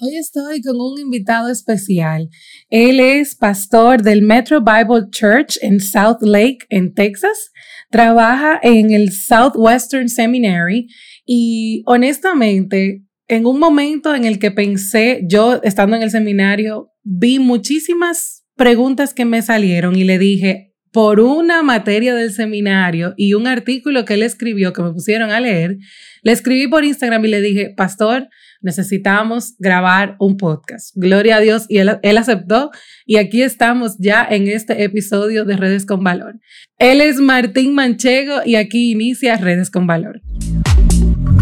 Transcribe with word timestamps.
Hoy 0.00 0.16
estoy 0.16 0.62
con 0.62 0.76
un 0.80 0.96
invitado 1.00 1.50
especial. 1.50 2.28
Él 2.70 3.00
es 3.00 3.34
pastor 3.34 4.00
del 4.00 4.22
Metro 4.22 4.60
Bible 4.60 5.08
Church 5.10 5.58
en 5.60 5.80
South 5.80 6.18
Lake, 6.20 6.58
en 6.68 6.94
Texas. 6.94 7.50
Trabaja 7.90 8.60
en 8.62 8.92
el 8.92 9.10
Southwestern 9.10 10.08
Seminary 10.08 10.86
y 11.26 11.82
honestamente, 11.84 13.02
en 13.26 13.44
un 13.44 13.58
momento 13.58 14.14
en 14.14 14.24
el 14.24 14.38
que 14.38 14.52
pensé, 14.52 15.22
yo 15.28 15.60
estando 15.64 15.96
en 15.96 16.04
el 16.04 16.12
seminario, 16.12 16.92
vi 17.02 17.40
muchísimas 17.40 18.44
preguntas 18.54 19.12
que 19.12 19.24
me 19.24 19.42
salieron 19.42 19.96
y 19.96 20.04
le 20.04 20.20
dije, 20.20 20.76
por 20.92 21.18
una 21.18 21.62
materia 21.64 22.14
del 22.14 22.32
seminario 22.32 23.14
y 23.16 23.34
un 23.34 23.48
artículo 23.48 24.04
que 24.04 24.14
él 24.14 24.22
escribió 24.22 24.72
que 24.72 24.82
me 24.82 24.92
pusieron 24.92 25.32
a 25.32 25.40
leer, 25.40 25.76
le 26.22 26.32
escribí 26.32 26.68
por 26.68 26.84
Instagram 26.84 27.24
y 27.24 27.28
le 27.28 27.40
dije, 27.40 27.74
pastor, 27.76 28.28
necesitamos 28.60 29.54
grabar 29.58 30.16
un 30.18 30.36
podcast. 30.36 30.90
Gloria 30.94 31.36
a 31.36 31.40
Dios 31.40 31.66
y 31.68 31.78
él, 31.78 31.98
él, 32.02 32.18
aceptó 32.18 32.70
y 33.06 33.16
aquí 33.16 33.42
estamos 33.42 33.96
ya 33.98 34.26
en 34.28 34.48
este 34.48 34.84
episodio 34.84 35.44
de 35.44 35.56
Redes 35.56 35.86
con 35.86 36.02
Valor. 36.02 36.38
Él 36.78 37.00
es 37.00 37.20
Martín 37.20 37.74
Manchego 37.74 38.40
y 38.44 38.56
aquí 38.56 38.92
inicia 38.92 39.36
Redes 39.36 39.70
con 39.70 39.86
Valor. 39.86 40.20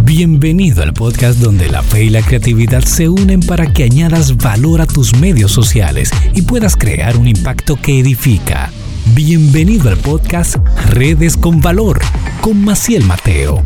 Bienvenido 0.05 0.83
al 0.83 0.95
podcast 0.95 1.41
donde 1.41 1.69
la 1.69 1.83
fe 1.83 2.05
y 2.05 2.11
la 2.11 2.23
creatividad 2.23 2.83
se 2.83 3.09
unen 3.09 3.41
para 3.41 3.73
que 3.73 3.83
añadas 3.85 4.37
valor 4.37 4.81
a 4.81 4.87
tus 4.87 5.17
medios 5.17 5.51
sociales 5.51 6.11
y 6.35 6.43
puedas 6.43 6.77
crear 6.77 7.17
un 7.17 7.27
impacto 7.27 7.77
que 7.77 7.99
edifica. 7.99 8.71
Bienvenido 9.15 9.89
al 9.89 9.97
podcast 9.97 10.57
Redes 10.91 11.37
con 11.37 11.61
Valor 11.61 12.01
con 12.41 12.65
Maciel 12.65 13.05
Mateo. 13.05 13.63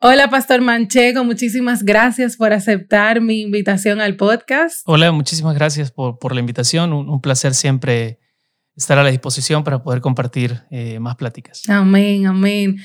Hola, 0.00 0.30
Pastor 0.30 0.60
Manchego, 0.60 1.24
muchísimas 1.24 1.82
gracias 1.82 2.36
por 2.36 2.52
aceptar 2.52 3.20
mi 3.20 3.40
invitación 3.40 4.00
al 4.00 4.14
podcast. 4.14 4.82
Hola, 4.84 5.10
muchísimas 5.10 5.56
gracias 5.56 5.90
por, 5.90 6.20
por 6.20 6.34
la 6.34 6.38
invitación. 6.38 6.92
Un, 6.92 7.08
un, 7.08 7.20
placer 7.20 7.52
siempre 7.52 8.20
estar 8.76 8.96
a 8.96 9.02
la 9.02 9.10
disposición 9.10 9.64
para 9.64 9.82
poder 9.82 10.00
compartir 10.00 10.62
eh, 10.70 11.00
más 11.00 11.16
pláticas. 11.16 11.62
Amén, 11.68 12.28
amén. 12.28 12.76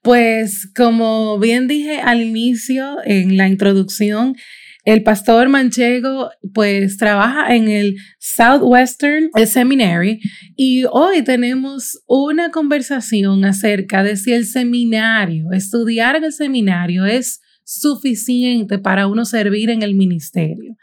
Pues 0.00 0.70
como 0.76 1.40
bien 1.40 1.66
dije 1.66 2.02
al 2.02 2.22
inicio, 2.22 2.98
en 3.04 3.36
la 3.36 3.48
introducción, 3.48 4.36
el 4.84 5.02
pastor 5.02 5.48
Manchego 5.48 6.30
pues 6.54 6.96
trabaja 6.96 7.54
en 7.54 7.68
el 7.68 7.96
Southwestern 8.18 9.30
Seminary 9.46 10.20
y 10.56 10.84
hoy 10.90 11.22
tenemos 11.22 12.02
una 12.06 12.50
conversación 12.50 13.44
acerca 13.44 14.02
de 14.02 14.16
si 14.16 14.32
el 14.32 14.46
seminario, 14.46 15.52
estudiar 15.52 16.16
en 16.16 16.24
el 16.24 16.32
seminario 16.32 17.04
es 17.04 17.40
suficiente 17.64 18.78
para 18.78 19.06
uno 19.06 19.24
servir 19.24 19.70
en 19.70 19.82
el 19.82 19.94
ministerio. 19.94 20.76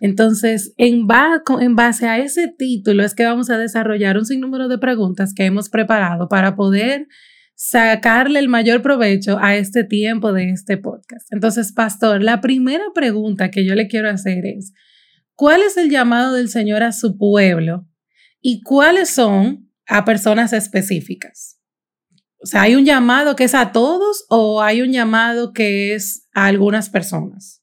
Entonces, 0.00 0.74
en, 0.76 1.06
base 1.06 2.06
a 2.06 2.18
ese 2.18 2.52
título 2.58 3.02
es 3.02 3.14
que 3.14 3.24
vamos 3.24 3.48
a 3.48 3.56
desarrollar 3.56 4.18
un 4.18 4.26
sinnúmero 4.26 4.68
de 4.68 4.78
preguntas 4.78 5.32
que 5.34 5.46
hemos 5.46 5.70
preparado 5.70 6.28
para 6.28 6.54
poder 6.54 7.06
sacarle 7.56 8.38
el 8.38 8.48
mayor 8.48 8.82
provecho 8.82 9.38
a 9.40 9.56
este 9.56 9.82
tiempo 9.82 10.32
de 10.32 10.50
este 10.50 10.76
podcast. 10.76 11.26
Entonces, 11.32 11.72
pastor, 11.72 12.22
la 12.22 12.40
primera 12.40 12.84
pregunta 12.94 13.50
que 13.50 13.64
yo 13.64 13.74
le 13.74 13.88
quiero 13.88 14.10
hacer 14.10 14.44
es, 14.44 14.72
¿cuál 15.34 15.62
es 15.62 15.76
el 15.76 15.90
llamado 15.90 16.34
del 16.34 16.50
Señor 16.50 16.82
a 16.82 16.92
su 16.92 17.16
pueblo 17.16 17.88
y 18.40 18.62
cuáles 18.62 19.10
son 19.10 19.72
a 19.86 20.04
personas 20.04 20.52
específicas? 20.52 21.58
O 22.38 22.46
sea, 22.46 22.62
¿hay 22.62 22.76
un 22.76 22.84
llamado 22.84 23.34
que 23.34 23.44
es 23.44 23.54
a 23.54 23.72
todos 23.72 24.26
o 24.28 24.62
hay 24.62 24.82
un 24.82 24.92
llamado 24.92 25.54
que 25.54 25.94
es 25.94 26.28
a 26.34 26.46
algunas 26.46 26.90
personas? 26.90 27.62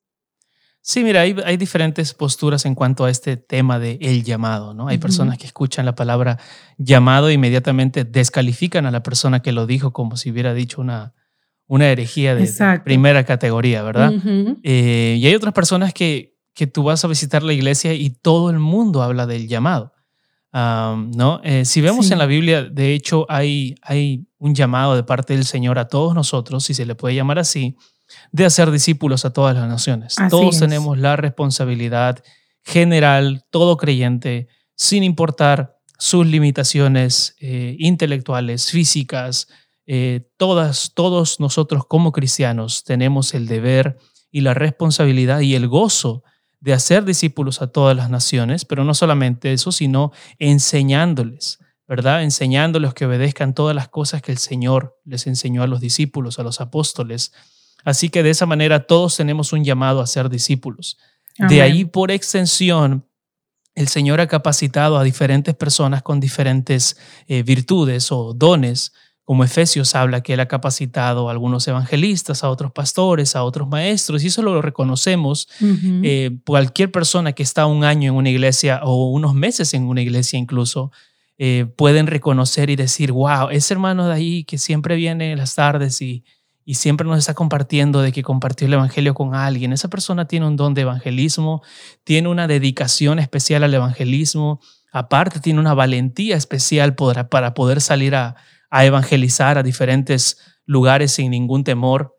Sí, 0.85 1.01
mira, 1.01 1.21
hay, 1.21 1.33
hay, 1.45 1.55
diferentes 1.55 2.13
posturas 2.13 2.65
en 2.65 2.75
cuanto 2.75 3.05
a 3.05 3.09
este 3.09 3.37
tema 3.37 3.79
de 3.79 3.97
el 4.01 4.25
llamado, 4.25 4.73
¿no? 4.73 4.89
Hay 4.89 4.97
uh 4.97 4.99
-huh. 4.99 5.01
personas 5.01 5.37
que 5.37 5.45
escuchan 5.45 5.85
la 5.85 5.95
palabra 5.95 6.39
llamado 6.77 7.29
e 7.29 7.33
inmediatamente 7.33 8.03
descalifican 8.03 8.85
a 8.85 8.91
la 8.91 9.01
persona 9.01 9.39
que 9.39 9.53
lo 9.53 9.65
dijo 9.65 9.93
como 9.93 10.17
si 10.17 10.29
hubiera 10.29 10.53
dicho 10.53 10.81
una, 10.81 11.13
una 11.67 11.87
herejía 11.87 12.35
de, 12.35 12.45
de 12.45 12.79
primera 12.81 13.23
categoría, 13.23 13.81
¿verdad? 13.81 14.11
Uh 14.11 14.17
-huh. 14.17 14.59
eh, 14.61 15.15
y 15.21 15.25
hay 15.25 15.33
otras 15.35 15.53
personas 15.53 15.93
que, 15.93 16.35
que 16.53 16.67
tú 16.67 16.83
vas 16.83 17.05
a 17.05 17.07
visitar 17.07 17.43
la 17.43 17.53
iglesia 17.53 17.93
y 17.93 18.09
todo 18.09 18.49
el 18.49 18.59
mundo 18.59 19.03
habla 19.03 19.25
del 19.25 19.47
llamado, 19.47 19.93
um, 20.53 21.11
¿no? 21.11 21.39
Eh, 21.45 21.63
si 21.63 21.79
vemos 21.79 22.07
sí. 22.07 22.11
en 22.13 22.19
la 22.19 22.25
Biblia, 22.25 22.61
de 22.63 22.93
hecho, 22.93 23.25
hay, 23.29 23.75
hay 23.81 24.27
un 24.37 24.53
llamado 24.53 24.97
de 24.97 25.03
parte 25.03 25.33
del 25.33 25.45
Señor 25.45 25.79
a 25.79 25.87
todos 25.87 26.13
nosotros, 26.13 26.65
si 26.65 26.73
se 26.73 26.85
le 26.85 26.95
puede 26.95 27.15
llamar 27.15 27.39
así, 27.39 27.77
de 28.31 28.45
hacer 28.45 28.71
discípulos 28.71 29.25
a 29.25 29.33
todas 29.33 29.55
las 29.55 29.67
naciones. 29.67 30.17
Así 30.17 30.29
Todos 30.29 30.55
es. 30.55 30.61
tenemos 30.61 30.97
la 30.97 31.15
responsabilidad 31.15 32.23
general, 32.63 33.45
todo 33.49 33.77
creyente, 33.77 34.47
sin 34.75 35.03
importar 35.03 35.77
sus 35.99 36.25
limitaciones 36.25 37.35
eh, 37.39 37.75
intelectuales, 37.79 38.71
físicas, 38.71 39.47
eh, 39.85 40.29
todas, 40.37 40.93
todos 40.93 41.39
nosotros 41.39 41.85
como 41.85 42.11
cristianos 42.11 42.83
tenemos 42.83 43.33
el 43.33 43.47
deber 43.47 43.97
y 44.31 44.41
la 44.41 44.53
responsabilidad 44.53 45.41
y 45.41 45.55
el 45.55 45.67
gozo 45.67 46.23
de 46.59 46.73
hacer 46.73 47.03
discípulos 47.03 47.61
a 47.61 47.67
todas 47.67 47.95
las 47.95 48.09
naciones, 48.09 48.63
pero 48.63 48.85
no 48.85 48.93
solamente 48.93 49.51
eso, 49.51 49.73
sino 49.73 50.13
enseñándoles, 50.39 51.59
¿verdad? 51.87 52.23
Enseñándoles 52.23 52.93
que 52.93 53.05
obedezcan 53.05 53.53
todas 53.53 53.75
las 53.75 53.89
cosas 53.89 54.21
que 54.21 54.31
el 54.31 54.37
Señor 54.37 54.97
les 55.03 55.27
enseñó 55.27 55.61
a 55.63 55.67
los 55.67 55.81
discípulos, 55.81 56.39
a 56.39 56.43
los 56.43 56.61
apóstoles, 56.61 57.33
Así 57.83 58.09
que 58.09 58.23
de 58.23 58.29
esa 58.29 58.45
manera 58.45 58.85
todos 58.85 59.17
tenemos 59.17 59.53
un 59.53 59.63
llamado 59.63 60.01
a 60.01 60.07
ser 60.07 60.29
discípulos. 60.29 60.97
Amén. 61.37 61.49
De 61.49 61.61
ahí, 61.61 61.85
por 61.85 62.11
extensión, 62.11 63.05
el 63.75 63.87
Señor 63.87 64.21
ha 64.21 64.27
capacitado 64.27 64.97
a 64.97 65.03
diferentes 65.03 65.55
personas 65.55 66.03
con 66.03 66.19
diferentes 66.19 66.97
eh, 67.27 67.43
virtudes 67.43 68.11
o 68.11 68.33
dones, 68.33 68.93
como 69.23 69.43
Efesios 69.43 69.95
habla 69.95 70.21
que 70.21 70.33
Él 70.33 70.41
ha 70.41 70.47
capacitado 70.47 71.29
a 71.29 71.31
algunos 71.31 71.67
evangelistas, 71.67 72.43
a 72.43 72.49
otros 72.49 72.71
pastores, 72.71 73.35
a 73.35 73.43
otros 73.43 73.67
maestros, 73.69 74.23
y 74.23 74.27
eso 74.27 74.41
lo 74.41 74.61
reconocemos. 74.61 75.47
Uh 75.61 75.65
-huh. 75.65 76.01
eh, 76.03 76.37
cualquier 76.45 76.91
persona 76.91 77.31
que 77.31 77.43
está 77.43 77.65
un 77.65 77.83
año 77.83 78.11
en 78.11 78.17
una 78.17 78.29
iglesia 78.29 78.81
o 78.83 79.09
unos 79.09 79.33
meses 79.33 79.73
en 79.73 79.83
una 79.83 80.01
iglesia 80.01 80.37
incluso, 80.37 80.91
eh, 81.37 81.65
pueden 81.77 82.07
reconocer 82.07 82.69
y 82.69 82.75
decir, 82.75 83.11
wow, 83.11 83.49
ese 83.49 83.73
hermano 83.73 84.07
de 84.07 84.13
ahí 84.13 84.43
que 84.43 84.57
siempre 84.57 84.95
viene 84.95 85.31
en 85.31 85.37
las 85.39 85.55
tardes 85.55 86.01
y 86.01 86.23
y 86.65 86.75
siempre 86.75 87.05
nos 87.05 87.19
está 87.19 87.33
compartiendo 87.33 88.01
de 88.01 88.11
que 88.11 88.23
compartió 88.23 88.67
el 88.67 88.73
Evangelio 88.73 89.13
con 89.13 89.35
alguien. 89.35 89.73
Esa 89.73 89.89
persona 89.89 90.27
tiene 90.27 90.47
un 90.47 90.55
don 90.55 90.73
de 90.73 90.81
evangelismo, 90.81 91.61
tiene 92.03 92.29
una 92.29 92.47
dedicación 92.47 93.19
especial 93.19 93.63
al 93.63 93.73
evangelismo, 93.73 94.61
aparte 94.91 95.39
tiene 95.39 95.59
una 95.59 95.73
valentía 95.73 96.37
especial 96.37 96.95
para, 96.95 97.27
para 97.29 97.53
poder 97.53 97.81
salir 97.81 98.15
a, 98.15 98.35
a, 98.69 98.85
evangelizar 98.85 99.57
a 99.57 99.63
diferentes 99.63 100.37
lugares 100.65 101.11
sin 101.11 101.31
ningún 101.31 101.63
temor. 101.63 102.15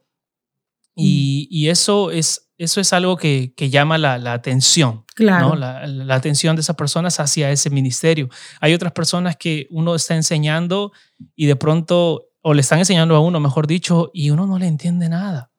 Y, 0.96 1.48
y 1.50 1.70
eso, 1.70 2.10
es, 2.12 2.52
eso 2.56 2.80
es 2.80 2.92
algo 2.92 3.16
que, 3.16 3.52
que 3.56 3.70
llama 3.70 3.98
la, 3.98 4.18
la 4.18 4.32
atención, 4.32 5.04
claro. 5.16 5.50
¿no? 5.50 5.56
la, 5.56 5.86
la 5.86 6.14
atención 6.14 6.54
de 6.54 6.60
esas 6.60 6.76
personas 6.76 7.18
hacia 7.18 7.50
ese 7.50 7.70
ministerio. 7.70 8.28
Hay 8.60 8.74
otras 8.74 8.92
personas 8.92 9.36
que 9.36 9.66
uno 9.70 9.94
está 9.94 10.14
enseñando 10.14 10.92
y 11.34 11.46
de 11.46 11.56
pronto 11.56 12.26
o 12.46 12.52
le 12.52 12.60
están 12.60 12.78
enseñando 12.78 13.16
a 13.16 13.20
uno, 13.20 13.40
mejor 13.40 13.66
dicho, 13.66 14.10
y 14.12 14.28
uno 14.28 14.46
no 14.46 14.58
le 14.58 14.66
entiende 14.66 15.08
nada. 15.08 15.50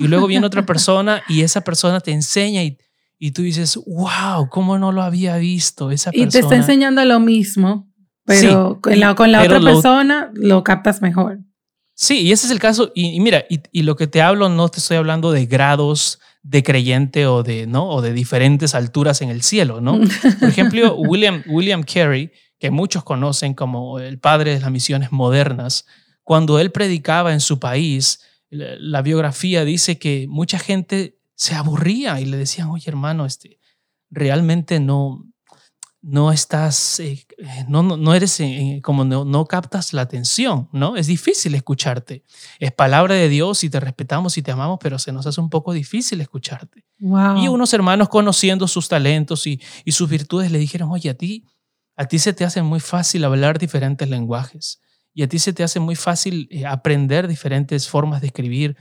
Y 0.00 0.08
luego 0.08 0.26
viene 0.26 0.44
otra 0.44 0.66
persona 0.66 1.22
y 1.28 1.42
esa 1.42 1.60
persona 1.62 2.00
te 2.00 2.10
enseña 2.10 2.64
y, 2.64 2.78
y 3.16 3.30
tú 3.30 3.42
dices, 3.42 3.78
wow, 3.86 4.48
¿cómo 4.50 4.76
no 4.76 4.90
lo 4.90 5.02
había 5.02 5.36
visto? 5.36 5.92
Esa 5.92 6.10
persona. 6.10 6.28
Y 6.28 6.30
te 6.30 6.40
está 6.40 6.56
enseñando 6.56 7.04
lo 7.04 7.20
mismo, 7.20 7.88
pero 8.24 8.74
sí, 8.74 8.80
con 8.80 8.98
la, 8.98 9.14
con 9.14 9.30
la 9.30 9.42
otra 9.42 9.60
lo, 9.60 9.72
persona 9.72 10.32
lo 10.34 10.64
captas 10.64 11.00
mejor. 11.00 11.38
Sí, 11.94 12.22
y 12.22 12.32
ese 12.32 12.46
es 12.46 12.52
el 12.52 12.58
caso. 12.58 12.90
Y, 12.92 13.10
y 13.10 13.20
mira, 13.20 13.44
y, 13.48 13.60
y, 13.70 13.82
lo 13.84 13.94
que 13.94 14.08
te 14.08 14.20
hablo, 14.20 14.48
no 14.48 14.68
te 14.68 14.80
estoy 14.80 14.96
hablando 14.96 15.30
de 15.30 15.46
grados 15.46 16.18
de 16.42 16.64
creyente 16.64 17.28
o 17.28 17.44
de, 17.44 17.68
¿no? 17.68 17.88
o 17.88 18.02
de 18.02 18.12
diferentes 18.12 18.74
alturas 18.74 19.22
en 19.22 19.30
el 19.30 19.42
cielo, 19.42 19.80
¿no? 19.80 20.00
Por 20.40 20.48
ejemplo, 20.48 20.96
William, 20.98 21.44
William 21.46 21.84
Carey, 21.84 22.32
que 22.58 22.72
muchos 22.72 23.04
conocen 23.04 23.54
como 23.54 24.00
el 24.00 24.18
padre 24.18 24.54
de 24.54 24.60
las 24.60 24.72
misiones 24.72 25.12
modernas, 25.12 25.86
cuando 26.32 26.58
él 26.58 26.72
predicaba 26.72 27.34
en 27.34 27.40
su 27.40 27.58
país, 27.58 28.22
la 28.48 29.02
biografía 29.02 29.66
dice 29.66 29.98
que 29.98 30.24
mucha 30.30 30.58
gente 30.58 31.18
se 31.34 31.54
aburría 31.54 32.22
y 32.22 32.24
le 32.24 32.38
decían, 32.38 32.70
oye 32.70 32.84
hermano, 32.86 33.26
este, 33.26 33.60
realmente 34.08 34.80
no, 34.80 35.26
no 36.00 36.32
estás, 36.32 37.00
eh, 37.00 37.26
no, 37.68 37.82
no, 37.82 37.98
no, 37.98 38.14
eres, 38.14 38.40
eh, 38.40 38.80
como 38.82 39.04
no, 39.04 39.26
no, 39.26 39.44
captas 39.44 39.92
la 39.92 40.00
atención, 40.00 40.70
¿no? 40.72 40.96
Es 40.96 41.06
difícil 41.06 41.54
escucharte. 41.54 42.24
Es 42.58 42.72
palabra 42.72 43.14
de 43.14 43.28
Dios 43.28 43.62
y 43.62 43.68
te 43.68 43.78
respetamos 43.78 44.38
y 44.38 44.42
te 44.42 44.52
amamos, 44.52 44.78
pero 44.80 44.98
se 44.98 45.12
nos 45.12 45.26
hace 45.26 45.38
un 45.38 45.50
poco 45.50 45.74
difícil 45.74 46.18
escucharte. 46.22 46.86
Wow. 46.98 47.42
Y 47.42 47.48
unos 47.48 47.74
hermanos 47.74 48.08
conociendo 48.08 48.66
sus 48.68 48.88
talentos 48.88 49.46
y, 49.46 49.60
y 49.84 49.92
sus 49.92 50.08
virtudes 50.08 50.50
le 50.50 50.58
dijeron, 50.58 50.92
oye, 50.92 51.10
a 51.10 51.14
ti, 51.14 51.44
a 51.94 52.06
ti 52.06 52.18
se 52.18 52.32
te 52.32 52.46
hace 52.46 52.62
muy 52.62 52.80
fácil 52.80 53.22
hablar 53.24 53.58
diferentes 53.58 54.08
lenguajes 54.08 54.80
y 55.14 55.22
a 55.22 55.28
ti 55.28 55.38
se 55.38 55.52
te 55.52 55.62
hace 55.62 55.80
muy 55.80 55.96
fácil 55.96 56.48
eh, 56.50 56.66
aprender 56.66 57.28
diferentes 57.28 57.88
formas 57.88 58.20
de 58.20 58.28
escribir, 58.28 58.76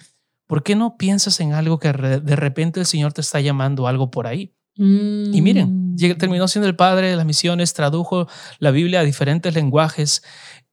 ¿por 0.48 0.64
qué 0.64 0.76
no 0.76 0.98
piensas 0.98 1.40
en 1.40 1.54
algo 1.54 1.80
que 1.80 1.92
de 1.92 2.36
repente 2.36 2.80
el 2.80 2.86
Señor 2.86 3.14
te 3.14 3.22
está 3.22 3.40
llamando 3.40 3.88
algo 3.88 4.12
por 4.12 4.28
ahí? 4.28 4.54
Y 4.76 5.42
miren, 5.42 5.96
terminó 6.18 6.48
siendo 6.48 6.68
el 6.68 6.76
padre 6.76 7.10
de 7.10 7.16
las 7.16 7.26
misiones, 7.26 7.74
tradujo 7.74 8.28
la 8.60 8.72
Biblia 8.72 9.02
a 9.02 9.04
diferentes 9.04 9.54
lenguajes. 9.54 10.24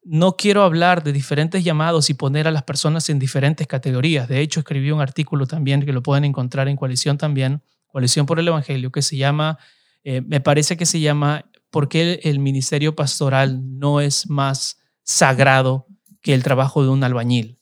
No 0.04 0.36
quiero 0.36 0.62
hablar 0.62 1.02
de 1.02 1.12
diferentes 1.12 1.64
llamados 1.64 2.08
y 2.08 2.14
poner 2.14 2.46
a 2.46 2.50
las 2.50 2.62
personas 2.62 3.10
en 3.10 3.18
diferentes 3.18 3.66
categorías. 3.66 4.28
De 4.28 4.40
hecho, 4.40 4.60
escribí 4.60 4.92
un 4.92 5.00
artículo 5.00 5.46
también 5.46 5.84
que 5.84 5.92
lo 5.92 6.02
pueden 6.02 6.24
encontrar 6.24 6.68
en 6.68 6.76
Coalición 6.76 7.18
también, 7.18 7.62
Coalición 7.88 8.24
por 8.24 8.38
el 8.38 8.48
Evangelio, 8.48 8.92
que 8.92 9.02
se 9.02 9.16
llama, 9.16 9.58
eh, 10.04 10.22
me 10.22 10.40
parece 10.40 10.76
que 10.76 10.86
se 10.86 11.00
llama 11.00 11.44
¿Por 11.70 11.88
qué 11.88 12.20
el 12.22 12.38
ministerio 12.38 12.94
pastoral 12.94 13.78
no 13.78 14.00
es 14.00 14.30
más 14.30 14.78
sagrado 15.08 15.86
que 16.20 16.34
el 16.34 16.42
trabajo 16.42 16.82
de 16.82 16.90
un 16.90 17.02
albañil? 17.02 17.56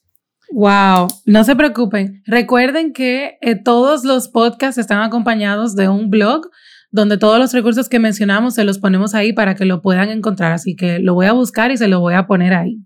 Wow, 0.50 1.08
no 1.24 1.44
se 1.44 1.56
preocupen. 1.56 2.22
Recuerden 2.26 2.92
que 2.92 3.38
eh, 3.40 3.54
todos 3.54 4.04
los 4.04 4.28
podcasts 4.28 4.78
están 4.78 5.00
acompañados 5.02 5.74
de 5.76 5.88
un 5.88 6.10
blog 6.10 6.50
donde 6.90 7.18
todos 7.18 7.38
los 7.38 7.52
recursos 7.52 7.88
que 7.88 7.98
mencionamos 7.98 8.54
se 8.54 8.64
los 8.64 8.78
ponemos 8.78 9.14
ahí 9.14 9.32
para 9.32 9.54
que 9.54 9.64
lo 9.64 9.80
puedan 9.80 10.10
encontrar. 10.10 10.52
Así 10.52 10.76
que 10.76 10.98
lo 10.98 11.14
voy 11.14 11.26
a 11.26 11.32
buscar 11.32 11.70
y 11.70 11.76
se 11.76 11.88
lo 11.88 12.00
voy 12.00 12.14
a 12.14 12.26
poner 12.26 12.54
ahí. 12.54 12.80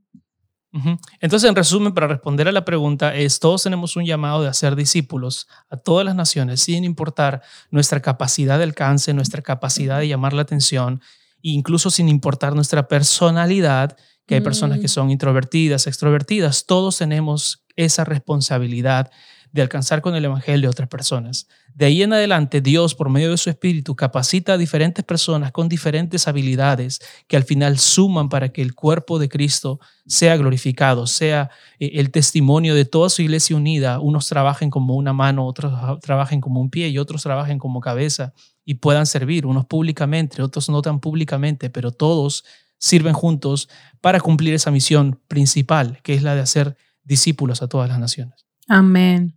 Entonces, 1.21 1.49
en 1.49 1.57
resumen, 1.57 1.93
para 1.93 2.07
responder 2.07 2.47
a 2.47 2.53
la 2.53 2.65
pregunta, 2.65 3.15
es 3.15 3.41
todos 3.41 3.65
tenemos 3.65 3.97
un 3.97 4.05
llamado 4.05 4.43
de 4.43 4.49
hacer 4.49 4.77
discípulos 4.77 5.49
a 5.69 5.77
todas 5.77 6.07
las 6.07 6.15
naciones, 6.15 6.61
sin 6.61 6.85
importar 6.85 7.43
nuestra 7.71 8.01
capacidad 8.01 8.57
de 8.57 8.65
alcance, 8.65 9.13
nuestra 9.13 9.43
capacidad 9.43 9.99
de 9.99 10.07
llamar 10.07 10.33
la 10.33 10.43
atención, 10.43 11.01
incluso 11.43 11.91
sin 11.91 12.09
importar 12.09 12.55
nuestra 12.55 12.87
personalidad 12.87 13.97
que 14.31 14.37
hay 14.37 14.43
personas 14.43 14.79
que 14.79 14.85
mm. 14.85 14.91
son 14.91 15.11
introvertidas, 15.11 15.89
extrovertidas, 15.89 16.65
todos 16.65 16.99
tenemos 16.99 17.65
esa 17.75 18.05
responsabilidad 18.05 19.11
de 19.51 19.61
alcanzar 19.61 20.03
con 20.03 20.15
el 20.15 20.25
Evangelio 20.25 20.69
a 20.69 20.71
otras 20.71 20.89
personas. 20.89 21.49
De 21.75 21.87
ahí 21.87 22.05
en 22.05 22.13
adelante, 22.13 22.61
Dios, 22.61 22.95
por 22.95 23.11
medio 23.11 23.33
de 23.33 23.39
su 23.39 23.51
Espíritu, 23.51 23.97
capacita 23.97 24.53
a 24.53 24.57
diferentes 24.57 25.05
personas 25.05 25.51
con 25.51 25.69
diferentes 25.69 26.29
habilidades 26.29 27.01
que 27.27 27.37
al 27.37 27.43
final 27.43 27.81
suman 27.81 28.29
para 28.29 28.51
que 28.51 28.63
el 28.63 28.77
cuerpo 28.77 29.19
de 29.19 29.29
Cristo 29.29 29.81
sea 30.07 30.37
glorificado, 30.37 31.09
sea 31.09 31.51
eh, 31.81 31.91
el 31.95 32.13
testimonio 32.13 32.77
de 32.77 32.85
toda 32.85 33.11
su 33.11 33.23
iglesia 33.23 33.57
unida. 33.57 33.99
Unos 33.99 34.29
trabajen 34.29 34.71
como 34.71 34.95
una 34.95 35.13
mano, 35.13 35.45
otros 35.45 35.73
trabajen 36.03 36.41
como 36.41 36.61
un 36.61 36.71
pie 36.71 36.89
y 36.91 36.99
otros 36.99 37.25
trabajen 37.25 37.59
como 37.59 37.81
cabeza 37.81 38.33
y 38.65 38.75
puedan 38.75 39.07
servir, 39.07 39.45
unos 39.45 39.67
públicamente, 39.67 40.41
otros 40.41 40.69
no 40.69 40.83
tan 40.83 41.01
públicamente, 41.01 41.69
pero 41.69 41.91
todos 41.91 42.45
sirven 42.81 43.13
juntos 43.13 43.69
para 44.01 44.19
cumplir 44.21 44.55
esa 44.55 44.73
misión 44.73 45.21
principal, 45.29 46.01
que 46.03 46.15
es 46.15 46.23
la 46.23 46.35
de 46.35 46.41
hacer 46.41 46.77
discípulos 47.05 47.63
a 47.63 47.69
todas 47.69 47.89
las 47.89 48.01
naciones. 48.01 48.47
Amén. 48.67 49.37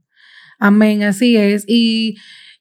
Amén, 0.60 1.04
así 1.04 1.36
es. 1.36 1.66
Y 1.68 2.16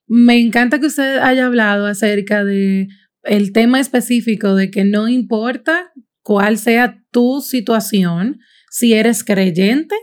me 0.06 0.38
encanta 0.38 0.81
que 0.81 0.87
usted 0.87 1.19
haya 1.19 1.46
hablado 1.46 1.87
acerca 1.87 2.44
de 2.44 2.88
el 3.23 3.52
tema 3.52 3.79
específico 3.79 4.56
de 4.56 4.70
que 4.70 4.84
no 4.84 5.08
importa 5.08 5.93
cuál 6.23 6.58
sea 6.58 7.00
tu 7.12 7.40
situación, 7.40 8.40
si 8.69 8.94
eres 8.94 9.23
creyente, 9.23 9.94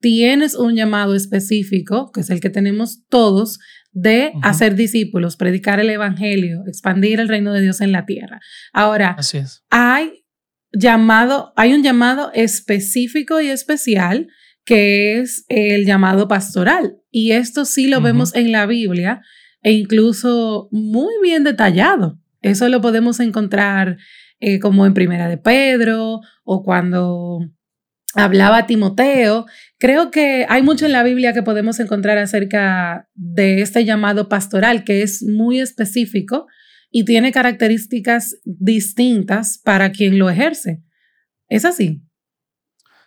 tienes 0.00 0.54
un 0.54 0.74
llamado 0.74 1.14
específico, 1.14 2.10
que 2.12 2.20
es 2.20 2.30
el 2.30 2.40
que 2.40 2.50
tenemos 2.50 3.06
todos, 3.08 3.58
de 3.92 4.32
hacer 4.42 4.74
discípulos, 4.74 5.36
predicar 5.36 5.80
el 5.80 5.88
evangelio, 5.88 6.62
expandir 6.66 7.18
el 7.18 7.28
reino 7.28 7.54
de 7.54 7.62
Dios 7.62 7.80
en 7.80 7.92
la 7.92 8.04
tierra. 8.04 8.40
Ahora, 8.74 9.16
Así 9.18 9.38
es. 9.38 9.64
hay 9.70 10.25
llamado, 10.78 11.52
hay 11.56 11.72
un 11.72 11.82
llamado 11.82 12.30
específico 12.34 13.40
y 13.40 13.48
especial 13.48 14.28
que 14.64 15.20
es 15.20 15.44
el 15.48 15.86
llamado 15.86 16.28
pastoral. 16.28 16.98
Y 17.10 17.32
esto 17.32 17.64
sí 17.64 17.86
lo 17.86 18.00
vemos 18.00 18.34
en 18.34 18.52
la 18.52 18.66
Biblia 18.66 19.22
e 19.62 19.72
incluso 19.72 20.68
muy 20.72 21.14
bien 21.22 21.44
detallado. 21.44 22.18
Eso 22.42 22.68
lo 22.68 22.80
podemos 22.80 23.20
encontrar 23.20 23.96
eh, 24.40 24.58
como 24.58 24.84
en 24.84 24.92
Primera 24.94 25.28
de 25.28 25.38
Pedro 25.38 26.20
o 26.44 26.62
cuando 26.62 27.40
hablaba 28.14 28.66
Timoteo. 28.66 29.46
Creo 29.78 30.10
que 30.10 30.46
hay 30.48 30.62
mucho 30.62 30.84
en 30.84 30.92
la 30.92 31.04
Biblia 31.04 31.32
que 31.32 31.42
podemos 31.42 31.78
encontrar 31.80 32.18
acerca 32.18 33.08
de 33.14 33.62
este 33.62 33.84
llamado 33.84 34.28
pastoral 34.28 34.84
que 34.84 35.02
es 35.02 35.22
muy 35.22 35.60
específico 35.60 36.46
y 36.90 37.04
tiene 37.04 37.32
características 37.32 38.36
distintas 38.44 39.58
para 39.58 39.92
quien 39.92 40.18
lo 40.18 40.30
ejerce. 40.30 40.82
¿Es 41.48 41.64
así? 41.64 42.02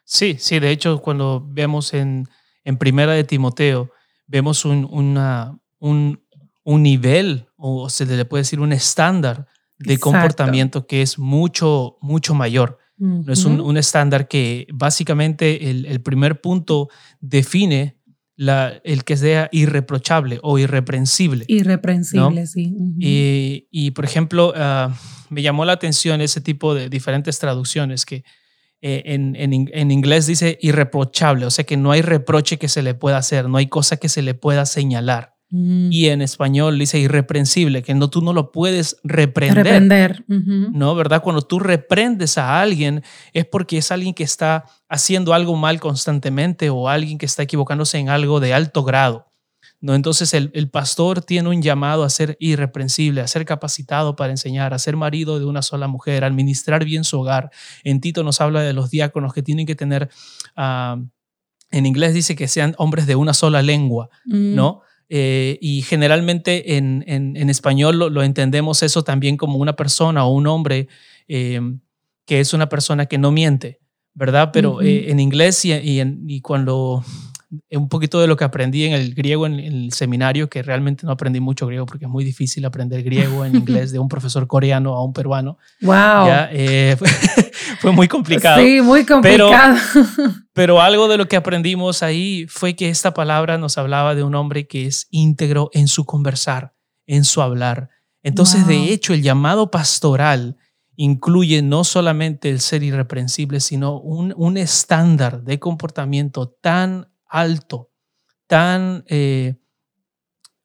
Sí, 0.04 0.38
sí, 0.40 0.60
de 0.60 0.72
hecho, 0.72 1.02
cuando 1.02 1.46
vemos 1.48 1.94
en, 1.94 2.28
en 2.64 2.78
Primera 2.78 3.14
de 3.14 3.24
Timoteo, 3.24 3.92
vemos 4.28 4.66
un, 4.66 4.88
una, 4.90 5.60
un, 5.78 6.24
un, 6.64 6.84
nivel, 6.84 7.48
o 7.56 7.90
se 7.90 8.06
le 8.06 8.26
puede 8.26 8.42
decir 8.42 8.60
un 8.60 8.74
estándar 8.74 9.48
de 9.78 9.98
comportamiento 10.00 10.88
que 10.88 11.02
es 11.02 11.20
mucho, 11.20 11.98
mucho 12.02 12.34
mayor. 12.34 12.80
No 12.98 13.32
es 13.32 13.46
un, 13.46 13.62
un, 13.62 13.78
estándar 13.78 14.28
que 14.28 14.68
básicamente 14.74 15.70
el, 15.70 15.86
el 15.86 16.02
primer 16.02 16.42
punto 16.42 16.90
define 17.22 17.99
la, 18.40 18.80
el 18.86 19.04
que 19.04 19.18
sea 19.18 19.50
irreprochable 19.52 20.40
o 20.44 20.58
irreprensible. 20.58 21.44
Irreprensible, 21.50 22.48
sí. 22.48 22.74
y, 22.98 23.68
y, 23.70 23.92
por 23.92 24.06
ejemplo, 24.06 24.54
ah, 24.56 24.98
me 25.30 25.42
llamó 25.42 25.66
la 25.66 25.74
atención 25.74 26.22
ese 26.22 26.40
tipo 26.40 26.74
de 26.74 26.88
diferentes 26.88 27.38
traducciones 27.38 28.06
que 28.06 28.24
eh, 28.82 29.04
en, 29.08 29.36
en, 29.36 29.70
en, 29.74 29.92
inglés 29.92 30.26
dice 30.26 30.58
irreprochable, 30.62 31.46
o 31.46 31.52
sea 31.52 31.66
que 31.66 31.76
no 31.76 31.92
hay 31.92 32.02
reproche 32.02 32.58
que 32.58 32.70
se 32.70 32.82
le 32.82 32.94
pueda 32.94 33.18
hacer, 33.18 33.50
no 33.50 33.58
hay 33.58 33.68
cosa 33.68 33.98
que 33.98 34.08
se 34.08 34.22
le 34.22 34.36
pueda 34.36 34.66
señalar. 34.66 35.36
Mm. 35.50 35.92
Y 35.92 36.08
en 36.08 36.22
español 36.22 36.80
dice 36.80 36.98
irreprensible, 36.98 37.84
que 37.84 37.94
no, 37.94 38.10
tú 38.10 38.22
no 38.22 38.32
lo 38.32 38.54
puedes 38.54 39.02
reprender. 39.04 39.66
Reprender. 39.66 40.24
¿No? 40.28 40.96
¿Verdad? 40.96 41.22
Cuando 41.22 41.42
tú 41.42 41.60
reprendes 41.60 42.38
a 42.38 42.62
alguien 42.62 43.04
es 43.34 43.46
porque 43.46 43.80
es 43.80 43.92
alguien 43.92 44.14
que 44.14 44.24
está 44.24 44.64
haciendo 44.90 45.34
algo 45.34 45.56
mal 45.56 45.80
constantemente 45.80 46.70
o 46.70 46.90
alguien 46.90 47.18
que 47.18 47.26
está 47.26 47.44
equivocándose 47.44 48.00
en 48.00 48.10
algo 48.10 48.40
de 48.40 48.54
alto 48.54 48.84
grado. 48.84 49.28
¿no? 49.82 49.96
Entonces 49.96 50.34
el, 50.34 50.52
el, 50.54 50.70
pastor 50.70 51.22
tiene 51.22 51.50
un 51.50 51.62
llamado 51.62 52.04
a 52.04 52.10
ser 52.10 52.36
irreprensible, 52.40 53.22
a 53.22 53.28
ser 53.28 53.46
capacitado 53.46 54.16
para 54.16 54.32
enseñar, 54.32 54.74
a 54.74 54.80
ser 54.80 54.98
marido 54.98 55.40
de 55.40 55.46
una 55.46 55.62
sola 55.62 55.88
mujer, 55.88 56.24
a 56.24 56.28
administrar 56.28 56.84
bien 56.84 57.04
su 57.04 57.20
hogar. 57.20 57.52
En 57.84 58.02
Tito 58.02 58.24
nos 58.24 58.42
habla 58.42 58.62
de 58.62 58.74
los 58.74 58.90
diáconos 58.90 59.34
que 59.34 59.44
tienen 59.44 59.66
que 59.66 59.76
tener, 59.76 60.10
uh, 60.58 61.02
en 61.72 61.86
inglés 61.86 62.14
dice 62.14 62.36
que 62.36 62.48
sean 62.48 62.76
hombres 62.78 63.08
de 63.08 63.16
una 63.16 63.34
sola 63.34 63.62
lengua, 63.62 64.10
mm. 64.26 64.56
¿no? 64.56 64.82
Eh, 65.12 65.58
y 65.60 65.82
generalmente 65.82 66.78
en, 66.78 67.04
en, 67.08 67.36
en 67.36 67.50
español 67.50 67.98
lo, 67.98 68.10
lo, 68.12 68.22
entendemos 68.22 68.84
eso 68.84 69.04
también 69.04 69.38
como 69.38 69.58
una 69.58 69.76
persona 69.76 70.24
o 70.24 70.32
un 70.32 70.46
hombre 70.46 70.88
eh, 71.28 71.60
que 72.28 72.40
es 72.40 72.54
una 72.54 72.70
persona 72.70 73.08
que 73.08 73.18
no 73.18 73.32
miente, 73.32 73.80
¿verdad? 74.20 74.52
Pero 74.52 74.74
uh 74.74 74.82
-huh. 74.82 74.86
eh, 74.86 75.12
en 75.12 75.20
inglés 75.20 75.64
y, 75.64 75.74
y, 75.74 76.02
en, 76.02 76.24
y 76.28 76.42
cuando 76.42 77.04
un 77.72 77.90
poquito 77.90 78.20
de 78.20 78.28
lo 78.28 78.36
que 78.36 78.44
aprendí 78.44 78.84
en 78.84 78.94
el 78.94 79.16
griego 79.16 79.48
en, 79.48 79.60
en, 79.60 79.74
el 79.74 79.94
seminario, 79.94 80.50
que 80.50 80.62
realmente 80.62 81.06
no 81.06 81.12
aprendí 81.14 81.40
mucho 81.40 81.66
griego 81.66 81.86
porque 81.86 82.06
es 82.06 82.12
muy 82.12 82.24
difícil 82.24 82.64
aprender 82.66 83.02
griego 83.02 83.44
en 83.46 83.56
inglés 83.64 83.92
de 83.92 83.98
un 83.98 84.08
profesor 84.08 84.46
coreano 84.46 84.94
a 84.94 85.04
un 85.04 85.14
peruano. 85.14 85.58
Wow. 85.82 86.28
Ya, 86.28 86.50
eh, 86.52 86.96
fue 87.80 87.92
muy 87.92 88.08
complicado. 88.08 88.62
Sí, 88.62 88.82
muy 88.82 89.06
complicado. 89.06 89.78
Pero, 89.94 90.34
pero, 90.54 90.82
algo 90.82 91.08
de 91.08 91.18
lo 91.18 91.28
que 91.28 91.38
aprendimos 91.38 92.04
ahí 92.04 92.46
fue 92.50 92.76
que 92.76 92.90
esta 92.90 93.14
palabra 93.14 93.58
nos 93.58 93.78
hablaba 93.78 94.14
de 94.14 94.24
un 94.24 94.36
hombre 94.36 94.68
que 94.68 94.86
es 94.86 95.08
íntegro 95.10 95.72
en 95.74 95.88
su 95.88 96.06
conversar, 96.06 96.74
en 97.08 97.24
su 97.24 97.42
hablar. 97.42 97.90
Entonces, 98.22 98.62
wow. 98.66 98.70
de 98.70 98.94
hecho, 98.94 99.14
el 99.14 99.24
llamado 99.24 99.72
pastoral 99.72 100.58
incluye 101.02 101.62
no 101.62 101.86
solamente 101.86 102.50
el 102.50 102.60
ser 102.60 102.84
irreprensible, 102.84 103.62
sino 103.62 104.02
un, 104.02 104.34
un 104.36 104.58
estándar 104.58 105.44
de 105.44 105.58
comportamiento 105.58 106.50
tan 106.50 107.10
alto, 107.26 107.90
tan 108.48 109.06
eh, 109.08 109.56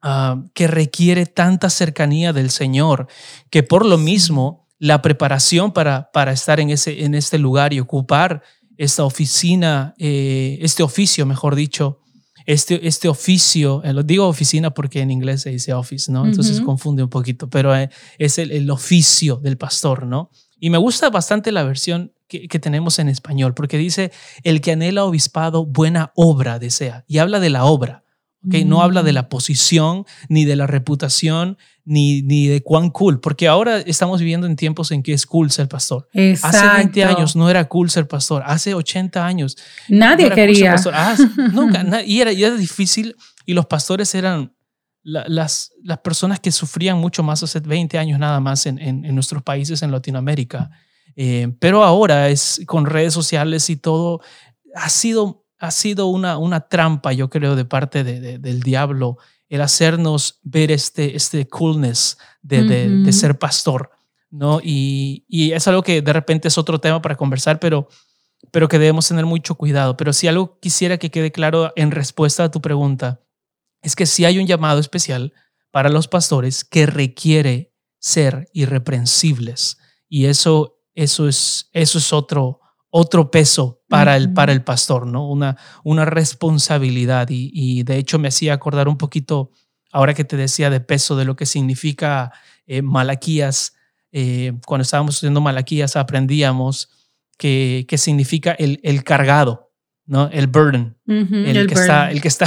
uh, 0.02 0.48
que 0.52 0.66
requiere 0.66 1.26
tanta 1.26 1.70
cercanía 1.70 2.32
del 2.32 2.50
Señor, 2.50 3.06
que 3.48 3.62
por 3.62 3.86
lo 3.86 3.96
mismo 3.96 4.66
la 4.80 5.02
preparación 5.02 5.70
para, 5.70 6.10
para 6.10 6.32
estar 6.32 6.58
en, 6.58 6.70
ese, 6.70 7.04
en 7.04 7.14
este 7.14 7.38
lugar 7.38 7.72
y 7.72 7.78
ocupar 7.78 8.42
esta 8.76 9.04
oficina, 9.04 9.94
eh, 9.98 10.58
este 10.62 10.82
oficio, 10.82 11.26
mejor 11.26 11.54
dicho, 11.54 12.00
este, 12.46 12.86
este 12.86 13.08
oficio, 13.08 13.82
eh, 13.84 13.92
lo 13.92 14.02
digo 14.02 14.26
oficina 14.28 14.70
porque 14.70 15.00
en 15.00 15.10
inglés 15.10 15.42
se 15.42 15.50
dice 15.50 15.72
office, 15.72 16.12
¿no? 16.12 16.26
Entonces 16.26 16.58
uh 16.58 16.62
-huh. 16.62 16.66
confunde 16.66 17.02
un 17.02 17.08
poquito, 17.08 17.48
pero 17.48 17.74
eh, 17.74 17.90
es 18.18 18.38
el, 18.38 18.50
el, 18.50 18.70
oficio 18.70 19.36
del 19.36 19.56
pastor, 19.56 20.06
¿no? 20.06 20.30
Y 20.60 20.70
me 20.70 20.78
gusta 20.78 21.10
bastante 21.10 21.52
la 21.52 21.64
versión 21.64 22.12
que, 22.28 22.48
que, 22.48 22.58
tenemos 22.58 22.98
en 22.98 23.08
español, 23.08 23.54
porque 23.54 23.78
dice, 23.78 24.12
el 24.42 24.60
que 24.60 24.72
anhela 24.72 25.04
obispado, 25.04 25.66
buena 25.66 26.12
obra 26.14 26.58
desea, 26.58 27.04
y 27.06 27.18
habla 27.18 27.40
de 27.40 27.50
la 27.50 27.64
obra. 27.64 28.03
Okay, 28.46 28.64
no 28.64 28.82
habla 28.82 29.02
de 29.02 29.12
la 29.12 29.28
posición, 29.28 30.04
ni 30.28 30.44
de 30.44 30.56
la 30.56 30.66
reputación, 30.66 31.56
ni, 31.84 32.22
ni 32.22 32.46
de 32.46 32.62
cuán 32.62 32.90
cool, 32.90 33.20
porque 33.20 33.48
ahora 33.48 33.78
estamos 33.78 34.20
viviendo 34.20 34.46
en 34.46 34.56
tiempos 34.56 34.90
en 34.90 35.02
que 35.02 35.12
es 35.12 35.26
cool 35.26 35.50
ser 35.50 35.68
pastor. 35.68 36.08
Exacto. 36.12 36.58
Hace 36.58 36.76
20 36.76 37.04
años 37.04 37.36
no 37.36 37.48
era 37.50 37.68
cool 37.68 37.90
ser 37.90 38.08
pastor, 38.08 38.42
hace 38.46 38.74
80 38.74 39.24
años. 39.24 39.56
Nadie 39.88 40.28
no 40.28 40.34
quería. 40.34 40.76
Cool 40.76 40.92
ah, 40.94 41.16
nunca, 41.52 42.02
y, 42.02 42.20
era, 42.20 42.32
y 42.32 42.44
era 42.44 42.56
difícil 42.56 43.16
y 43.46 43.54
los 43.54 43.66
pastores 43.66 44.14
eran 44.14 44.54
las, 45.04 45.72
las 45.82 45.98
personas 45.98 46.40
que 46.40 46.50
sufrían 46.50 46.98
mucho 46.98 47.22
más 47.22 47.42
hace 47.42 47.60
20 47.60 47.98
años 47.98 48.18
nada 48.18 48.40
más 48.40 48.64
en, 48.66 48.78
en, 48.78 49.14
nuestros 49.14 49.42
países 49.42 49.82
en 49.82 49.92
Latinoamérica. 49.92 50.70
Eh, 51.14 51.52
pero 51.60 51.84
ahora 51.84 52.30
es 52.30 52.62
con 52.66 52.86
redes 52.86 53.12
sociales 53.12 53.68
y 53.68 53.76
todo, 53.76 54.20
ha 54.74 54.88
sido, 54.88 55.43
ha 55.64 55.70
sido 55.70 56.06
una, 56.06 56.38
una 56.38 56.60
trampa, 56.68 57.12
yo 57.12 57.30
creo, 57.30 57.56
de 57.56 57.64
parte 57.64 58.04
de, 58.04 58.38
del 58.38 58.60
diablo 58.60 59.18
el 59.48 59.60
hacernos 59.60 60.40
ver 60.42 60.70
este, 60.70 61.16
este 61.16 61.46
coolness 61.46 62.18
de, 62.42 62.64
de, 62.64 63.12
ser 63.12 63.38
pastor, 63.38 63.90
¿no? 64.30 64.60
Y, 64.62 65.24
y, 65.28 65.52
es 65.52 65.68
algo 65.68 65.82
que 65.82 66.02
de 66.02 66.12
repente 66.12 66.48
es 66.48 66.58
otro 66.58 66.80
tema 66.80 67.00
para 67.00 67.14
conversar, 67.14 67.60
pero, 67.60 67.88
pero 68.50 68.68
que 68.68 68.78
debemos 68.78 69.06
tener 69.06 69.26
mucho 69.26 69.54
cuidado. 69.54 69.96
Pero 69.96 70.12
si 70.12 70.28
algo 70.28 70.58
quisiera 70.60 70.98
que 70.98 71.10
quede 71.10 71.30
claro 71.30 71.72
en 71.76 71.90
respuesta 71.90 72.44
a 72.44 72.50
tu 72.50 72.60
pregunta, 72.60 73.20
es 73.82 73.94
que 73.94 74.06
si 74.06 74.24
hay 74.24 74.38
un 74.38 74.46
llamado 74.46 74.80
especial 74.80 75.32
para 75.70 75.88
los 75.88 76.08
pastores 76.08 76.64
que 76.64 76.86
requiere 76.86 77.74
ser 78.04 78.48
irreprensibles. 78.52 79.78
Y 80.08 80.26
eso, 80.26 80.78
eso, 80.94 81.26
es, 81.26 81.68
eso 81.72 81.98
es 81.98 82.12
otro, 82.12 82.60
otro 82.96 83.28
peso 83.28 83.82
para 83.88 84.16
el, 84.16 84.32
para 84.32 84.52
el 84.52 84.62
pastor, 84.62 85.04
¿no? 85.04 85.28
Una, 85.28 85.56
una 85.82 86.04
responsabilidad. 86.04 87.26
Y, 87.28 87.82
de 87.82 87.96
hecho 87.96 88.20
me 88.20 88.28
hacía 88.28 88.54
acordar 88.54 88.86
un 88.86 88.96
poquito, 88.96 89.50
ahora 89.90 90.14
que 90.14 90.22
te 90.22 90.36
decía 90.36 90.70
de 90.70 90.78
peso, 90.78 91.16
de 91.16 91.24
lo 91.24 91.34
que 91.34 91.44
significa 91.44 92.30
eh, 92.68 92.82
Malaquías. 92.82 93.74
Eh, 94.12 94.52
cuando 94.64 94.82
estábamos 94.82 95.16
estudiando 95.16 95.40
Malaquías 95.40 95.96
aprendíamos 95.96 96.88
que, 97.36 97.84
que 97.88 97.98
significa 97.98 98.52
el, 98.52 98.78
el 98.84 99.02
cargado, 99.02 99.63
¿no? 100.06 100.28
El 100.30 100.48
burden, 100.48 100.96
el, 101.06 101.66
que 101.66 101.74
Está, 101.74 102.10
el, 102.10 102.20
que 102.20 102.28
está, 102.28 102.46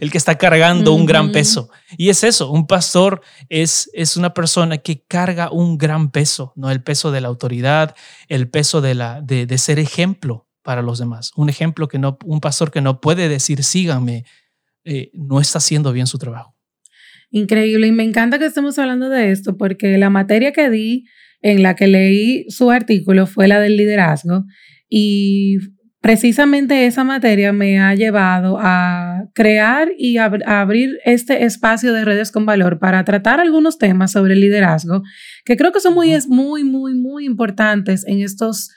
el 0.00 0.10
que 0.10 0.18
está 0.18 0.36
cargando 0.36 0.92
un 0.92 1.06
gran 1.06 1.32
peso. 1.32 1.70
Y 1.96 2.10
es 2.10 2.22
eso, 2.24 2.50
un 2.50 2.66
pastor 2.66 3.22
es, 3.48 3.90
es 3.94 4.16
una 4.16 4.34
persona 4.34 4.78
que 4.78 5.04
carga 5.06 5.50
un 5.50 5.78
gran 5.78 6.10
peso, 6.10 6.52
¿no? 6.56 6.70
El 6.70 6.82
peso 6.82 7.10
de 7.10 7.20
la 7.20 7.28
autoridad, 7.28 7.94
el 8.28 8.48
peso 8.48 8.80
de, 8.80 8.94
la, 8.94 9.22
de, 9.22 9.46
de 9.46 9.58
ser 9.58 9.78
ejemplo 9.78 10.48
para 10.62 10.82
los 10.82 10.98
demás. 10.98 11.32
Un 11.36 11.48
ejemplo 11.48 11.88
que 11.88 11.98
no, 11.98 12.18
un 12.24 12.40
pastor 12.40 12.70
que 12.70 12.82
no 12.82 13.00
puede 13.00 13.28
decir 13.28 13.64
síganme, 13.64 14.24
eh, 14.84 15.10
no 15.14 15.40
está 15.40 15.58
haciendo 15.58 15.92
bien 15.92 16.06
su 16.06 16.18
trabajo. 16.18 16.54
Increíble, 17.30 17.86
y 17.86 17.92
me 17.92 18.04
encanta 18.04 18.38
que 18.38 18.46
estemos 18.46 18.78
hablando 18.78 19.08
de 19.08 19.30
esto, 19.30 19.56
porque 19.56 19.98
la 19.98 20.10
materia 20.10 20.52
que 20.52 20.70
di 20.70 21.04
en 21.40 21.62
la 21.62 21.74
que 21.76 21.86
leí 21.86 22.44
su 22.50 22.70
artículo 22.70 23.26
fue 23.26 23.48
la 23.48 23.60
del 23.60 23.76
liderazgo 23.76 24.44
y 24.88 25.58
precisamente 26.00 26.86
esa 26.86 27.04
materia 27.04 27.52
me 27.52 27.80
ha 27.80 27.94
llevado 27.94 28.58
a 28.60 29.24
crear 29.34 29.88
y 29.98 30.18
a 30.18 30.30
abrir 30.46 30.98
este 31.04 31.44
espacio 31.44 31.92
de 31.92 32.04
redes 32.04 32.30
con 32.30 32.46
valor 32.46 32.78
para 32.78 33.04
tratar 33.04 33.40
algunos 33.40 33.78
temas 33.78 34.12
sobre 34.12 34.36
liderazgo 34.36 35.02
que 35.44 35.56
creo 35.56 35.72
que 35.72 35.80
son 35.80 35.94
muy, 35.94 36.16
muy, 36.28 36.64
muy, 36.64 36.94
muy 36.94 37.24
importantes 37.24 38.06
en 38.06 38.20
estos, 38.20 38.70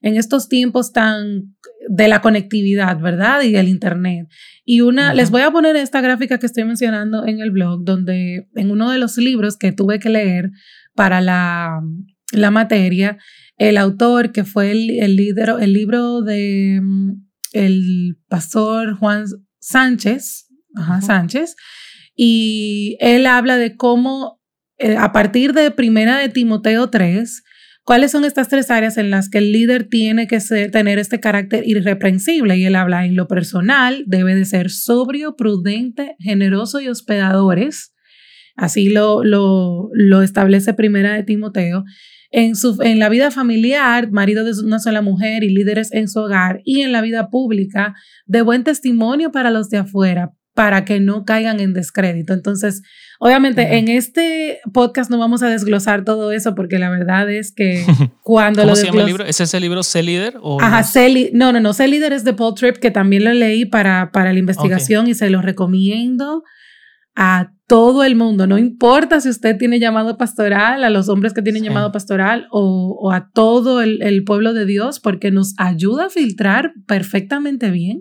en 0.00 0.16
estos 0.16 0.48
tiempos 0.48 0.92
tan 0.92 1.54
de 1.88 2.08
la 2.08 2.20
conectividad, 2.20 2.98
¿verdad? 2.98 3.42
Y 3.42 3.52
del 3.52 3.68
Internet. 3.68 4.28
Y 4.64 4.80
una, 4.80 5.14
les 5.14 5.30
voy 5.30 5.42
a 5.42 5.50
poner 5.50 5.76
esta 5.76 6.00
gráfica 6.00 6.38
que 6.38 6.46
estoy 6.46 6.64
mencionando 6.64 7.26
en 7.26 7.40
el 7.40 7.50
blog, 7.50 7.84
donde 7.84 8.48
en 8.54 8.70
uno 8.70 8.90
de 8.90 8.98
los 8.98 9.18
libros 9.18 9.56
que 9.56 9.72
tuve 9.72 9.98
que 9.98 10.08
leer 10.08 10.50
para 10.94 11.20
la, 11.20 11.80
la 12.32 12.50
materia, 12.50 13.18
el 13.56 13.76
autor, 13.76 14.32
que 14.32 14.44
fue 14.44 14.70
el, 14.72 14.90
el, 15.00 15.16
líder, 15.16 15.54
el 15.60 15.72
libro 15.72 16.22
de 16.22 16.80
mm, 16.82 17.12
el 17.52 18.18
pastor 18.28 18.94
Juan 18.94 19.24
Sánchez, 19.60 20.48
Sánchez, 21.00 21.54
y 22.16 22.96
él 23.00 23.26
habla 23.26 23.56
de 23.56 23.76
cómo 23.76 24.40
eh, 24.78 24.96
a 24.96 25.12
partir 25.12 25.52
de 25.52 25.70
Primera 25.70 26.18
de 26.18 26.28
Timoteo 26.28 26.90
3, 26.90 27.42
cuáles 27.84 28.10
son 28.10 28.24
estas 28.24 28.48
tres 28.48 28.70
áreas 28.70 28.96
en 28.96 29.10
las 29.10 29.28
que 29.28 29.38
el 29.38 29.52
líder 29.52 29.88
tiene 29.88 30.26
que 30.26 30.40
ser, 30.40 30.70
tener 30.70 30.98
este 30.98 31.20
carácter 31.20 31.62
irreprensible. 31.66 32.56
Y 32.56 32.64
él 32.64 32.74
habla 32.74 33.06
en 33.06 33.14
lo 33.14 33.28
personal, 33.28 34.02
debe 34.06 34.34
de 34.34 34.44
ser 34.44 34.70
sobrio, 34.70 35.36
prudente, 35.36 36.16
generoso 36.18 36.80
y 36.80 36.88
hospedadores. 36.88 37.94
Así 38.56 38.88
lo, 38.88 39.22
lo, 39.22 39.90
lo 39.92 40.22
establece 40.22 40.74
Primera 40.74 41.14
de 41.14 41.22
Timoteo 41.22 41.84
en, 42.34 42.56
su, 42.56 42.76
en 42.82 42.98
la 42.98 43.08
vida 43.08 43.30
familiar, 43.30 44.10
marido 44.10 44.42
de 44.42 44.60
una 44.60 44.80
sola 44.80 45.02
mujer 45.02 45.44
y 45.44 45.54
líderes 45.54 45.92
en 45.92 46.08
su 46.08 46.18
hogar, 46.18 46.60
y 46.64 46.80
en 46.80 46.90
la 46.90 47.00
vida 47.00 47.30
pública, 47.30 47.94
de 48.26 48.42
buen 48.42 48.64
testimonio 48.64 49.30
para 49.30 49.52
los 49.52 49.70
de 49.70 49.78
afuera, 49.78 50.32
para 50.52 50.84
que 50.84 50.98
no 50.98 51.24
caigan 51.24 51.60
en 51.60 51.74
descrédito. 51.74 52.32
Entonces, 52.32 52.82
obviamente, 53.20 53.76
en 53.76 53.86
este 53.86 54.58
podcast 54.72 55.12
no 55.12 55.18
vamos 55.18 55.44
a 55.44 55.48
desglosar 55.48 56.04
todo 56.04 56.32
eso 56.32 56.56
porque 56.56 56.80
la 56.80 56.90
verdad 56.90 57.30
es 57.30 57.52
que 57.54 57.86
cuando 58.24 58.62
¿Cómo 58.62 58.74
se 58.74 58.86
llama 58.86 59.02
el 59.02 59.06
libro? 59.06 59.24
¿Es 59.24 59.40
ese 59.40 59.60
libro 59.60 59.84
Sé 59.84 60.02
Líder? 60.02 60.36
O 60.42 60.60
Ajá, 60.60 60.84
no? 61.32 61.52
no, 61.52 61.60
no, 61.60 61.72
Sé 61.72 61.86
Líder 61.86 62.12
es 62.12 62.24
de 62.24 62.32
Paul 62.32 62.56
Tripp, 62.56 62.78
que 62.78 62.90
también 62.90 63.22
lo 63.22 63.32
leí 63.32 63.64
para, 63.64 64.10
para 64.12 64.32
la 64.32 64.40
investigación 64.40 65.06
y 65.06 65.14
se 65.14 65.30
lo 65.30 65.40
recomiendo 65.40 66.42
a 67.16 67.52
todo 67.66 68.04
el 68.04 68.14
mundo, 68.14 68.46
no 68.46 68.58
importa 68.58 69.20
si 69.20 69.30
usted 69.30 69.56
tiene 69.56 69.80
llamado 69.80 70.18
pastoral, 70.18 70.84
a 70.84 70.90
los 70.90 71.08
hombres 71.08 71.32
que 71.32 71.42
tienen 71.42 71.64
llamado 71.64 71.92
pastoral 71.92 72.46
o, 72.50 73.10
a 73.12 73.30
todo 73.32 73.80
el, 73.80 74.24
pueblo 74.24 74.52
de 74.52 74.66
Dios, 74.66 75.00
porque 75.00 75.30
nos 75.30 75.54
ayuda 75.56 76.06
a 76.06 76.10
filtrar 76.10 76.72
perfectamente 76.86 77.70
bien 77.70 78.00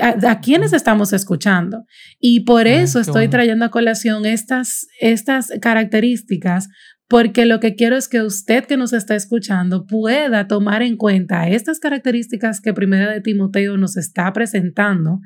a, 0.00 0.40
quienes 0.40 0.72
estamos 0.72 1.12
escuchando. 1.12 1.84
Y 2.18 2.40
por 2.40 2.66
ah, 2.66 2.72
eso 2.72 3.00
estoy 3.00 3.28
trayendo 3.28 3.66
a 3.66 3.70
colación 3.70 4.24
estas, 4.24 4.86
estas 4.98 5.52
características, 5.60 6.68
porque 7.06 7.44
lo 7.44 7.60
que 7.60 7.74
quiero 7.74 7.96
es 7.96 8.08
que 8.08 8.22
usted 8.22 8.64
que 8.64 8.78
nos 8.78 8.94
está 8.94 9.14
escuchando 9.14 9.84
pueda 9.84 10.46
tomar 10.48 10.82
en 10.82 10.96
cuenta 10.96 11.48
estas 11.48 11.78
características 11.80 12.60
que 12.62 12.72
Primera 12.72 13.12
de 13.12 13.20
Timoteo 13.20 13.76
nos 13.76 13.98
está 13.98 14.32
presentando 14.32 15.20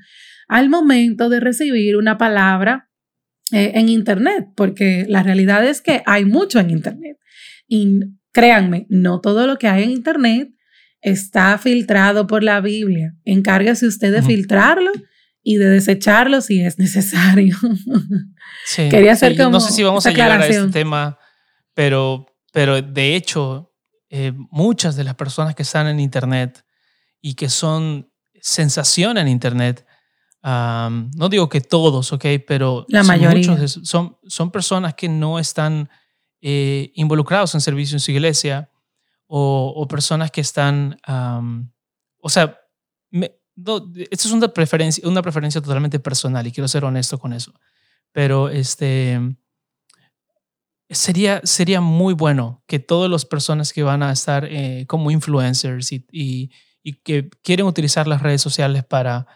al 0.48 0.68
momento 0.68 1.28
de 1.28 1.40
recibir 1.40 1.96
una 1.96 2.18
palabra 2.18 2.90
eh, 3.52 3.72
en 3.74 3.88
Internet, 3.88 4.48
porque 4.56 5.04
la 5.08 5.22
realidad 5.22 5.64
es 5.64 5.80
que 5.80 6.02
hay 6.06 6.24
mucho 6.24 6.58
en 6.58 6.70
Internet. 6.70 7.18
Y 7.66 8.00
créanme, 8.32 8.86
no 8.88 9.20
todo 9.20 9.46
lo 9.46 9.58
que 9.58 9.68
hay 9.68 9.84
en 9.84 9.90
Internet 9.90 10.50
está 11.00 11.56
filtrado 11.58 12.26
por 12.26 12.42
la 12.42 12.60
Biblia. 12.60 13.14
Encárguese 13.24 13.86
usted 13.86 14.12
de 14.12 14.22
filtrarlo 14.22 14.90
y 15.42 15.56
de 15.56 15.66
desecharlo 15.66 16.40
si 16.40 16.60
es 16.60 16.78
necesario. 16.78 17.56
Quería 18.76 19.12
hacer 19.12 19.36
como 19.36 19.50
No 19.50 19.60
sé 19.60 19.72
si 19.72 19.82
vamos 19.82 20.04
a 20.06 20.10
llegar 20.10 20.42
a 20.42 20.46
este 20.46 20.68
tema, 20.68 21.18
pero, 21.74 22.26
pero 22.52 22.82
de 22.82 23.16
hecho, 23.16 23.72
eh, 24.10 24.32
muchas 24.50 24.96
de 24.96 25.04
las 25.04 25.14
personas 25.14 25.54
que 25.54 25.62
están 25.62 25.86
en 25.86 26.00
Internet 26.00 26.64
y 27.20 27.34
que 27.34 27.48
son 27.48 28.10
sensación 28.40 29.18
en 29.18 29.28
Internet 29.28 29.86
no 30.42 31.28
digo 31.28 31.48
que 31.48 31.60
todos, 31.60 32.12
¿ok? 32.12 32.24
Pero 32.46 32.86
la 32.88 33.02
mayoría. 33.02 33.50
Muchos 33.50 33.80
son, 33.82 34.16
son 34.26 34.50
personas 34.50 34.94
que 34.94 35.08
no 35.08 35.38
están 35.38 35.88
eh, 36.40 36.92
involucrados 36.94 37.54
en 37.54 37.60
servicio 37.60 37.96
en 37.96 38.00
su 38.00 38.12
iglesia 38.12 38.70
o, 39.26 39.86
personas 39.88 40.30
que 40.30 40.40
están, 40.40 40.98
o 42.20 42.28
sea, 42.28 42.58
esto 43.10 44.28
es 44.28 44.30
una 44.30 44.48
preferencia, 44.48 45.06
una 45.06 45.20
preferencia 45.20 45.60
totalmente 45.60 45.98
personal 45.98 46.46
y 46.46 46.52
quiero 46.52 46.68
ser 46.68 46.84
honesto 46.84 47.18
con 47.18 47.32
eso. 47.32 47.52
Pero 48.12 48.48
este, 48.48 49.20
sería, 50.88 51.42
sería 51.44 51.80
muy 51.80 52.14
bueno 52.14 52.62
que 52.66 52.78
todas 52.78 53.10
las 53.10 53.26
personas 53.26 53.72
que 53.72 53.82
van 53.82 54.02
a 54.02 54.12
estar 54.12 54.46
eh, 54.46 54.86
como 54.86 55.10
influencers 55.10 55.92
y, 55.92 56.06
y, 56.10 56.50
y 56.82 56.94
que 56.94 57.28
quieren 57.42 57.66
utilizar 57.66 58.06
las 58.06 58.22
redes 58.22 58.40
sociales 58.40 58.84
para 58.84 59.26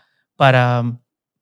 para, 0.42 0.98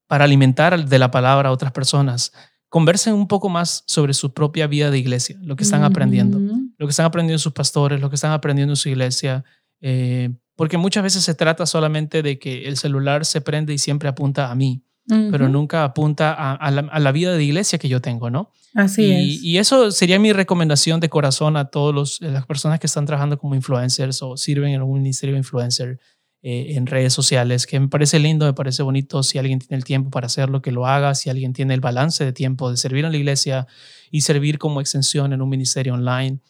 para 0.08 0.24
alimentar 0.24 0.84
de 0.86 0.98
la 0.98 1.10
palabra 1.10 1.48
a 1.48 1.52
otras 1.52 1.72
personas, 1.72 2.34
conversen 2.68 3.14
un 3.14 3.28
poco 3.28 3.48
más 3.48 3.82
sobre 3.86 4.12
su 4.12 4.34
propia 4.34 4.66
vida 4.66 4.90
de 4.90 4.98
iglesia, 4.98 5.38
lo 5.40 5.56
que 5.56 5.62
están 5.62 5.84
aprendiendo, 5.84 6.38
lo 6.76 6.86
que 6.86 6.90
están 6.90 7.06
aprendiendo 7.06 7.38
sus 7.38 7.54
pastores, 7.54 7.98
lo 7.98 8.10
que 8.10 8.16
están 8.16 8.32
aprendiendo 8.32 8.72
en 8.72 8.76
su 8.76 8.90
iglesia, 8.90 9.42
eh, 9.80 10.28
porque 10.54 10.76
muchas 10.76 11.02
veces 11.02 11.24
se 11.24 11.34
trata 11.34 11.64
solamente 11.64 12.22
de 12.22 12.38
que 12.38 12.68
el 12.68 12.76
celular 12.76 13.24
se 13.24 13.40
prende 13.40 13.72
y 13.72 13.78
siempre 13.78 14.06
apunta 14.06 14.50
a 14.50 14.54
mí, 14.54 14.84
pero 15.06 15.48
nunca 15.48 15.82
apunta 15.82 16.34
a, 16.34 16.70
la, 16.70 17.12
vida 17.12 17.32
de 17.32 17.42
iglesia 17.42 17.78
que 17.78 17.88
yo 17.88 18.02
tengo, 18.02 18.28
¿no? 18.28 18.52
Así 18.74 19.02
y, 19.02 19.12
es. 19.12 19.42
Y 19.42 19.56
eso 19.56 19.90
sería 19.92 20.18
mi 20.18 20.34
recomendación 20.34 21.00
de 21.00 21.08
corazón 21.08 21.56
a 21.56 21.70
todas 21.70 22.20
las 22.20 22.44
personas 22.44 22.78
que 22.78 22.86
están 22.86 23.06
trabajando 23.06 23.38
como 23.38 23.54
influencers 23.54 24.20
o 24.20 24.36
sirven 24.36 24.74
en 24.74 24.82
un 24.82 24.92
ministerio 24.92 25.38
influencer. 25.38 25.98
Eh, 26.42 26.76
en 26.76 26.86
redes 26.86 27.12
sociales, 27.12 27.66
que 27.66 27.78
me 27.78 27.88
parece 27.88 28.18
lindo, 28.18 28.46
me 28.46 28.54
parece 28.54 28.82
bonito. 28.82 29.22
Si 29.22 29.36
alguien 29.38 29.58
tiene 29.58 29.76
el 29.76 29.84
tiempo 29.84 30.08
para 30.10 30.26
hacerlo, 30.26 30.62
que 30.62 30.72
lo 30.72 30.86
haga. 30.86 31.14
Si 31.14 31.28
alguien 31.28 31.52
tiene 31.52 31.74
el 31.74 31.80
balance 31.80 32.24
de 32.24 32.32
tiempo 32.32 32.70
de 32.70 32.78
servir 32.78 33.04
en 33.04 33.12
la 33.12 33.18
iglesia 33.18 33.66
y 34.10 34.22
servir 34.22 34.58
como 34.58 34.80
extensión 34.80 35.34
en 35.34 35.42
un 35.42 35.50
ministerio 35.50 35.92
online, 35.92 36.40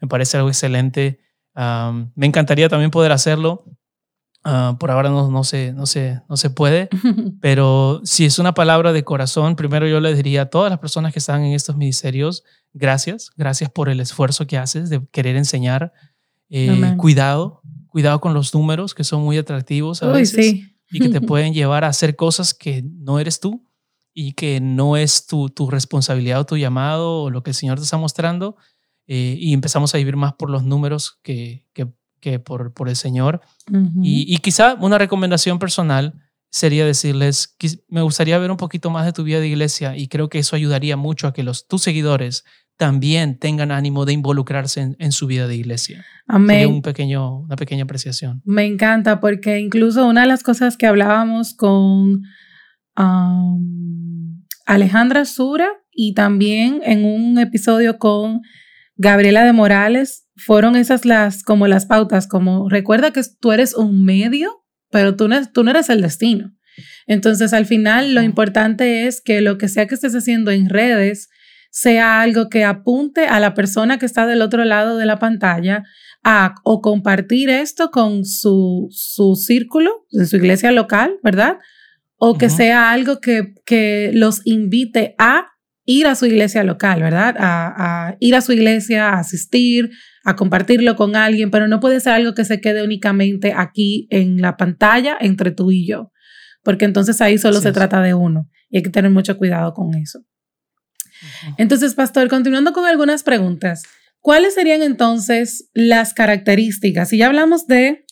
me 0.00 0.08
parece 0.08 0.38
algo 0.38 0.48
excelente. 0.48 1.20
me 1.54 2.26
encantaría 2.26 2.68
también 2.68 2.90
poder 2.90 3.12
hacerlo. 3.12 3.64
Ah, 4.46 4.76
por 4.78 4.90
ahora 4.90 5.08
no, 5.08 5.30
no, 5.30 5.42
se, 5.42 5.72
no, 5.72 5.86
se, 5.86 6.20
no 6.28 6.36
se 6.36 6.50
puede, 6.50 6.90
pero 7.40 8.02
si 8.04 8.26
es 8.26 8.38
una 8.38 8.52
palabra 8.52 8.92
de 8.92 9.02
corazón, 9.02 9.56
primero 9.56 9.88
yo 9.88 10.00
le 10.00 10.14
diría 10.14 10.42
a 10.42 10.50
todas 10.50 10.68
las 10.68 10.78
personas 10.80 11.14
que 11.14 11.18
están 11.18 11.42
en 11.44 11.54
estos 11.54 11.78
ministerios, 11.78 12.44
gracias, 12.74 13.30
gracias 13.38 13.70
por 13.70 13.88
el 13.88 14.00
esfuerzo 14.00 14.46
que 14.46 14.58
haces 14.58 14.90
de 14.90 15.00
querer 15.10 15.36
enseñar. 15.36 15.94
Eh, 16.50 16.94
cuidado, 16.98 17.62
cuidado 17.94 18.20
con 18.20 18.34
los 18.34 18.52
números 18.52 18.92
que 18.92 19.04
son 19.04 19.22
muy 19.22 19.38
atractivos 19.38 20.02
a 20.02 20.08
veces 20.08 20.62
y 20.90 20.98
que 20.98 21.08
te 21.10 21.20
pueden 21.20 21.54
llevar 21.54 21.84
a 21.84 21.88
hacer 21.88 22.16
cosas 22.16 22.52
que 22.52 22.82
no 22.82 23.20
eres 23.20 23.38
tú 23.38 23.64
y 24.12 24.32
que 24.32 24.60
no 24.60 24.96
es 24.96 25.26
tu, 25.26 25.48
tu 25.48 25.70
responsabilidad 25.70 26.40
o 26.40 26.44
tu 26.44 26.56
llamado 26.56 27.22
o 27.22 27.30
lo 27.30 27.44
que 27.44 27.50
el 27.50 27.54
Señor 27.54 27.78
te 27.78 27.84
está 27.84 27.96
mostrando. 27.96 28.56
Eh, 29.06 29.36
y 29.38 29.52
empezamos 29.52 29.94
a 29.94 29.98
vivir 29.98 30.16
más 30.16 30.32
por 30.32 30.50
los 30.50 30.64
números 30.64 31.20
que, 31.22 31.68
que 31.72 31.86
que 32.24 32.38
por, 32.38 32.72
por 32.72 32.88
el 32.88 32.96
Señor. 32.96 33.42
y, 34.02 34.38
quizá 34.38 34.76
una 34.80 34.96
recomendación 34.96 35.58
personal 35.58 36.14
sería 36.50 36.86
decirles, 36.86 37.54
me 37.88 38.00
gustaría 38.00 38.38
ver 38.38 38.50
un 38.50 38.56
poquito 38.56 38.88
más 38.88 39.04
de 39.04 39.12
tu 39.12 39.24
vida 39.24 39.40
de 39.40 39.48
iglesia 39.48 39.94
y 39.94 40.08
creo 40.08 40.30
que 40.30 40.38
eso 40.38 40.56
ayudaría 40.56 40.96
mucho 40.96 41.26
a 41.26 41.34
que 41.34 41.42
los, 41.42 41.68
tus 41.68 41.82
seguidores 41.82 42.44
también 42.76 43.38
tengan 43.38 43.70
ánimo 43.70 44.04
de 44.04 44.12
involucrarse 44.12 44.94
en, 44.98 45.12
su 45.12 45.26
vida 45.26 45.46
de 45.46 45.56
iglesia. 45.56 46.04
Amén. 46.26 46.68
un 46.68 46.82
pequeño, 46.82 47.40
una 47.40 47.56
pequeña 47.56 47.84
apreciación. 47.84 48.42
Me 48.44 48.64
encanta 48.64 49.20
porque 49.20 49.58
incluso 49.58 50.06
una 50.06 50.22
de 50.22 50.26
las 50.26 50.42
cosas 50.42 50.76
que 50.76 50.86
hablábamos 50.86 51.54
con 51.54 52.22
Alejandra 54.66 55.24
Sura 55.24 55.68
y 55.92 56.14
también 56.14 56.80
en 56.84 57.04
un 57.04 57.38
episodio 57.38 57.98
con 57.98 58.42
Gabriela 58.96 59.44
de 59.44 59.52
Morales 59.52 60.28
fueron 60.36 60.76
esas 60.76 61.04
las, 61.04 61.42
como 61.42 61.68
las 61.68 61.86
pautas, 61.86 62.26
como 62.26 62.68
recuerda 62.68 63.12
que 63.12 63.22
tú 63.40 63.52
eres 63.52 63.74
un 63.74 64.04
medio, 64.04 64.64
pero 64.90 65.14
tú 65.16 65.28
no, 65.28 65.44
tú 65.50 65.62
no 65.62 65.70
eres 65.70 65.88
el 65.90 66.02
destino. 66.02 66.52
Entonces, 67.06 67.52
al 67.52 67.66
final, 67.66 68.14
lo 68.14 68.22
importante 68.22 69.06
es 69.06 69.20
que 69.20 69.40
lo 69.40 69.58
que 69.58 69.68
sea 69.68 69.86
que 69.86 69.94
estés 69.94 70.14
haciendo 70.14 70.50
en 70.50 70.68
redes 70.68 71.28
sea 71.74 72.20
algo 72.20 72.48
que 72.48 72.62
apunte 72.62 73.26
a 73.26 73.40
la 73.40 73.52
persona 73.52 73.98
que 73.98 74.06
está 74.06 74.26
del 74.26 74.42
otro 74.42 74.64
lado 74.64 74.96
de 74.96 75.06
la 75.06 75.18
pantalla 75.18 75.82
a 76.22 76.54
o 76.62 76.80
compartir 76.80 77.50
esto 77.50 77.90
con 77.90 78.24
su, 78.24 78.86
su 78.92 79.34
círculo, 79.34 80.06
en 80.12 80.28
su 80.28 80.36
iglesia 80.36 80.70
local, 80.70 81.16
¿verdad? 81.24 81.58
O 82.16 82.38
que 82.38 82.48
sea 82.48 82.92
algo 82.92 83.20
que, 83.20 83.54
que 83.66 84.12
los 84.14 84.42
invite 84.44 85.16
a 85.18 85.48
ir 85.84 86.06
a 86.06 86.14
su 86.14 86.26
iglesia 86.26 86.62
local, 86.62 87.02
¿verdad? 87.02 87.34
A, 87.40 88.06
a, 88.06 88.16
ir 88.20 88.36
a 88.36 88.40
su 88.40 88.52
iglesia, 88.52 89.08
a 89.08 89.18
asistir, 89.18 89.90
a 90.22 90.36
compartirlo 90.36 90.94
con 90.94 91.16
alguien, 91.16 91.50
pero 91.50 91.66
no 91.66 91.80
puede 91.80 91.98
ser 91.98 92.12
algo 92.12 92.34
que 92.34 92.44
se 92.44 92.60
quede 92.60 92.84
únicamente 92.84 93.52
aquí 93.52 94.06
en 94.10 94.40
la 94.40 94.56
pantalla 94.56 95.18
entre 95.20 95.50
tú 95.50 95.72
y 95.72 95.88
yo, 95.88 96.12
porque 96.62 96.84
entonces 96.84 97.20
ahí 97.20 97.36
solo 97.36 97.60
se 97.60 97.72
trata 97.72 98.00
de 98.00 98.14
uno 98.14 98.48
y 98.70 98.76
hay 98.76 98.84
que 98.84 98.90
tener 98.90 99.10
mucho 99.10 99.36
cuidado 99.36 99.74
con 99.74 99.92
eso. 99.96 100.20
Entonces, 101.58 101.94
pastor, 101.94 102.28
continuando 102.28 102.72
con 102.72 102.84
algunas 102.86 103.22
preguntas, 103.22 103.82
¿cuáles 104.20 104.54
serían 104.54 104.82
entonces 104.82 105.70
las 105.74 106.14
características? 106.14 107.08
Si 107.08 107.18
ya 107.18 107.26
hablamos 107.26 107.66
de 107.66 108.04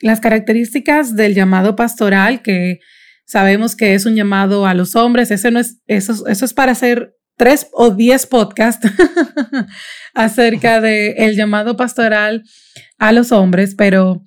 las 0.00 0.20
características 0.20 1.16
del 1.16 1.34
llamado 1.34 1.76
pastoral, 1.76 2.42
que 2.42 2.80
sabemos 3.24 3.76
que 3.76 3.94
es 3.94 4.06
un 4.06 4.14
llamado 4.14 4.66
a 4.66 4.74
los 4.74 4.96
hombres, 4.96 5.30
ese 5.30 5.50
no 5.50 5.60
es, 5.60 5.78
eso, 5.86 6.26
eso 6.26 6.44
es 6.44 6.54
para 6.54 6.72
hacer 6.72 7.14
tres 7.36 7.68
o 7.72 7.90
diez 7.90 8.26
podcasts 8.26 8.86
acerca 10.14 10.80
del 10.80 11.14
el 11.16 11.36
llamado 11.36 11.76
pastoral 11.76 12.42
a 12.98 13.12
los 13.12 13.32
hombres, 13.32 13.74
pero 13.76 14.22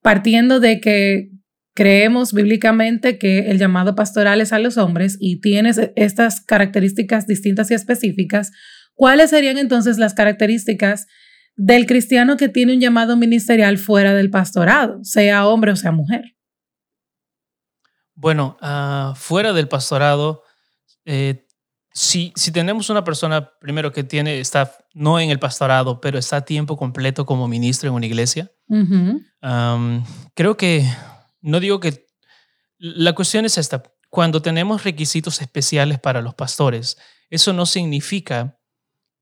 partiendo 0.00 0.60
de 0.60 0.80
que 0.80 1.31
creemos 1.74 2.32
bíblicamente 2.32 3.18
que 3.18 3.50
el 3.50 3.58
llamado 3.58 3.94
pastoral 3.94 4.40
es 4.40 4.52
a 4.52 4.58
los 4.58 4.76
hombres 4.76 5.16
y 5.20 5.40
tienes 5.40 5.80
estas 5.96 6.40
características 6.40 7.26
distintas 7.26 7.70
y 7.70 7.74
específicas, 7.74 8.50
¿cuáles 8.94 9.30
serían 9.30 9.58
entonces 9.58 9.98
las 9.98 10.14
características 10.14 11.06
del 11.56 11.86
cristiano 11.86 12.36
que 12.36 12.48
tiene 12.48 12.74
un 12.74 12.80
llamado 12.80 13.16
ministerial 13.16 13.78
fuera 13.78 14.14
del 14.14 14.30
pastorado, 14.30 14.98
sea 15.02 15.46
hombre 15.46 15.72
o 15.72 15.76
sea 15.76 15.92
mujer? 15.92 16.36
Bueno, 18.14 18.56
ah, 18.60 19.14
fuera 19.16 19.52
del 19.52 19.68
pastorado, 19.68 20.42
eh, 21.04 21.46
si, 21.94 22.32
si 22.36 22.52
tenemos 22.52 22.88
una 22.88 23.04
persona, 23.04 23.50
primero, 23.60 23.92
que 23.92 24.04
tiene, 24.04 24.40
está 24.40 24.72
no 24.94 25.18
en 25.20 25.30
el 25.30 25.38
pastorado, 25.38 26.00
pero 26.00 26.18
está 26.18 26.36
a 26.36 26.44
tiempo 26.44 26.76
completo 26.76 27.26
como 27.26 27.48
ministro 27.48 27.88
en 27.88 27.94
una 27.94 28.06
iglesia, 28.06 28.50
creo 30.34 30.56
que, 30.56 30.86
no 31.42 31.60
digo 31.60 31.80
que, 31.80 32.06
la 32.78 33.14
cuestión 33.14 33.44
es 33.44 33.58
esta, 33.58 33.82
cuando 34.10 34.42
tenemos 34.42 34.84
requisitos 34.84 35.40
especiales 35.40 36.00
para 36.00 36.20
los 36.20 36.34
pastores, 36.34 36.98
eso 37.30 37.52
no 37.52 37.64
significa 37.66 38.58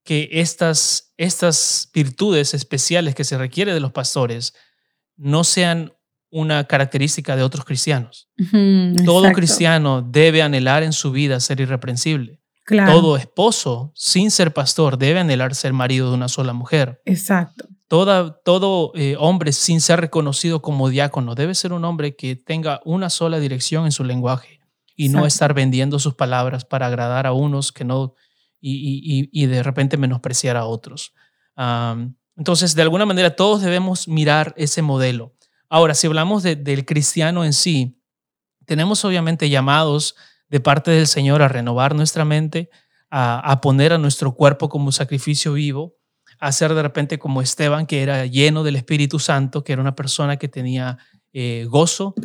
que 0.03 0.29
estas, 0.31 1.13
estas 1.17 1.89
virtudes 1.93 2.53
especiales 2.53 3.13
que 3.13 3.23
se 3.23 3.37
requiere 3.37 3.73
de 3.73 3.79
los 3.79 3.91
pastores 3.91 4.53
no 5.15 5.43
sean 5.43 5.93
una 6.31 6.63
característica 6.63 7.35
de 7.35 7.43
otros 7.43 7.65
cristianos. 7.65 8.29
Todo 9.05 9.31
cristiano 9.31 10.01
debe 10.01 10.41
anhelar 10.41 10.81
en 10.81 10.93
su 10.93 11.11
vida 11.11 11.39
ser 11.39 11.59
irreprensible. 11.59 12.41
Todo 12.65 13.17
esposo, 13.17 13.91
sin 13.95 14.31
ser 14.31 14.53
pastor, 14.53 14.97
debe 14.97 15.19
anhelar 15.19 15.53
ser 15.55 15.73
marido 15.73 16.09
de 16.09 16.15
una 16.15 16.29
sola 16.29 16.53
mujer. 16.53 17.01
Exacto. 17.05 17.67
Todo 17.91 18.91
eh, 18.95 19.15
hombre, 19.19 19.51
sin 19.51 19.81
ser 19.81 19.99
reconocido 19.99 20.61
como 20.61 20.89
diácono, 20.89 21.35
debe 21.35 21.55
ser 21.55 21.73
un 21.73 21.83
hombre 21.83 22.15
que 22.15 22.37
tenga 22.37 22.79
una 22.85 23.09
sola 23.09 23.39
dirección 23.39 23.85
en 23.85 23.91
su 23.91 24.05
lenguaje 24.05 24.61
y 24.95 25.09
no 25.09 25.25
estar 25.25 25.53
vendiendo 25.53 25.99
sus 25.99 26.13
palabras 26.13 26.63
para 26.63 26.87
agradar 26.87 27.27
a 27.27 27.33
unos 27.33 27.71
que 27.71 27.83
no 27.83 28.15
y, 28.61 29.45
de 29.45 29.63
repente 29.63 29.97
menospreciar 29.97 30.55
a 30.55 30.65
otros. 30.65 31.13
entonces, 32.37 32.75
de 32.75 32.81
alguna 32.81 33.05
manera, 33.05 33.35
todos 33.35 33.61
debemos 33.61 34.07
mirar 34.07 34.53
ese 34.55 34.81
modelo. 34.81 35.35
Ahora, 35.67 35.93
si 35.93 36.07
hablamos 36.07 36.43
del 36.43 36.85
cristiano 36.85 37.43
en 37.43 37.53
sí, 37.53 38.01
tenemos 38.65 39.03
obviamente 39.03 39.49
llamados 39.49 40.15
de 40.47 40.59
parte 40.59 40.91
del 40.91 41.07
Señor 41.07 41.41
a 41.41 41.47
renovar 41.47 41.95
nuestra 41.95 42.23
mente, 42.23 42.69
a, 43.09 43.59
poner 43.61 43.91
a 43.91 43.97
nuestro 43.97 44.33
cuerpo 44.33 44.69
como 44.69 44.91
sacrificio 44.91 45.53
vivo, 45.53 45.97
a 46.41 46.51
ser 46.51 46.73
de 46.73 46.81
repente 46.81 47.19
como 47.19 47.41
Esteban, 47.41 47.85
que 47.85 48.01
era 48.01 48.25
lleno 48.25 48.63
del 48.63 48.75
Espíritu 48.75 49.19
Santo, 49.19 49.63
que 49.63 49.73
era 49.73 49.81
una 49.81 49.95
persona 49.95 50.37
que 50.37 50.47
tenía 50.47 50.97
eh, 51.33 51.67
gozo. 51.69 52.15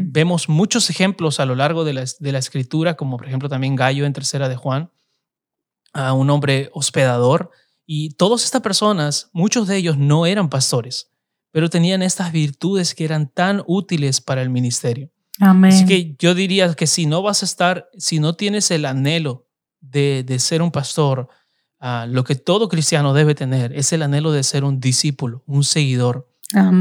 vemos 0.00 0.48
muchos 0.48 0.90
ejemplos 0.90 1.38
a 1.38 1.46
lo 1.46 1.54
largo 1.54 1.84
de 1.84 1.92
la, 1.92 2.04
de 2.18 2.32
la, 2.32 2.38
escritura, 2.38 2.94
como 2.94 3.16
por 3.16 3.28
ejemplo 3.28 3.48
también 3.48 3.76
Gallo 3.76 4.06
en 4.06 4.12
Tercera 4.12 4.48
de 4.48 4.56
Juan, 4.56 4.90
a 5.92 6.12
un 6.14 6.30
hombre 6.30 6.68
hospedador. 6.72 7.50
Y 7.86 8.10
todas 8.10 8.44
estas 8.44 8.60
personas, 8.60 9.30
muchos 9.32 9.68
de 9.68 9.76
ellos 9.76 9.96
no 9.96 10.26
eran 10.26 10.50
pastores, 10.50 11.12
pero 11.52 11.70
tenían 11.70 12.02
estas 12.02 12.32
virtudes 12.32 12.92
que 12.92 13.04
eran 13.04 13.28
tan 13.28 13.62
útiles 13.68 14.20
para 14.20 14.42
el 14.42 14.50
ministerio. 14.50 15.10
Así 15.40 15.86
que 15.86 16.16
yo 16.18 16.34
diría 16.34 16.74
que 16.74 16.88
si 16.88 17.06
no 17.06 17.22
vas 17.22 17.42
a 17.42 17.46
estar, 17.46 17.88
si 17.96 18.18
no 18.18 18.34
tienes 18.34 18.72
el 18.72 18.84
anhelo 18.84 19.46
de, 19.80 20.24
de 20.24 20.40
ser 20.40 20.60
un 20.60 20.72
pastor, 20.72 21.28
ah, 21.80 22.06
lo 22.08 22.24
que 22.24 22.34
todo 22.34 22.68
cristiano 22.68 23.14
debe 23.14 23.34
tener 23.34 23.72
es 23.72 23.92
el 23.92 24.02
anhelo 24.02 24.32
de 24.32 24.42
ser 24.42 24.64
un 24.64 24.80
discípulo, 24.80 25.42
un 25.46 25.64
seguidor. 25.64 26.28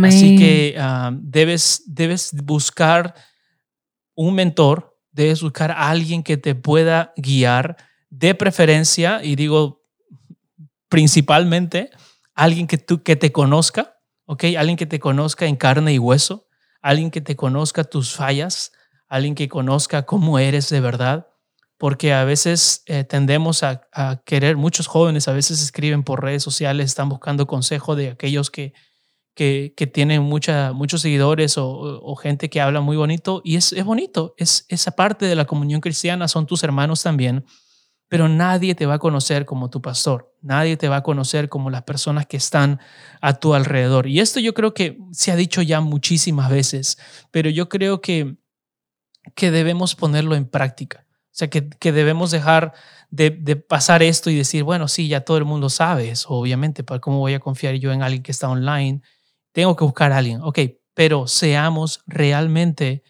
Así 0.04 0.38
que 0.38 0.76
ah, 0.80 1.12
debes, 1.14 1.84
debes 1.88 2.34
buscar 2.44 3.16
un 4.16 4.34
mentor, 4.34 4.98
debes 5.12 5.42
buscar 5.42 5.72
a 5.72 5.90
alguien 5.90 6.24
que 6.24 6.38
te 6.38 6.56
pueda 6.56 7.14
guiar, 7.18 7.78
de 8.10 8.34
preferencia, 8.36 9.22
y 9.24 9.36
digo 9.36 9.84
principalmente, 10.90 11.92
alguien 12.34 12.68
que, 12.68 12.78
tú, 12.78 13.04
que 13.04 13.16
te 13.16 13.32
conozca, 13.32 13.98
¿ok? 14.26 14.46
Alguien 14.58 14.78
que 14.78 14.86
te 14.86 15.00
conozca 15.00 15.46
en 15.46 15.56
carne 15.56 15.94
y 15.94 16.00
hueso, 16.00 16.48
alguien 16.82 17.12
que 17.12 17.22
te 17.22 17.36
conozca 17.36 17.84
tus 17.84 18.16
fallas, 18.16 18.72
alguien 19.08 19.36
que 19.36 19.50
conozca 19.50 20.06
cómo 20.06 20.40
eres 20.40 20.70
de 20.70 20.80
verdad, 20.80 21.28
porque 21.78 22.14
a 22.14 22.26
veces 22.26 22.84
eh, 22.88 23.04
tendemos 23.04 23.64
a, 23.64 23.88
querer, 24.26 24.58
muchos 24.58 24.88
jóvenes 24.88 25.28
a 25.28 25.34
veces 25.34 25.62
escriben 25.62 26.04
por 26.04 26.24
redes 26.24 26.44
sociales, 26.44 26.88
están 26.88 27.10
buscando 27.10 27.46
consejo 27.46 27.96
de 27.96 28.10
aquellos 28.10 28.50
que, 28.50 28.74
que, 29.36 29.72
tienen 29.94 30.24
muchos 30.24 31.02
seguidores 31.02 31.56
o, 31.58 32.16
gente 32.16 32.50
que 32.50 32.62
habla 32.62 32.82
muy 32.82 32.98
bonito, 32.98 33.42
y 33.44 33.56
es, 33.56 33.72
es 33.74 33.86
bonito, 33.86 34.34
es 34.38 34.66
esa 34.70 34.92
parte 34.92 35.28
de 35.28 35.36
la 35.36 35.46
comunión 35.46 35.80
cristiana, 35.80 36.28
son 36.28 36.48
tus 36.48 36.64
hermanos 36.64 37.04
también, 37.04 37.46
pero 38.10 38.28
nadie 38.28 38.74
te 38.74 38.88
va 38.88 38.96
a 38.96 39.00
conocer 39.00 39.46
como 39.46 39.70
tu 39.70 39.82
pastor, 39.82 40.34
nadie 40.42 40.78
te 40.78 40.88
va 40.88 40.98
a 40.98 41.04
conocer 41.04 41.50
como 41.50 41.70
las 41.70 41.84
personas 41.84 42.26
que 42.26 42.38
están 42.38 42.80
a 43.22 43.34
tu 43.34 43.54
alrededor. 43.54 44.08
Y 44.08 44.22
esto 44.22 44.40
yo 44.40 44.54
creo 44.54 44.74
que 44.74 44.98
se 45.12 45.32
ha 45.32 45.36
dicho 45.36 45.62
ya 45.62 45.82
muchísimas 45.82 46.50
veces, 46.50 46.98
pero 47.32 47.50
yo 47.50 47.70
creo 47.70 48.02
que, 48.02 48.38
que 49.36 49.52
debemos 49.52 49.94
ponerlo 49.94 50.36
en 50.36 50.46
práctica. 50.46 51.07
O 51.38 51.40
sea, 51.40 51.52
que, 51.52 51.70
que 51.70 51.92
debemos 51.92 52.32
dejar 52.32 52.74
de, 53.12 53.30
de, 53.30 53.58
pasar 53.58 54.02
esto 54.02 54.32
y 54.32 54.36
decir, 54.36 54.64
bueno, 54.64 54.88
sí, 54.88 55.08
ya 55.08 55.22
todo 55.22 55.38
el 55.38 55.46
mundo 55.46 55.70
sabe 55.70 56.10
eso, 56.10 56.30
obviamente, 56.30 56.84
¿cómo 57.00 57.20
voy 57.20 57.36
a 57.36 57.40
confiar 57.40 57.76
yo 57.76 57.92
en 57.92 58.02
alguien 58.02 58.24
que 58.24 58.32
está 58.32 58.50
online? 58.50 59.04
Tengo 59.52 59.76
que 59.76 59.84
buscar 59.84 60.12
a 60.14 60.18
alguien. 60.18 60.42
Ok, 60.42 60.58
pero 60.96 61.28
seamos 61.28 62.02
realmente 62.08 63.04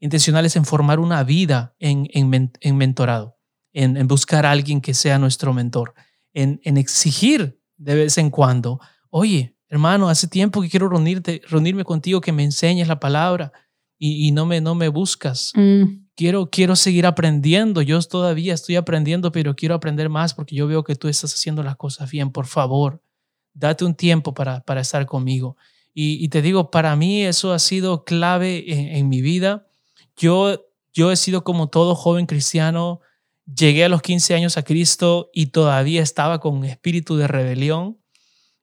intencionales 0.00 0.56
en 0.56 0.64
formar 0.64 0.98
una 0.98 1.22
vida 1.22 1.76
en, 1.78 2.08
en, 2.12 2.76
mentorado, 2.76 3.38
en, 3.72 4.08
buscar 4.08 4.44
a 4.44 4.50
alguien 4.50 4.80
que 4.80 4.92
sea 4.92 5.20
nuestro 5.20 5.54
mentor, 5.54 5.94
en, 6.34 6.58
exigir 6.64 7.62
de 7.76 7.94
vez 7.94 8.18
en 8.18 8.30
cuando, 8.30 8.80
oye, 9.08 9.56
hermano, 9.68 10.08
hace 10.08 10.26
tiempo 10.26 10.62
que 10.62 10.68
quiero 10.68 10.88
reunirte, 10.88 11.42
reunirme 11.48 11.84
contigo, 11.84 12.20
que 12.20 12.32
me 12.32 12.42
enseñes 12.42 12.88
la 12.88 12.98
palabra 12.98 13.52
y, 13.96 14.32
no, 14.32 14.46
me, 14.46 14.60
no 14.60 14.74
me 14.74 14.88
buscas. 14.88 15.52
Mm. 15.54 16.07
Quiero, 16.18 16.50
quiero 16.50 16.74
seguir 16.74 17.06
aprendiendo. 17.06 17.80
Yo 17.80 18.02
todavía 18.02 18.52
estoy 18.52 18.74
aprendiendo, 18.74 19.30
pero 19.30 19.54
quiero 19.54 19.76
aprender 19.76 20.08
más 20.08 20.34
porque 20.34 20.56
yo 20.56 20.66
veo 20.66 20.82
que 20.82 20.96
tú 20.96 21.06
estás 21.06 21.32
haciendo 21.32 21.62
las 21.62 21.76
cosas 21.76 22.10
bien. 22.10 22.32
Por 22.32 22.46
favor, 22.46 23.00
date 23.54 23.84
un 23.84 23.94
tiempo 23.94 24.34
para, 24.34 24.58
para 24.62 24.80
estar 24.80 25.06
conmigo. 25.06 25.56
Y, 25.94 26.28
te 26.28 26.42
digo, 26.42 26.72
para 26.72 26.96
mí 26.96 27.22
eso 27.22 27.52
ha 27.52 27.60
sido 27.60 28.02
clave 28.04 28.98
en, 28.98 29.08
mi 29.08 29.22
vida. 29.22 29.68
Yo, 30.16 30.66
yo 30.92 31.12
he 31.12 31.16
sido 31.16 31.44
como 31.44 31.68
todo 31.68 31.94
joven 31.94 32.26
cristiano. 32.26 33.00
Llegué 33.46 33.84
a 33.84 33.88
los 33.88 34.02
15 34.02 34.34
años 34.34 34.56
a 34.56 34.64
Cristo 34.64 35.30
y 35.32 35.46
todavía 35.46 36.02
estaba 36.02 36.40
con 36.40 36.64
espíritu 36.64 37.16
de 37.16 37.28
rebelión. 37.28 37.96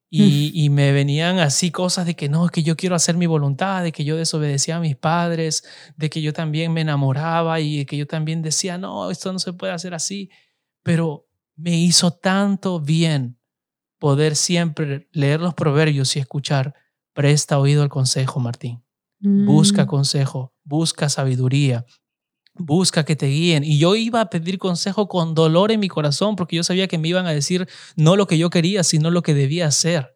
Y, 0.10 0.52
y, 0.54 0.70
me 0.70 0.94
venían 0.94 1.39
así 1.39 1.72
cosas 1.72 2.06
de 2.06 2.15
que 2.15 2.30
no, 2.30 2.48
que 2.48 2.63
yo 2.63 2.78
quiero 2.78 2.96
hacer 2.96 3.18
mi 3.18 3.26
voluntad, 3.26 3.84
de 3.84 3.91
que 3.91 4.06
yo 4.06 4.15
desobedecía 4.15 4.78
a 4.78 4.80
mis 4.80 4.96
padres, 4.96 5.65
de 5.98 6.10
que 6.10 6.22
yo 6.22 6.32
también 6.32 6.72
me 6.72 6.82
enamoraba 6.82 7.60
y 7.60 7.80
de 7.80 7.86
que 7.86 7.98
yo 7.98 8.08
también 8.08 8.41
decía, 8.41 8.78
no, 8.78 9.12
esto 9.12 9.34
no 9.34 9.39
se 9.39 9.52
puede 9.52 9.74
hacer 9.74 9.94
así. 9.94 10.30
Pero 10.84 11.28
me 11.58 11.76
hizo 11.78 12.12
tanto 12.12 12.80
bien 12.80 13.39
poder 14.00 14.36
siempre 14.36 15.10
leer 15.12 15.41
los 15.41 15.54
proverbios 15.54 16.15
y 16.15 16.20
escuchar, 16.20 16.76
presta 17.13 17.60
oído 17.60 17.84
al 17.84 17.89
consejo, 17.89 18.39
Martín. 18.39 18.84
Busca 19.20 19.86
mm. 19.86 19.88
consejo, 19.88 20.54
busca 20.63 21.10
sabiduría, 21.10 21.86
busca 22.58 23.04
que 23.04 23.15
te 23.15 23.28
guíen. 23.28 23.63
Y 23.63 23.78
yo 23.78 23.96
iba 23.96 24.22
a 24.22 24.30
pedir 24.30 24.58
consejo 24.58 25.08
con 25.08 25.36
dolor 25.36 25.72
en 25.72 25.80
mi 25.80 25.88
corazón 25.88 26.36
porque 26.36 26.56
yo 26.56 26.63
sabía 26.63 26.88
que 26.88 26.98
me 26.98 27.08
iban 27.08 27.28
a 27.28 27.32
decir 27.34 27.68
no 27.96 28.15
lo 28.15 28.28
que 28.28 28.38
yo 28.38 28.50
quería, 28.50 28.84
sino 28.84 29.12
lo 29.12 29.22
que 29.22 29.34
debía 29.34 29.68
hacer. 29.68 30.15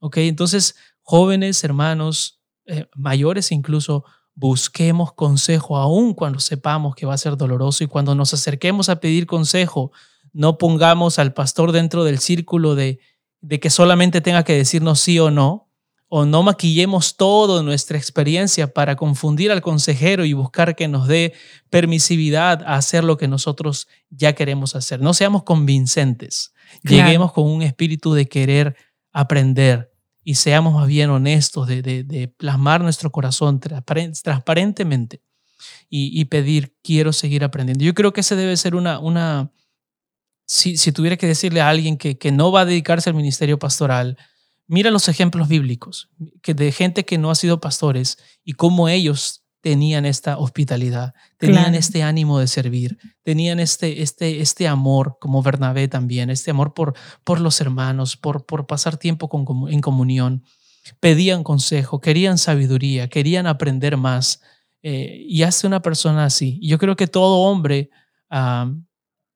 ¿Ok? 0.00 0.18
Entonces, 0.18 0.76
jóvenes, 1.02 1.62
hermanos, 1.64 2.40
eh, 2.66 2.86
mayores 2.94 3.52
incluso, 3.52 4.04
busquemos 4.34 5.12
consejo 5.14 5.76
aún 5.76 6.14
cuando 6.14 6.38
sepamos 6.38 6.94
que 6.94 7.06
va 7.06 7.14
a 7.14 7.18
ser 7.18 7.36
doloroso 7.36 7.82
y 7.82 7.88
cuando 7.88 8.14
nos 8.14 8.32
acerquemos 8.34 8.88
a 8.88 9.00
pedir 9.00 9.26
consejo, 9.26 9.90
no 10.32 10.58
pongamos 10.58 11.18
al 11.18 11.34
pastor 11.34 11.72
dentro 11.72 12.04
del 12.04 12.20
círculo 12.20 12.76
de, 12.76 13.00
de 13.40 13.58
que 13.58 13.70
solamente 13.70 14.20
tenga 14.20 14.44
que 14.44 14.54
decirnos 14.54 15.00
sí 15.00 15.18
o 15.18 15.32
no, 15.32 15.67
o 16.08 16.24
no 16.24 16.42
maquillemos 16.42 17.16
todo 17.16 17.62
nuestra 17.62 17.98
experiencia 17.98 18.72
para 18.72 18.96
confundir 18.96 19.52
al 19.52 19.60
consejero 19.60 20.24
y 20.24 20.32
buscar 20.32 20.74
que 20.74 20.88
nos 20.88 21.06
dé 21.06 21.34
permisividad 21.68 22.62
a 22.62 22.76
hacer 22.76 23.04
lo 23.04 23.18
que 23.18 23.28
nosotros 23.28 23.88
ya 24.08 24.34
queremos 24.34 24.74
hacer. 24.74 25.00
No 25.00 25.12
seamos 25.12 25.42
convincentes. 25.42 26.54
Lleguemos 26.82 27.32
con 27.32 27.44
un 27.44 27.62
espíritu 27.62 28.14
de 28.14 28.26
querer 28.26 28.74
aprender 29.12 29.92
y 30.24 30.36
seamos 30.36 30.74
más 30.74 30.86
bien 30.86 31.10
honestos, 31.10 31.66
de, 31.66 32.32
plasmar 32.36 32.80
nuestro 32.80 33.10
corazón 33.10 33.60
transparentemente 33.60 35.22
y, 35.90 36.24
pedir, 36.26 36.74
quiero 36.82 37.12
seguir 37.12 37.44
aprendiendo. 37.44 37.84
Yo 37.84 37.94
creo 37.94 38.12
que 38.12 38.22
ese 38.22 38.36
debe 38.36 38.56
ser 38.56 38.74
una... 38.74 38.98
una 38.98 39.52
si, 40.46 40.76
tuviera 40.92 41.18
que 41.18 41.26
decirle 41.26 41.60
a 41.60 41.68
alguien 41.68 41.98
que, 41.98 42.16
que 42.16 42.32
no 42.32 42.50
va 42.50 42.62
a 42.62 42.64
dedicarse 42.64 43.10
al 43.10 43.16
ministerio 43.16 43.58
pastoral, 43.58 44.16
Mira 44.68 44.90
los 44.90 45.08
ejemplos 45.08 45.48
bíblicos 45.48 46.10
que 46.42 46.54
de 46.54 46.70
gente 46.72 47.04
que 47.04 47.18
no 47.18 47.30
ha 47.30 47.34
sido 47.34 47.58
pastores 47.60 48.18
y 48.44 48.52
cómo 48.52 48.88
ellos 48.88 49.44
tenían 49.60 50.04
esta 50.04 50.38
hospitalidad, 50.38 51.14
tenían 51.36 51.74
este 51.74 52.02
ánimo 52.02 52.38
de 52.38 52.46
servir, 52.46 52.98
tenían 53.22 53.58
este, 53.58 54.02
este, 54.02 54.40
este 54.40 54.68
amor, 54.68 55.16
como 55.20 55.42
Bernabé 55.42 55.88
también, 55.88 56.30
este 56.30 56.50
amor 56.50 56.74
por, 56.74 56.94
por 57.24 57.40
los 57.40 57.60
hermanos, 57.60 58.16
por, 58.16 58.46
por 58.46 58.66
pasar 58.66 58.98
tiempo 58.98 59.28
con, 59.28 59.46
en 59.72 59.80
comunión. 59.80 60.44
Pedían 61.00 61.42
consejo, 61.42 62.00
querían 62.00 62.38
sabiduría, 62.38 63.08
querían 63.08 63.46
aprender 63.46 63.96
más. 63.96 64.40
Eh, 64.82 65.24
y 65.26 65.42
hace 65.42 65.66
una 65.66 65.82
persona 65.82 66.24
así. 66.24 66.60
Yo 66.62 66.78
creo 66.78 66.94
que 66.94 67.08
todo 67.08 67.40
hombre 67.40 67.90
ah, 68.30 68.72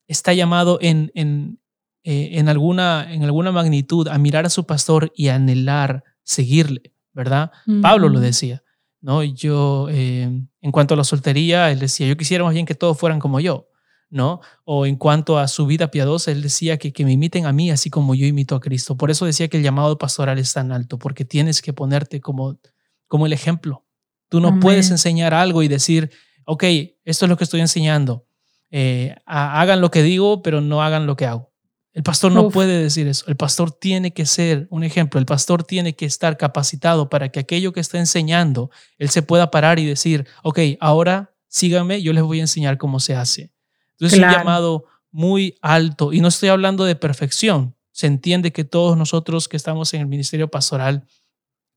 está 0.06 0.32
llamado 0.34 0.78
en, 0.80 1.10
en, 1.14 1.58
eh, 2.04 2.30
en, 2.32 2.48
alguna, 2.48 3.06
en 3.12 3.22
alguna 3.22 3.52
magnitud 3.52 4.08
a 4.08 4.18
mirar 4.18 4.44
a 4.44 4.50
su 4.50 4.66
pastor 4.66 5.12
y 5.14 5.28
anhelar 5.28 6.02
seguirle, 6.24 6.92
¿verdad? 7.12 7.52
Pablo 7.80 8.08
lo 8.08 8.18
decía, 8.18 8.64
¿no? 9.00 9.22
Yo, 9.22 9.86
eh, 9.90 10.28
en 10.60 10.72
cuanto 10.72 10.94
a 10.94 10.96
la 10.96 11.04
soltería, 11.04 11.70
él 11.70 11.78
decía, 11.78 12.08
yo 12.08 12.16
quisiera 12.16 12.42
más 12.42 12.54
bien 12.54 12.66
que 12.66 12.74
todos 12.74 12.98
fueran 12.98 13.20
como 13.20 13.38
yo, 13.38 13.68
¿no? 14.10 14.40
O 14.64 14.84
en 14.84 14.96
cuanto 14.96 15.38
a 15.38 15.46
su 15.46 15.66
vida 15.66 15.92
piadosa, 15.92 16.32
él 16.32 16.42
decía 16.42 16.76
que, 16.76 16.92
que 16.92 17.04
me 17.04 17.12
imiten 17.12 17.46
a 17.46 17.52
mí 17.52 17.70
así 17.70 17.88
como 17.88 18.14
yo 18.16 18.26
imito 18.26 18.56
a 18.56 18.60
Cristo. 18.60 18.96
Por 18.96 19.10
eso 19.12 19.24
decía 19.24 19.46
que 19.46 19.58
el 19.58 19.62
llamado 19.62 19.96
pastoral 19.96 20.38
es 20.38 20.52
tan 20.52 20.72
alto, 20.72 20.98
porque 20.98 21.24
tienes 21.24 21.62
que 21.62 21.72
ponerte 21.72 22.20
como, 22.20 22.58
como 23.06 23.26
el 23.26 23.32
ejemplo. 23.32 23.84
Tú 24.28 24.40
no 24.40 24.58
puedes 24.60 24.90
enseñar 24.90 25.34
algo 25.34 25.62
y 25.62 25.68
decir, 25.68 26.10
ok, 26.46 26.64
esto 27.04 27.26
es 27.26 27.28
lo 27.28 27.36
que 27.36 27.44
estoy 27.44 27.60
enseñando. 27.60 28.26
Eh, 28.70 29.14
hagan 29.26 29.82
lo 29.82 29.90
que 29.90 30.02
digo, 30.02 30.42
pero 30.42 30.62
no 30.62 30.82
hagan 30.82 31.06
lo 31.06 31.16
que 31.16 31.26
hago. 31.26 31.51
El 31.92 32.02
pastor 32.02 32.32
no 32.32 32.48
puede 32.48 32.82
decir 32.82 33.06
eso. 33.06 33.24
El 33.28 33.36
pastor 33.36 33.70
tiene 33.70 34.12
que 34.12 34.24
ser 34.24 34.66
un 34.70 34.82
ejemplo. 34.82 35.20
El 35.20 35.26
pastor 35.26 35.62
tiene 35.62 35.94
que 35.94 36.06
estar 36.06 36.38
capacitado 36.38 37.10
para 37.10 37.28
que 37.28 37.40
aquello 37.40 37.72
que 37.72 37.80
está 37.80 37.98
enseñando, 37.98 38.70
él 38.96 39.10
se 39.10 39.22
pueda 39.22 39.50
parar 39.50 39.78
y 39.78 39.84
decir, 39.84 40.26
ok, 40.42 40.58
ahora 40.80 41.34
síganme, 41.48 42.00
yo 42.00 42.14
les 42.14 42.22
voy 42.22 42.38
a 42.38 42.42
enseñar 42.42 42.78
cómo 42.78 42.98
se 42.98 43.14
hace. 43.14 43.52
Entonces 43.92 44.18
es 44.18 44.24
un 44.24 44.32
llamado 44.32 44.86
muy 45.10 45.58
alto 45.60 46.14
y 46.14 46.20
no 46.20 46.28
estoy 46.28 46.48
hablando 46.48 46.84
de 46.84 46.96
perfección. 46.96 47.76
Se 47.90 48.06
entiende 48.06 48.52
que 48.52 48.64
todos 48.64 48.96
nosotros 48.96 49.48
que 49.48 49.58
estamos 49.58 49.92
en 49.92 50.00
el 50.00 50.06
ministerio 50.06 50.48
pastoral 50.48 51.06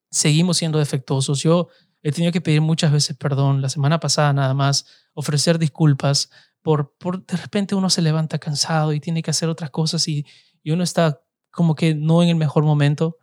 seguimos 0.09 0.55
siendo 0.57 0.79
defectuosos. 0.79 1.43
Yo 1.43 1.67
he 2.01 2.13
tenido 2.13 2.31
que 2.31 2.39
pedir 2.39 2.61
muchas 2.61 2.93
veces 2.93 3.17
perdón, 3.17 3.61
la 3.61 3.67
semana 3.67 3.99
pasada 3.99 4.31
nada 4.31 4.53
más, 4.53 4.85
ofrecer 5.13 5.59
disculpas 5.59 6.29
por, 6.65 6.95
por 6.97 7.23
de 7.23 7.37
repente 7.37 7.75
uno 7.75 7.91
se 7.91 8.01
levanta 8.01 8.39
cansado 8.39 8.91
y 8.91 8.99
tiene 8.99 9.21
que 9.21 9.29
hacer 9.29 9.49
otras 9.49 9.69
cosas 9.69 10.07
y, 10.07 10.25
y 10.63 10.71
uno 10.71 10.83
está 10.83 11.21
como 11.51 11.75
que 11.75 11.93
no 11.93 12.23
en 12.23 12.29
el 12.29 12.37
mejor 12.37 12.63
momento. 12.63 13.17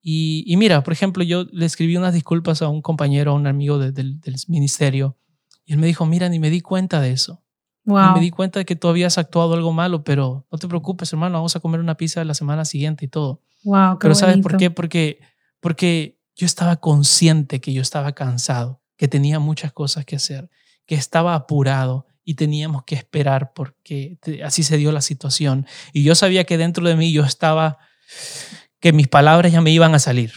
Y, 0.00 0.44
y, 0.46 0.56
mira, 0.56 0.82
por 0.82 0.94
ejemplo, 0.94 1.22
yo 1.22 1.44
le 1.52 1.66
escribí 1.66 1.98
unas 1.98 2.14
disculpas 2.14 2.62
a 2.62 2.68
un 2.68 2.80
compañero, 2.80 3.32
a 3.32 3.34
un 3.34 3.46
amigo 3.46 3.78
del 3.78 4.18
ministerio, 4.48 5.18
y 5.66 5.74
él 5.74 5.78
me 5.78 5.86
dijo, 5.86 6.06
mira, 6.06 6.30
ni 6.30 6.38
me 6.38 6.48
di 6.48 6.62
cuenta 6.62 7.02
de 7.02 7.12
eso. 7.12 7.42
Wow. 7.84 8.14
me 8.14 8.20
di 8.20 8.30
cuenta 8.30 8.60
de 8.60 8.64
que 8.64 8.76
tú 8.76 8.88
habías 8.88 9.18
actuado 9.18 9.52
algo 9.52 9.72
malo, 9.72 10.02
pero 10.02 10.46
no 10.50 10.56
te 10.56 10.66
preocupes, 10.66 11.12
hermano, 11.12 11.34
vamos 11.34 11.54
a 11.54 11.60
comer 11.60 11.80
una 11.80 11.98
pizza 11.98 12.24
la 12.24 12.34
semana 12.34 12.64
siguiente 12.64 13.04
y 13.04 13.08
todo. 13.08 13.42
Wow, 13.62 13.98
pero 14.00 14.14
¿sabes 14.14 14.38
por 14.38 14.56
qué? 14.56 14.70
Porque, 14.70 15.20
porque 15.60 16.18
yo 16.34 16.46
estaba 16.46 16.76
consciente 16.76 17.60
que 17.60 17.74
yo 17.74 17.82
estaba 17.82 18.12
cansado, 18.12 18.80
que 18.96 19.06
tenía 19.06 19.38
muchas 19.38 19.72
cosas 19.72 20.06
que 20.06 20.16
hacer, 20.16 20.48
que 20.86 20.94
estaba 20.94 21.34
apurado 21.34 22.05
y 22.28 22.34
teníamos 22.34 22.82
que 22.84 22.96
esperar 22.96 23.52
porque 23.54 24.18
así 24.44 24.64
se 24.64 24.76
dio 24.76 24.90
la 24.90 25.00
situación. 25.00 25.64
Y 25.92 26.02
yo 26.02 26.16
sabía 26.16 26.44
que 26.44 26.58
dentro 26.58 26.86
de 26.86 26.96
mí 26.96 27.12
yo 27.12 27.24
estaba, 27.24 27.78
que 28.80 28.92
mis 28.92 29.06
palabras 29.06 29.52
ya 29.52 29.60
me 29.60 29.70
iban 29.70 29.94
a 29.94 29.98
salir, 29.98 30.32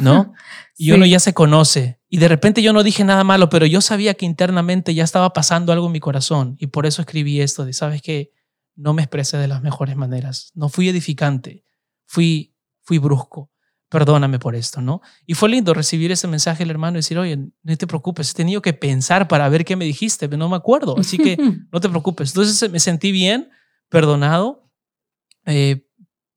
¿no? 0.00 0.32
Y 0.76 0.92
uno 0.92 1.04
ya 1.04 1.20
se 1.20 1.34
conoce. 1.34 2.00
Y 2.08 2.16
de 2.16 2.28
repente 2.28 2.62
yo 2.62 2.72
no 2.72 2.82
dije 2.82 3.04
nada 3.04 3.22
malo, 3.22 3.50
pero 3.50 3.66
yo 3.66 3.82
sabía 3.82 4.14
que 4.14 4.24
internamente 4.24 4.94
ya 4.94 5.04
estaba 5.04 5.34
pasando 5.34 5.74
algo 5.74 5.86
en 5.86 5.92
mi 5.92 6.00
corazón. 6.00 6.56
Y 6.58 6.68
por 6.68 6.86
eso 6.86 7.02
escribí 7.02 7.42
esto 7.42 7.66
de, 7.66 7.74
¿sabes 7.74 8.00
qué? 8.00 8.32
No 8.76 8.94
me 8.94 9.02
expresé 9.02 9.36
de 9.36 9.46
las 9.46 9.60
mejores 9.60 9.96
maneras. 9.96 10.52
No 10.54 10.70
fui 10.70 10.88
edificante. 10.88 11.66
Fui, 12.06 12.54
fui 12.82 12.96
brusco 12.96 13.50
perdóname 13.90 14.38
por 14.38 14.54
esto, 14.54 14.80
¿no? 14.80 15.02
Y 15.26 15.34
fue 15.34 15.48
lindo 15.48 15.74
recibir 15.74 16.12
ese 16.12 16.28
mensaje 16.28 16.60
del 16.60 16.70
hermano 16.70 16.96
y 16.96 17.00
decir, 17.00 17.18
oye, 17.18 17.36
no 17.36 17.76
te 17.76 17.86
preocupes, 17.88 18.30
he 18.30 18.34
tenido 18.34 18.62
que 18.62 18.72
pensar 18.72 19.26
para 19.28 19.48
ver 19.48 19.64
qué 19.64 19.74
me 19.76 19.84
dijiste, 19.84 20.28
pero 20.28 20.38
no 20.38 20.48
me 20.48 20.56
acuerdo, 20.56 20.96
así 20.96 21.18
que 21.18 21.36
no 21.72 21.80
te 21.80 21.88
preocupes. 21.88 22.30
Entonces 22.30 22.70
me 22.70 22.78
sentí 22.78 23.10
bien, 23.10 23.50
perdonado, 23.88 24.70
eh, 25.44 25.88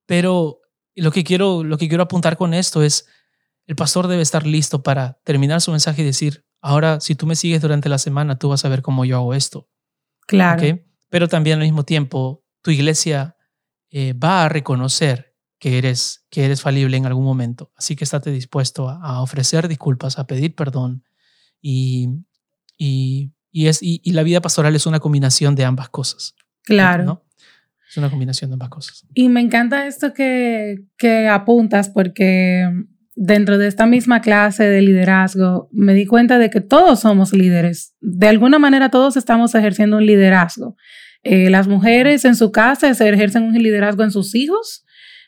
pero 0.08 0.62
lo 0.96 1.12
que, 1.12 1.24
quiero, 1.24 1.63
lo 1.63 1.78
que 1.78 1.88
quiero 1.88 2.04
apuntar 2.04 2.38
con 2.38 2.56
esto 2.56 2.82
es, 2.82 3.08
el 3.68 3.76
pastor 3.76 4.08
debe 4.08 4.24
estar 4.24 4.46
listo 4.46 4.82
para 4.82 5.20
terminar 5.24 5.62
su 5.62 5.72
mensaje 5.72 6.02
y 6.02 6.06
decir, 6.06 6.46
ahora 6.60 7.00
si 7.00 7.13
tú 7.13 7.28
me 7.28 7.36
sigues 7.36 7.62
durante 7.62 7.88
la 7.88 8.00
semana, 8.00 8.38
tú 8.39 8.50
vas 8.50 8.66
a 8.66 8.70
ver 8.70 8.82
cómo 8.82 9.06
yo 9.06 9.16
hago 9.18 9.36
esto. 9.36 9.70
Claro. 10.26 10.63
Pero 11.10 11.28
también 11.28 11.60
al 11.60 11.66
mismo 11.66 11.84
tiempo, 11.84 12.44
tu 12.63 12.72
iglesia 12.72 13.38
eh, 13.92 14.13
va 14.13 14.46
a 14.46 14.50
reconocer 14.50 15.33
que 15.63 15.78
eres, 15.78 16.26
que 16.30 16.43
eres 16.43 16.62
falible 16.62 16.97
en 16.97 17.06
algún 17.06 17.23
momento. 17.23 17.71
Así 17.78 17.95
que 17.95 18.04
estate 18.04 18.32
dispuesto 18.32 18.89
a, 18.89 19.21
ofrecer 19.21 19.69
disculpas, 19.69 20.19
a 20.19 20.28
pedir 20.28 20.56
perdón. 20.56 21.06
Y, 21.62 22.10
y, 22.78 23.32
es, 23.54 23.80
y, 23.82 24.12
la 24.12 24.23
vida 24.23 24.41
pastoral 24.41 24.76
es 24.76 24.86
una 24.88 24.99
combinación 24.99 25.56
de 25.56 25.63
ambas 25.63 25.88
cosas. 25.88 26.36
Claro. 26.63 27.23
Es 27.89 27.95
una 27.95 28.10
combinación 28.10 28.49
de 28.49 28.56
ambas 28.56 28.67
cosas. 28.67 29.06
Y 29.13 29.30
me 29.30 29.39
encanta 29.39 29.88
esto 29.88 30.13
que, 30.13 30.84
que 30.97 31.30
apuntas 31.30 31.88
porque 31.88 32.67
dentro 33.15 33.58
de 33.58 33.67
esta 33.67 33.86
misma 33.86 34.19
clase 34.19 34.65
de 34.65 34.82
liderazgo, 34.82 35.69
me 35.71 35.93
di 35.93 36.06
cuenta 36.06 36.39
de 36.39 36.49
que 36.49 36.60
todos 36.60 36.99
somos 36.99 37.32
líderes. 37.32 37.95
De 38.02 38.28
alguna 38.28 38.60
manera 38.60 38.89
todos 38.89 39.15
estamos 39.15 39.56
ejerciendo 39.56 39.95
un 39.95 40.06
liderazgo. 40.06 40.76
Eh, 41.23 41.49
las 41.49 41.69
mujeres 41.69 42.26
en 42.26 42.36
su 42.36 42.52
casa 42.52 42.89
ejercen 42.89 43.43
un 43.43 43.54
liderazgo 43.54 44.04
en 44.04 44.12
sus 44.12 44.36
hijos. 44.36 44.83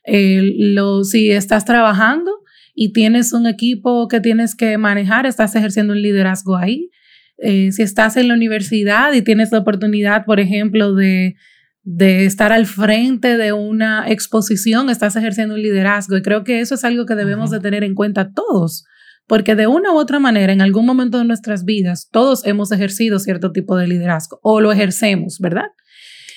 Eh, 0.06 0.54
lo, 0.58 1.04
si 1.04 1.32
estás 1.32 1.66
trabajando 1.66 2.32
y 2.74 2.94
tienes 2.94 3.34
un 3.34 3.48
equipo 3.48 4.08
que 4.08 4.20
tienes 4.20 4.56
que 4.56 4.78
manejar, 4.78 5.26
estás 5.26 5.56
ejerciendo 5.56 5.94
un 5.94 6.02
liderazgo 6.02 6.56
ahí. 6.56 6.90
Eh, 7.38 7.72
si 7.72 7.82
estás 7.82 8.16
en 8.18 8.28
la 8.28 8.34
universidad 8.34 9.14
y 9.14 9.22
tienes 9.22 9.52
la 9.52 9.60
oportunidad, 9.60 10.26
por 10.26 10.40
ejemplo, 10.40 10.94
de, 10.94 11.36
de 11.84 12.26
estar 12.26 12.52
al 12.52 12.66
frente 12.66 13.38
de 13.38 13.54
una 13.54 14.10
exposición, 14.10 14.90
estás 14.90 15.16
ejerciendo 15.16 15.56
un 15.56 15.62
liderazgo. 15.62 16.18
Y 16.18 16.22
creo 16.22 16.44
que 16.44 16.60
eso 16.60 16.76
es 16.76 16.84
algo 16.84 17.06
que 17.06 17.16
debemos 17.16 17.52
de 17.52 17.60
tener 17.60 17.84
en 17.84 17.96
cuenta 17.96 18.32
todos, 18.32 18.86
porque 19.28 19.56
de 19.56 19.68
una 19.68 19.92
u 19.92 19.98
otra 19.98 20.20
manera, 20.20 20.54
en 20.54 20.62
algún 20.62 20.86
momento 20.86 21.18
de 21.18 21.26
nuestras 21.26 21.66
vidas, 21.66 22.10
todos 22.12 22.46
hemos 22.46 22.72
ejercido 22.72 23.20
cierto 23.20 23.52
tipo 23.52 23.76
de 23.78 23.88
liderazgo 23.88 24.40
o 24.44 24.62
lo 24.62 24.72
ejercemos, 24.72 25.40
¿verdad? 25.40 25.68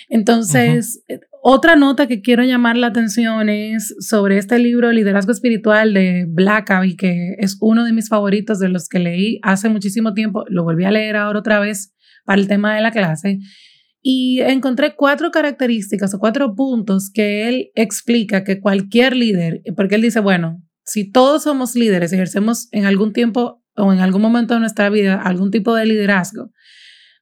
Entonces, 0.09 1.03
eh, 1.09 1.21
otra 1.43 1.77
nota 1.77 2.07
que 2.07 2.21
quiero 2.21 2.43
llamar 2.43 2.77
la 2.77 2.89
atención 2.89 3.49
es 3.49 3.95
sobre 4.01 4.39
este 4.39 4.59
libro 4.59 4.93
Liderazgo 4.93 5.33
Espiritual 5.33 5.95
de 5.95 6.27
Blackaby, 6.29 6.97
que 6.97 7.37
es 7.39 7.57
uno 7.61 7.85
de 7.85 7.93
mis 7.93 8.09
favoritos 8.09 8.59
de 8.59 8.69
los 8.69 8.89
que 8.89 8.99
leí 8.99 9.39
hace 9.43 9.69
muchísimo 9.69 10.15
tiempo. 10.15 10.45
Lo 10.49 10.65
volví 10.65 10.85
a 10.85 10.91
leer 10.91 11.17
ahora 11.17 11.39
otra 11.39 11.61
vez 11.61 11.95
para 12.25 12.41
el 12.41 12.49
tema 12.49 12.75
de 12.75 12.83
la 12.83 12.91
clase. 12.91 13.39
Y 14.01 14.41
encontré 14.41 14.95
cuatro 14.95 15.31
características 15.31 16.15
o 16.15 16.19
cuatro 16.19 16.55
puntos 16.55 17.11
que 17.13 17.49
él 17.49 17.71
explica 17.75 18.45
que 18.45 18.61
cualquier 18.61 19.17
líder, 19.17 19.63
porque 19.77 19.97
él 19.97 20.03
dice, 20.03 20.21
bueno, 20.21 20.63
si 20.85 21.11
todos 21.11 21.43
somos 21.43 21.75
líderes, 21.75 22.13
ejercemos 22.13 22.69
en 22.73 22.85
algún 22.85 23.13
tiempo 23.13 23.63
o 23.77 23.93
en 23.93 24.01
algún 24.01 24.23
momento 24.23 24.55
de 24.55 24.61
nuestra 24.61 24.89
vida 24.91 25.21
algún 25.21 25.51
tipo 25.51 25.75
de 25.75 25.87
liderazgo, 25.87 26.51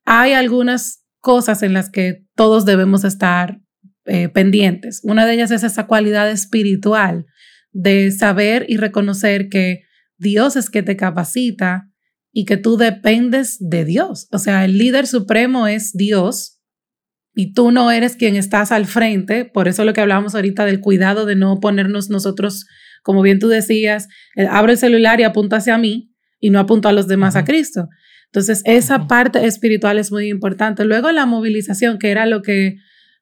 hay 0.04 0.32
algunas 0.32 1.04
cosas 1.20 1.62
en 1.62 1.72
las 1.72 1.90
que 1.90 2.24
todos 2.34 2.64
debemos 2.64 3.04
estar 3.04 3.58
eh, 4.06 4.28
pendientes. 4.28 5.00
Una 5.02 5.26
de 5.26 5.34
ellas 5.34 5.50
es 5.50 5.62
esa 5.62 5.86
cualidad 5.86 6.30
espiritual 6.30 7.26
de 7.72 8.10
saber 8.10 8.64
y 8.68 8.76
reconocer 8.76 9.48
que 9.48 9.82
Dios 10.18 10.56
es 10.56 10.70
que 10.70 10.82
te 10.82 10.96
capacita 10.96 11.90
y 12.32 12.44
que 12.44 12.56
tú 12.56 12.76
dependes 12.76 13.56
de 13.60 13.84
Dios. 13.84 14.28
O 14.32 14.38
sea, 14.38 14.64
el 14.64 14.78
líder 14.78 15.06
supremo 15.06 15.66
es 15.66 15.92
Dios 15.92 16.60
y 17.34 17.52
tú 17.52 17.70
no 17.70 17.90
eres 17.90 18.16
quien 18.16 18.36
estás 18.36 18.72
al 18.72 18.86
frente. 18.86 19.44
Por 19.44 19.68
eso 19.68 19.84
lo 19.84 19.92
que 19.92 20.00
hablábamos 20.00 20.34
ahorita 20.34 20.64
del 20.64 20.80
cuidado 20.80 21.26
de 21.26 21.36
no 21.36 21.60
ponernos 21.60 22.08
nosotros, 22.08 22.66
como 23.02 23.22
bien 23.22 23.38
tú 23.38 23.48
decías, 23.48 24.08
eh, 24.36 24.46
abro 24.50 24.72
el 24.72 24.78
celular 24.78 25.20
y 25.20 25.24
apunto 25.24 25.56
hacia 25.56 25.76
mí 25.78 26.14
y 26.40 26.50
no 26.50 26.58
apunto 26.58 26.88
a 26.88 26.92
los 26.92 27.08
demás 27.08 27.36
a 27.36 27.44
Cristo. 27.44 27.88
Entonces, 28.26 28.62
esa 28.64 29.06
parte 29.06 29.46
espiritual 29.46 29.98
es 29.98 30.10
muy 30.10 30.28
importante. 30.28 30.84
Luego, 30.84 31.12
la 31.12 31.26
movilización, 31.26 31.98
que 31.98 32.10
era 32.10 32.26
lo 32.26 32.42
que, 32.42 32.76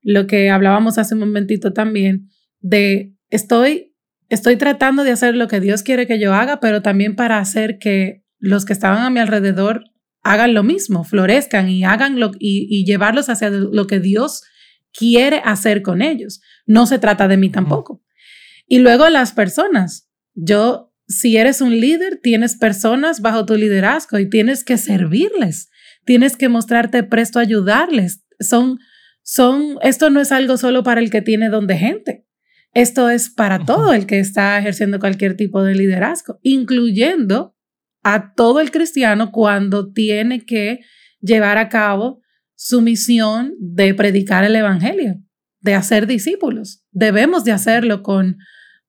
lo 0.05 0.29
que 0.29 0.51
hablábamos 0.51 0.99
hace 0.99 1.15
un 1.15 1.21
momentito 1.21 1.73
también, 1.73 2.29
de 2.61 3.15
estoy, 3.31 3.97
estoy 4.29 4.57
tratando 4.57 5.03
de 5.03 5.11
hacer 5.11 5.35
lo 5.35 5.49
que 5.49 5.59
Dios 5.59 5.83
quiere 5.83 6.07
que 6.07 6.21
yo 6.21 6.33
haga, 6.33 6.61
pero 6.61 6.83
también 6.83 7.17
para 7.17 7.39
hacer 7.39 7.79
que 7.79 8.23
los 8.39 8.65
que 8.65 8.73
estaban 8.73 9.03
a 9.03 9.11
mi 9.11 9.19
alrededor 9.19 9.83
hagan 10.23 10.55
lo 10.55 10.63
mismo, 10.63 11.03
florezcan 11.03 11.69
y 11.69 11.85
hagan 11.85 12.21
lo, 12.21 12.31
y, 12.39 12.69
y 12.71 12.85
llevarlos 12.85 13.29
hacia 13.29 13.51
lo 13.51 13.87
que 13.87 13.99
Dios 13.99 14.43
quiere 14.93 15.43
hacer 15.45 15.83
con 15.83 16.01
ellos. 16.01 16.41
No 16.67 16.87
se 16.87 17.01
trata 17.01 17.27
de 17.27 17.37
mí 17.37 17.51
tampoco. 17.51 18.03
Y 18.67 18.79
luego 18.79 19.09
las 19.09 19.33
personas. 19.33 20.09
Yo 20.35 20.95
si 21.09 21.37
eres 21.37 21.61
un 21.61 21.79
líder, 21.79 22.19
tienes 22.23 22.57
personas 22.57 23.21
bajo 23.21 23.45
tu 23.45 23.57
liderazgo 23.57 24.19
y 24.19 24.29
tienes 24.29 24.65
que 24.65 24.79
servirles, 24.79 25.69
tienes 26.05 26.37
que 26.37 26.49
mostrarte 26.49 27.03
presto 27.03 27.39
a 27.39 27.43
ayudarles. 27.43 28.25
Son, 28.41 28.79
son, 29.25 29.79
esto 29.83 30.11
no 30.11 30.21
es 30.21 30.31
algo 30.31 30.57
solo 30.57 30.85
para 30.85 31.01
el 31.01 31.11
que 31.11 31.23
tiene 31.23 31.49
don 31.49 31.67
de 31.67 31.77
gente. 31.77 32.27
Esto 32.73 33.11
es 33.11 33.31
para 33.31 33.65
todo 33.65 33.93
el 33.93 34.07
que 34.07 34.21
está 34.21 34.59
ejerciendo 34.59 35.01
cualquier 35.01 35.37
tipo 35.37 35.65
de 35.65 35.75
liderazgo, 35.75 36.39
incluyendo 36.43 37.57
a 38.05 38.35
todo 38.35 38.61
el 38.61 38.71
cristiano 38.71 39.33
cuando 39.33 39.93
tiene 39.93 40.45
que 40.45 40.81
llevar 41.21 41.59
a 41.59 41.69
cabo 41.69 42.21
su 42.55 42.83
misión 42.83 43.55
de 43.59 43.95
predicar 43.95 44.45
el 44.45 44.55
evangelio, 44.55 45.21
de 45.61 45.75
hacer 45.75 46.07
discípulos. 46.07 46.85
Debemos 46.93 47.43
de 47.43 47.53
hacerlo 47.53 48.03
con, 48.03 48.37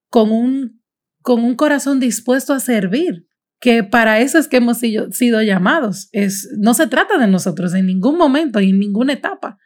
con 0.09 0.31
un 0.31 0.85
con 1.25 1.43
un 1.43 1.55
corazón 1.55 1.99
dispuesto 1.99 2.53
a 2.53 2.59
servir, 2.59 3.25
que 3.59 3.83
para 3.83 4.19
eso 4.19 4.37
es 4.37 4.47
que 4.47 4.57
hemos 4.57 4.77
sido, 4.77 5.41
llamados. 5.41 6.07
Es, 6.11 6.47
no 6.59 6.75
se 6.75 6.85
trata 6.85 7.17
de 7.17 7.25
nosotros 7.25 7.73
en 7.73 7.87
ningún 7.87 8.15
momento 8.15 8.59
y 8.61 8.69
en 8.69 8.77
ninguna 8.77 9.13
etapa. 9.13 9.57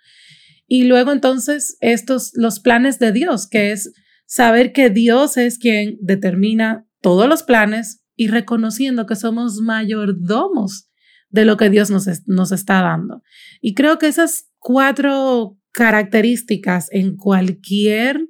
Y 0.69 0.83
luego 0.83 1.11
entonces 1.11 1.77
estos, 1.81 2.31
los 2.35 2.59
planes 2.59 2.99
de 2.99 3.11
Dios, 3.11 3.47
que 3.47 3.71
es 3.71 3.91
saber 4.27 4.71
que 4.71 4.91
Dios 4.91 5.35
es 5.35 5.57
quien 5.57 5.97
determina 5.99 6.85
todos 7.01 7.27
los 7.27 7.41
planes 7.41 8.03
y 8.15 8.27
reconociendo 8.27 9.07
que 9.07 9.15
somos 9.15 9.61
mayordomos 9.61 10.87
de 11.29 11.45
lo 11.45 11.57
que 11.57 11.71
Dios 11.71 11.89
nos, 11.89 12.07
nos 12.27 12.51
está 12.51 12.83
dando. 12.83 13.23
Y 13.61 13.73
creo 13.73 13.97
que 13.97 14.07
esas 14.07 14.51
cuatro 14.59 15.57
características 15.71 16.87
en 16.91 17.17
cualquier, 17.17 18.27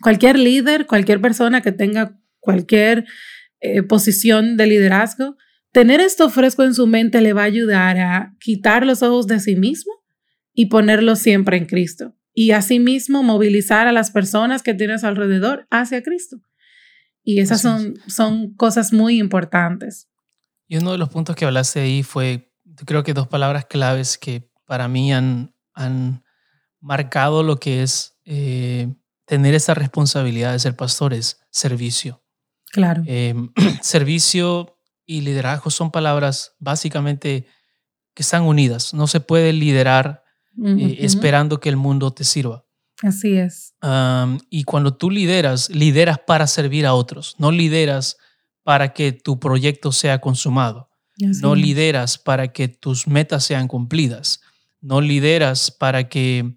cualquier 0.00 0.38
líder, 0.38 0.86
cualquier 0.86 1.20
persona 1.20 1.60
que 1.60 1.72
tenga 1.72 2.18
cualquier 2.38 3.04
eh, 3.60 3.82
posición 3.82 4.56
de 4.56 4.66
liderazgo, 4.66 5.36
tener 5.72 6.00
esto 6.00 6.30
fresco 6.30 6.62
en 6.62 6.72
su 6.72 6.86
mente 6.86 7.20
le 7.20 7.34
va 7.34 7.42
a 7.42 7.46
ayudar 7.46 7.98
a 7.98 8.34
quitar 8.40 8.86
los 8.86 9.02
ojos 9.02 9.26
de 9.26 9.40
sí 9.40 9.56
mismo 9.56 9.99
y 10.54 10.66
ponerlos 10.66 11.18
siempre 11.18 11.56
en 11.56 11.66
Cristo. 11.66 12.14
Y 12.32 12.52
asimismo 12.52 13.22
movilizar 13.22 13.86
a 13.86 13.92
las 13.92 14.10
personas 14.10 14.62
que 14.62 14.74
tienes 14.74 15.04
alrededor 15.04 15.66
hacia 15.70 16.02
Cristo. 16.02 16.38
Y 17.22 17.40
esas 17.40 17.60
son, 17.60 17.94
son 18.06 18.54
cosas 18.54 18.92
muy 18.92 19.18
importantes. 19.18 20.08
Y 20.66 20.76
uno 20.76 20.92
de 20.92 20.98
los 20.98 21.08
puntos 21.08 21.36
que 21.36 21.44
hablaste 21.44 21.80
ahí 21.80 22.02
fue, 22.02 22.52
creo 22.86 23.02
que 23.02 23.14
dos 23.14 23.28
palabras 23.28 23.66
claves 23.66 24.16
que 24.16 24.48
para 24.64 24.88
mí 24.88 25.12
han, 25.12 25.54
han 25.74 26.22
marcado 26.80 27.42
lo 27.42 27.58
que 27.58 27.82
es 27.82 28.16
eh, 28.24 28.94
tener 29.26 29.54
esa 29.54 29.74
responsabilidad 29.74 30.52
de 30.52 30.58
ser 30.58 30.76
pastores, 30.76 31.40
servicio. 31.50 32.24
Claro. 32.72 33.02
Em, 33.06 33.52
servicio 33.82 34.78
y 35.06 35.20
liderazgo 35.20 35.70
son 35.70 35.90
palabras 35.90 36.54
básicamente 36.58 37.46
que 38.14 38.22
están 38.22 38.44
unidas. 38.44 38.94
No 38.94 39.06
se 39.06 39.20
puede 39.20 39.52
liderar 39.52 40.24
eh, 40.62 40.98
esperando 41.00 41.60
que 41.60 41.68
el 41.68 41.76
mundo 41.76 42.12
te 42.12 42.24
sirva. 42.24 42.64
Así 43.02 43.36
es. 43.36 43.74
y 44.50 44.64
cuando 44.64 44.94
tú 44.94 45.10
lideras, 45.10 45.70
lideras 45.70 46.18
para 46.18 46.46
servir 46.46 46.86
a 46.86 46.94
otros, 46.94 47.34
no 47.38 47.50
lideras 47.50 48.18
para 48.62 48.92
que 48.92 49.12
tu 49.12 49.40
proyecto 49.40 49.90
sea 49.90 50.20
consumado, 50.20 50.90
no 51.16 51.54
lideras 51.54 52.18
para 52.18 52.52
que 52.52 52.68
tus 52.68 53.06
metas 53.06 53.44
sean 53.44 53.68
cumplidas, 53.68 54.40
no 54.80 55.00
lideras 55.00 55.70
para 55.70 56.08
que, 56.08 56.56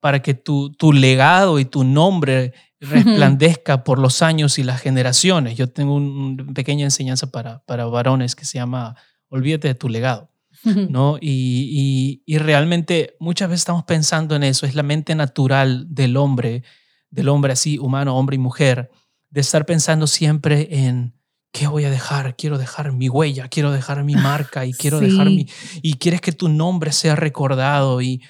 para 0.00 0.20
que 0.20 0.34
tu, 0.34 0.72
tu 0.72 0.92
legado 0.92 1.58
y 1.58 1.64
tu 1.64 1.84
nombre 1.84 2.52
resplandezca 2.80 3.84
por 3.84 3.98
los 3.98 4.20
años 4.20 4.58
y 4.58 4.64
las 4.64 4.80
generaciones. 4.80 5.56
Yo 5.56 5.70
tengo 5.70 5.94
una 5.94 6.52
pequeña 6.52 6.84
enseñanza 6.84 7.30
para, 7.30 7.60
para 7.64 7.86
varones 7.86 8.34
que 8.34 8.44
se 8.44 8.58
llama 8.58 8.96
Olvídate 9.28 9.68
de 9.68 9.74
tu 9.74 9.88
legado. 9.88 10.33
¿No? 10.64 11.18
Y, 11.20 12.22
y, 12.26 12.38
realmente 12.38 13.16
muchas 13.20 13.48
veces 13.48 13.62
estamos 13.62 13.84
pensando 13.84 14.36
en 14.36 14.42
eso, 14.42 14.66
es 14.66 14.74
la 14.74 14.82
mente 14.82 15.14
natural 15.14 15.86
del 15.88 16.16
hombre, 16.16 16.62
del 17.10 17.28
hombre 17.28 17.52
así, 17.52 17.78
humano, 17.78 18.16
hombre 18.16 18.36
y 18.36 18.38
mujer, 18.38 18.90
de 19.30 19.40
estar 19.40 19.66
pensando 19.66 20.06
siempre 20.06 20.68
en 20.70 21.14
qué 21.52 21.68
voy 21.68 21.84
a 21.84 21.90
dejar, 21.90 22.36
quiero 22.36 22.58
dejar 22.58 22.92
mi 22.92 23.08
huella, 23.08 23.48
quiero 23.48 23.70
dejar 23.70 24.02
mi 24.04 24.16
marca 24.16 24.66
y 24.66 24.72
quiero 24.72 24.98
dejar 24.98 25.26
mi... 25.26 25.46
Y 25.82 25.94
quieres 25.94 26.20
que 26.20 26.32
tu 26.32 26.48
nombre 26.48 26.90
sea 26.92 27.14
recordado 27.14 28.02
y, 28.02 28.22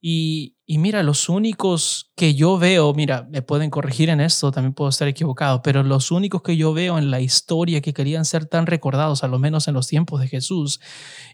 y, 0.00 0.56
y 0.70 0.78
mira, 0.78 1.02
los 1.02 1.28
únicos 1.28 2.12
que 2.14 2.36
yo 2.36 2.56
veo, 2.56 2.94
mira, 2.94 3.26
me 3.28 3.42
pueden 3.42 3.70
corregir 3.70 4.08
en 4.08 4.20
esto, 4.20 4.52
también 4.52 4.72
puedo 4.72 4.88
estar 4.88 5.08
equivocado, 5.08 5.62
pero 5.62 5.82
los 5.82 6.12
únicos 6.12 6.42
que 6.42 6.56
yo 6.56 6.72
veo 6.72 6.96
en 6.96 7.10
la 7.10 7.20
historia 7.20 7.80
que 7.80 7.92
querían 7.92 8.24
ser 8.24 8.46
tan 8.46 8.66
recordados, 8.66 9.24
a 9.24 9.26
lo 9.26 9.40
menos 9.40 9.66
en 9.66 9.74
los 9.74 9.88
tiempos 9.88 10.20
de 10.20 10.28
Jesús, 10.28 10.78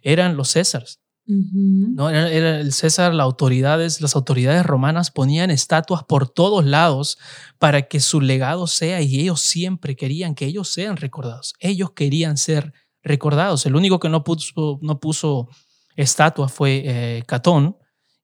eran 0.01 0.38
los 0.38 0.53
Césares. 0.53 1.03
¿no? 1.27 2.09
Era, 2.09 2.61
el 2.61 2.72
César, 2.72 3.12
las 3.12 3.25
autoridades, 3.25 4.01
las 4.01 4.16
autoridades 4.16 4.64
romanas 4.64 5.11
ponían 5.11 5.51
estatuas 5.51 6.03
por 6.05 6.31
todos 6.31 6.64
lados 6.64 7.18
para 7.59 7.88
que 7.88 8.01
su 8.01 8.22
legado 8.22 8.66
sea 8.66 9.03
y 9.03 9.20
ellos 9.20 9.42
siempre 9.42 9.96
querían 9.96 10.35
que 10.35 10.46
ellos 10.46 10.70
sean 10.70 10.96
recordados. 10.96 11.53
Ellos 11.61 11.90
querían 11.90 12.38
ser 12.38 12.72
recordados. 13.03 13.66
El 13.66 13.77
único 13.77 14.01
que 14.01 14.09
no 14.09 14.25
puso, 14.25 14.79
no 14.81 14.99
puso 14.99 15.51
estatua 15.94 16.49
fue 16.49 16.85
eh, 16.87 17.22
Catón, 17.27 17.77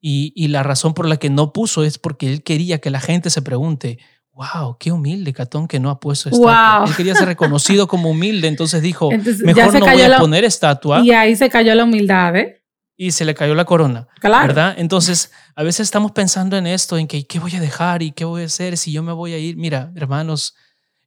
y, 0.04 0.48
la 0.48 0.64
razón 0.64 0.94
por 0.94 1.06
la 1.08 1.16
que 1.16 1.30
no 1.30 1.52
puso 1.52 1.84
es 1.84 1.96
porque 1.96 2.30
él 2.30 2.42
quería 2.42 2.78
que 2.78 2.90
la 2.90 3.00
gente 3.00 3.30
se 3.30 3.40
pregunte, 3.40 4.00
wow, 4.32 4.76
qué 4.78 4.90
humilde 4.90 5.32
Catón 5.32 5.68
que 5.68 5.78
no 5.78 5.90
ha 5.90 6.00
puesto 6.00 6.28
estatua. 6.28 6.84
Él 6.88 6.96
quería 6.96 7.14
ser 7.14 7.28
reconocido 7.28 7.86
como 7.86 8.10
humilde, 8.10 8.48
entonces 8.48 8.82
dijo, 8.82 9.10
mejor 9.44 9.72
no 9.72 9.86
voy 9.86 10.02
a 10.02 10.18
poner 10.18 10.44
estatua. 10.44 11.00
Y 11.04 11.12
ahí 11.12 11.36
se 11.36 11.48
cayó 11.48 11.72
la 11.76 11.84
humildad, 11.84 12.34
¿eh? 12.34 12.64
Y 12.96 13.12
se 13.12 13.24
le 13.24 13.34
cayó 13.34 13.54
la 13.54 13.64
corona, 13.64 14.08
claro. 14.20 14.48
¿verdad? 14.48 14.74
Entonces, 14.76 15.30
a 15.54 15.62
veces 15.62 15.80
estamos 15.84 16.10
pensando 16.10 16.56
en 16.56 16.66
esto, 16.66 16.98
en 16.98 17.06
que 17.06 17.24
qué 17.26 17.38
voy 17.38 17.54
a 17.54 17.60
dejar 17.60 18.02
y 18.02 18.10
qué 18.10 18.24
voy 18.24 18.42
a 18.42 18.46
hacer 18.46 18.76
si 18.76 18.90
yo 18.90 19.04
me 19.04 19.12
voy 19.12 19.34
a 19.34 19.38
ir. 19.38 19.56
Mira, 19.56 19.92
hermanos, 19.94 20.56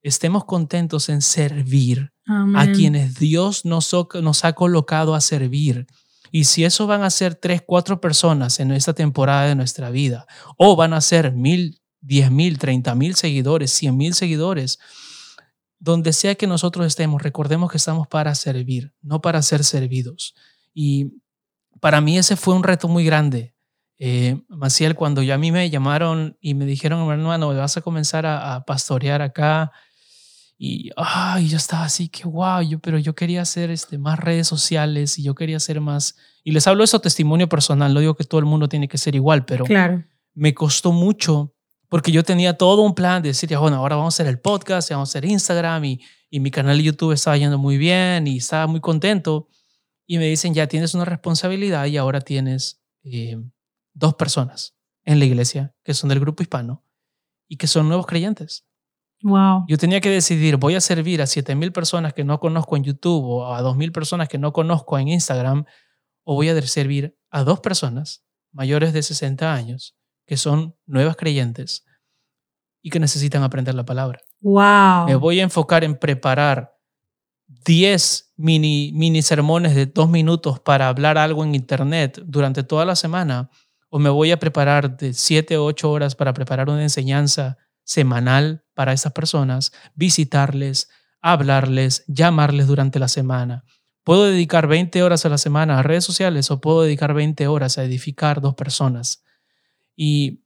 estemos 0.01 0.45
contentos 0.45 1.10
en 1.10 1.21
servir 1.21 2.12
a 2.27 2.67
quienes 2.71 3.19
Dios 3.19 3.65
nos, 3.65 3.93
nos 4.21 4.45
ha 4.45 4.53
colocado 4.53 5.15
a 5.15 5.21
servir. 5.21 5.86
Y 6.31 6.45
si 6.45 6.63
eso 6.63 6.88
van 6.88 7.03
a 7.03 7.09
ser 7.09 7.35
tres, 7.35 7.61
cuatro 7.65 8.01
personas 8.01 8.59
en 8.59 8.71
esta 8.71 8.93
temporada 8.93 9.47
de 9.47 9.55
nuestra 9.55 9.89
vida, 9.89 10.25
o 10.57 10.75
van 10.75 10.93
a 10.93 11.01
ser 11.01 11.31
mil, 11.31 11.81
diez 12.01 12.31
mil, 12.31 12.57
treinta 12.57 12.95
mil 12.95 13.15
seguidores, 13.15 13.71
cien 13.71 13.97
mil 13.97 14.13
seguidores, 14.13 14.79
donde 15.79 16.13
sea 16.13 16.35
que 16.35 16.47
nosotros 16.47 16.88
estemos, 16.88 17.21
recordemos 17.21 17.69
que 17.69 17.77
estamos 17.77 18.07
para 18.07 18.33
servir, 18.35 18.93
no 19.01 19.21
para 19.21 19.41
ser 19.41 19.63
servidos. 19.63 20.33
Y 20.73 21.21
para 21.79 22.01
mí 22.01 22.17
ese 22.17 22.35
fue 22.35 22.55
un 22.55 22.63
reto 22.63 22.88
muy 22.88 23.05
grande. 23.05 23.55
Eh, 23.97 24.41
Maciel, 24.49 24.95
cuando 24.95 25.21
ya 25.21 25.35
a 25.35 25.38
mí 25.38 25.51
me 25.51 25.69
llamaron 25.69 26.38
y 26.41 26.53
me 26.53 26.65
dijeron, 26.65 27.09
hermano, 27.11 27.55
vas 27.55 27.77
a 27.77 27.81
comenzar 27.81 28.25
a, 28.25 28.55
a 28.55 28.65
pastorear 28.65 29.21
acá 29.21 29.71
y 30.58 30.89
ay, 30.96 31.50
yo 31.50 31.58
estaba 31.58 31.84
así 31.84 32.08
que 32.08 32.26
wow, 32.26 32.62
yo, 32.62 32.80
pero 32.80 32.98
yo 32.98 33.13
quería 33.13 33.41
hacer 33.41 33.70
este, 33.72 33.98
más 33.98 34.20
redes 34.20 34.48
sociales 34.48 35.20
y 35.20 35.24
yo 35.24 35.36
quería 35.36 35.58
hacer 35.58 35.82
más. 35.82 36.15
Y 36.44 36.52
les 36.52 36.65
hablo 36.68 36.84
eso 36.84 37.00
testimonio 37.00 37.50
personal, 37.50 37.94
no 37.94 38.00
digo 38.00 38.15
que 38.15 38.24
todo 38.24 38.39
el 38.39 38.46
mundo 38.46 38.70
tiene 38.70 38.88
que 38.88 38.98
ser 38.98 39.15
igual, 39.15 39.46
pero 39.46 39.65
claro. 39.65 40.04
me 40.34 40.54
costó 40.54 40.91
mucho 40.91 41.54
porque 41.89 42.12
yo 42.12 42.24
tenía 42.24 42.58
todo 42.58 42.82
un 42.82 42.96
plan 42.96 43.22
de 43.22 43.30
decir, 43.30 43.56
bueno, 43.58 43.78
ahora 43.78 43.96
vamos 43.96 44.13
a 44.13 44.15
hacer 44.15 44.28
el 44.28 44.39
podcast, 44.39 44.89
vamos 44.89 45.10
a 45.10 45.12
hacer 45.12 45.26
Instagram 45.26 45.86
y, 45.86 46.02
y 46.30 46.39
mi 46.39 46.52
canal 46.52 46.78
de 46.78 46.84
YouTube 46.84 47.12
estaba 47.12 47.38
yendo 47.38 47.58
muy 47.58 47.78
bien 47.78 48.28
y 48.28 48.38
estaba 48.38 48.68
muy 48.68 48.82
contento. 48.82 49.48
Y 50.08 50.18
me 50.18 50.26
dicen, 50.26 50.54
ya 50.54 50.68
tienes 50.68 50.94
una 50.94 51.06
responsabilidad 51.06 51.86
y 51.86 51.98
ahora 51.98 52.22
tienes 52.22 52.82
eh, 53.04 53.38
dos 53.94 54.15
personas 54.15 54.76
en 55.04 55.20
la 55.20 55.26
iglesia 55.26 55.76
que 55.84 55.94
son 55.94 56.10
del 56.10 56.20
grupo 56.20 56.44
hispano 56.44 56.84
y 57.48 57.58
que 57.58 57.68
son 57.68 57.88
nuevos 57.88 58.06
creyentes. 58.06 58.65
Wow. 59.25 59.65
Yo 59.67 59.79
tenía 59.79 60.01
que 60.01 60.09
decidir, 60.11 60.57
voy 60.57 60.75
a 60.75 60.81
servir 60.81 61.19
a 61.19 61.25
7000 61.25 61.71
personas 61.71 62.13
que 62.13 62.23
no 62.23 62.39
conozco 62.39 62.77
en 62.77 62.83
YouTube 62.83 63.25
o 63.25 63.55
a 63.55 63.61
2000 63.63 63.91
personas 63.91 64.29
que 64.29 64.38
no 64.38 64.53
conozco 64.53 64.99
en 64.99 65.07
Instagram 65.07 65.65
o 66.23 66.35
voy 66.35 66.49
a 66.49 66.61
servir 66.61 67.17
a 67.31 67.43
dos 67.43 67.59
personas 67.59 68.23
mayores 68.51 68.93
de 68.93 69.01
60 69.01 69.51
años 69.51 69.97
que 70.27 70.38
son 70.38 70.75
nuevas 70.85 71.15
creyentes 71.15 71.88
y 72.83 72.91
que 72.91 72.99
necesitan 72.99 73.41
aprender 73.41 73.73
la 73.73 73.83
palabra. 73.83 74.19
Wow. 74.41 75.07
Me 75.07 75.15
voy 75.15 75.39
a 75.39 75.43
enfocar 75.43 75.83
en 75.83 75.97
preparar 75.97 76.77
10 77.47 78.33
mini, 78.38 78.91
mini 78.93 79.23
sermones 79.23 79.73
de 79.73 79.88
dos 79.88 80.07
minutos 80.07 80.59
para 80.59 80.88
hablar 80.88 81.17
algo 81.17 81.43
en 81.43 81.55
internet 81.55 82.21
durante 82.23 82.61
toda 82.61 82.85
la 82.85 82.95
semana 82.95 83.49
o 83.89 83.97
me 83.97 84.11
voy 84.11 84.29
a 84.29 84.38
preparar 84.38 84.95
de 84.97 85.13
7 85.13 85.57
o 85.57 85.65
8 85.65 85.89
horas 85.89 86.13
para 86.13 86.31
preparar 86.31 86.69
una 86.69 86.83
enseñanza 86.83 87.57
semanal 87.86 88.65
para 88.74 88.91
esas 88.91 89.13
personas, 89.13 89.71
visitarles, 89.93 90.89
hablarles, 91.21 92.04
llamarles 92.08 92.67
durante 92.67 93.00
la 93.00 93.08
semana. 93.08 93.63
Puedo 94.04 94.26
dedicar 94.26 94.67
20 94.67 95.02
horas 95.02 95.26
a 95.26 95.30
la 95.30 95.38
semana 95.38 95.80
a 95.80 95.84
redes 95.84 96.04
sociales 96.04 96.52
o 96.52 96.60
puedo 96.60 96.84
dedicar 96.84 97.13
20 97.13 97.48
horas 97.48 97.78
a 97.78 97.84
edificar 97.84 98.41
dos 98.41 98.56
personas. 98.56 99.24
Y, 99.95 100.43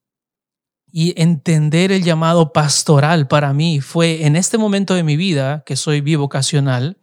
y 0.91 1.19
entender 1.21 1.91
el 1.91 2.03
llamado 2.03 2.53
pastoral 2.53 3.27
para 3.27 3.51
mí 3.53 3.81
fue 3.81 4.25
en 4.25 4.35
este 4.35 4.57
momento 4.57 4.93
de 4.93 5.03
mi 5.03 5.17
vida, 5.17 5.63
que 5.65 5.75
soy 5.75 6.01
bivocacional, 6.01 7.01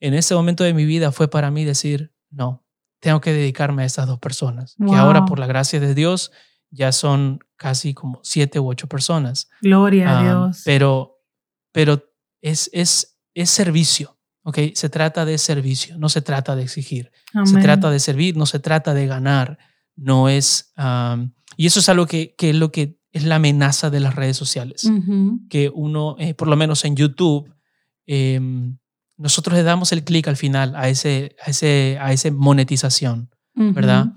en 0.00 0.14
este 0.14 0.34
momento 0.34 0.64
de 0.64 0.74
mi 0.74 0.84
vida 0.84 1.12
fue 1.12 1.28
para 1.28 1.50
mí 1.50 1.64
decir, 1.64 2.12
no, 2.30 2.64
tengo 3.00 3.20
que 3.20 3.32
dedicarme 3.32 3.82
a 3.82 3.86
estas 3.86 4.06
dos 4.06 4.18
personas, 4.18 4.76
que 4.78 4.94
ahora 4.94 5.24
por 5.24 5.38
la 5.38 5.46
gracia 5.46 5.80
de 5.80 5.94
Dios 5.94 6.32
ya 6.74 6.92
son 6.92 7.38
casi 7.56 7.94
como 7.94 8.20
siete 8.22 8.58
u 8.58 8.68
ocho 8.68 8.88
personas. 8.88 9.48
Gloria 9.62 10.18
a 10.18 10.22
Dios. 10.22 10.62
Pero, 10.64 11.20
pero 11.72 12.04
es, 12.42 12.68
es, 12.72 13.18
es 13.32 13.50
servicio, 13.50 14.18
¿ok? 14.42 14.58
Se 14.74 14.88
trata 14.88 15.24
de 15.24 15.38
servicio, 15.38 15.96
no 15.98 16.08
se 16.08 16.20
trata 16.20 16.56
de 16.56 16.64
exigir. 16.64 17.12
Se 17.44 17.60
trata 17.60 17.90
de 17.90 18.00
servir, 18.00 18.36
no 18.36 18.46
se 18.46 18.58
trata 18.58 18.94
de 18.94 19.06
ganar. 19.06 19.58
No 19.96 20.28
es... 20.28 20.72
y 21.56 21.66
eso 21.66 21.80
es 21.80 21.88
algo 21.88 22.06
que, 22.06 22.34
que, 22.36 22.50
es 22.50 22.56
lo 22.56 22.70
que 22.70 22.98
es 23.12 23.24
la 23.24 23.36
amenaza 23.36 23.90
de 23.90 24.00
las 24.00 24.14
redes 24.14 24.36
sociales. 24.36 24.90
Que 25.48 25.70
uno, 25.72 26.16
eh, 26.18 26.34
por 26.34 26.48
lo 26.48 26.56
menos 26.56 26.84
en 26.84 26.96
YouTube, 26.96 27.54
em, 28.06 28.76
nosotros 29.16 29.56
le 29.56 29.62
damos 29.62 29.92
el 29.92 30.02
clic 30.02 30.26
al 30.26 30.36
final 30.36 30.74
a 30.74 30.88
ese, 30.88 31.36
a 31.44 31.50
ese, 31.50 31.96
a 32.00 32.12
ese 32.12 32.32
monetización, 32.32 33.30
¿verdad? 33.54 34.12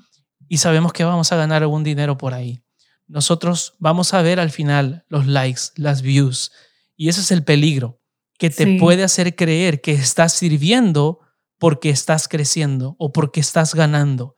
Y 0.50 0.58
sabemos 0.58 0.94
que 0.94 1.04
vamos 1.04 1.32
a 1.32 1.36
ganar 1.36 1.64
algún 1.64 1.84
dinero 1.84 2.18
por 2.18 2.34
ahí. 2.34 2.62
Nosotros 3.08 3.76
vamos 3.80 4.14
a 4.14 4.22
ver 4.22 4.40
al 4.40 4.52
final 4.52 5.06
los 5.08 5.28
likes, 5.28 5.62
las 5.76 6.02
views, 6.02 6.52
y 6.96 7.10
ese 7.10 7.22
es 7.22 7.32
el 7.32 7.44
peligro, 7.44 8.00
que 8.38 8.50
te 8.50 8.78
puede 8.78 9.04
hacer 9.04 9.36
creer 9.36 9.82
que 9.82 9.94
estás 9.94 10.34
sirviendo 10.34 11.20
porque 11.58 11.90
estás 11.90 12.28
creciendo 12.28 12.96
o 13.00 13.12
porque 13.12 13.40
estás 13.40 13.74
ganando. 13.74 14.36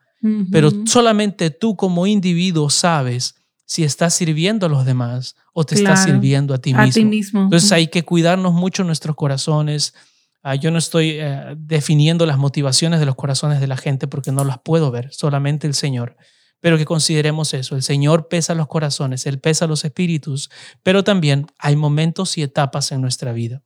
Pero 0.52 0.70
solamente 0.86 1.50
tú 1.50 1.76
como 1.76 2.06
individuo 2.06 2.68
sabes 2.68 3.36
si 3.64 3.84
estás 3.84 4.14
sirviendo 4.14 4.66
a 4.66 4.68
los 4.68 4.84
demás 4.84 5.34
o 5.54 5.64
te 5.64 5.76
estás 5.76 6.04
sirviendo 6.04 6.52
a 6.52 6.58
ti 6.58 6.74
mismo. 6.74 6.82
A 6.82 6.90
ti 6.90 7.04
mismo. 7.04 7.42
Entonces 7.44 7.72
hay 7.72 7.88
que 7.88 8.02
cuidarnos 8.02 8.52
mucho 8.52 8.84
nuestros 8.84 9.16
corazones, 9.16 9.94
Ah, 10.42 10.54
yo 10.54 10.70
no 10.70 10.78
estoy 10.78 11.16
eh, 11.18 11.54
definiendo 11.58 12.24
las 12.24 12.38
motivaciones 12.38 12.98
de 12.98 13.06
los 13.06 13.14
corazones 13.14 13.60
de 13.60 13.66
la 13.66 13.76
gente 13.76 14.06
porque 14.06 14.32
no 14.32 14.44
las 14.44 14.58
puedo 14.58 14.90
ver, 14.90 15.12
solamente 15.12 15.66
el 15.66 15.74
Señor. 15.74 16.16
Pero 16.60 16.78
que 16.78 16.84
consideremos 16.84 17.54
eso, 17.54 17.76
el 17.76 17.82
Señor 17.82 18.28
pesa 18.28 18.54
los 18.54 18.66
corazones, 18.66 19.26
Él 19.26 19.38
pesa 19.38 19.66
los 19.66 19.84
espíritus, 19.84 20.50
pero 20.82 21.04
también 21.04 21.46
hay 21.58 21.76
momentos 21.76 22.36
y 22.38 22.42
etapas 22.42 22.92
en 22.92 23.00
nuestra 23.00 23.32
vida. 23.32 23.62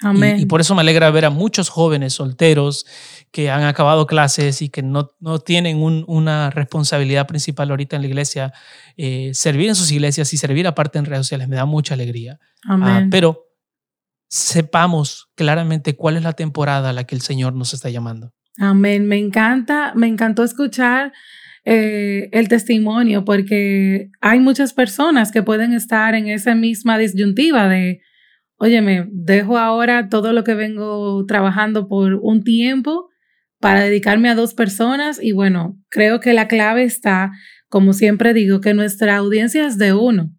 Amén. 0.00 0.40
Y, 0.40 0.46
por 0.46 0.60
eso 0.60 0.74
me 0.74 0.80
alegra 0.80 1.10
ver 1.12 1.24
a 1.24 1.30
muchos 1.30 1.68
jóvenes 1.68 2.14
solteros 2.14 2.86
que 3.30 3.50
han 3.50 3.62
acabado 3.62 4.06
clases 4.06 4.60
y 4.60 4.68
que 4.68 4.82
no, 4.82 5.12
no 5.20 5.38
tienen 5.38 5.80
una 5.80 6.50
responsabilidad 6.50 7.28
principal 7.28 7.70
ahorita 7.70 7.96
en 7.96 8.02
la 8.02 8.08
iglesia, 8.08 8.52
eh, 8.96 9.30
servir 9.32 9.68
en 9.68 9.76
sus 9.76 9.92
iglesias 9.92 10.32
y 10.32 10.36
servir 10.36 10.66
aparte 10.66 10.98
en 10.98 11.04
redes 11.04 11.26
sociales. 11.26 11.48
Me 11.48 11.54
da 11.54 11.66
mucha 11.66 11.94
alegría. 11.94 12.40
Ah, 12.66 12.74
Amén. 12.74 13.10
pero 13.10 13.51
sepamos 14.32 15.28
claramente 15.34 15.94
cuál 15.94 16.16
es 16.16 16.22
la 16.22 16.32
temporada 16.32 16.88
a 16.88 16.92
la 16.94 17.04
que 17.04 17.14
el 17.14 17.20
Señor 17.20 17.52
nos 17.52 17.74
está 17.74 17.90
llamando. 17.90 18.32
Amén. 18.56 19.06
Me 19.06 19.18
encanta, 19.18 19.92
me 19.94 20.06
encantó 20.06 20.42
escuchar 20.42 21.12
eh, 21.66 22.30
el 22.32 22.48
testimonio 22.48 23.26
porque 23.26 24.08
hay 24.22 24.40
muchas 24.40 24.72
personas 24.72 25.32
que 25.32 25.42
pueden 25.42 25.74
estar 25.74 26.14
en 26.14 26.28
esa 26.28 26.54
misma 26.54 26.96
disyuntiva 26.96 27.68
de, 27.68 28.00
oye, 28.56 28.80
me 28.80 29.06
dejo 29.12 29.58
ahora 29.58 30.08
todo 30.08 30.32
lo 30.32 30.44
que 30.44 30.54
vengo 30.54 31.26
trabajando 31.26 31.86
por 31.86 32.14
un 32.14 32.42
tiempo 32.42 33.10
para 33.60 33.82
dedicarme 33.82 34.30
a 34.30 34.34
dos 34.34 34.54
personas 34.54 35.22
y 35.22 35.32
bueno, 35.32 35.78
creo 35.90 36.20
que 36.20 36.32
la 36.32 36.48
clave 36.48 36.84
está, 36.84 37.32
como 37.68 37.92
siempre 37.92 38.32
digo, 38.32 38.62
que 38.62 38.72
nuestra 38.72 39.16
audiencia 39.16 39.66
es 39.66 39.76
de 39.76 39.92
uno 39.92 40.34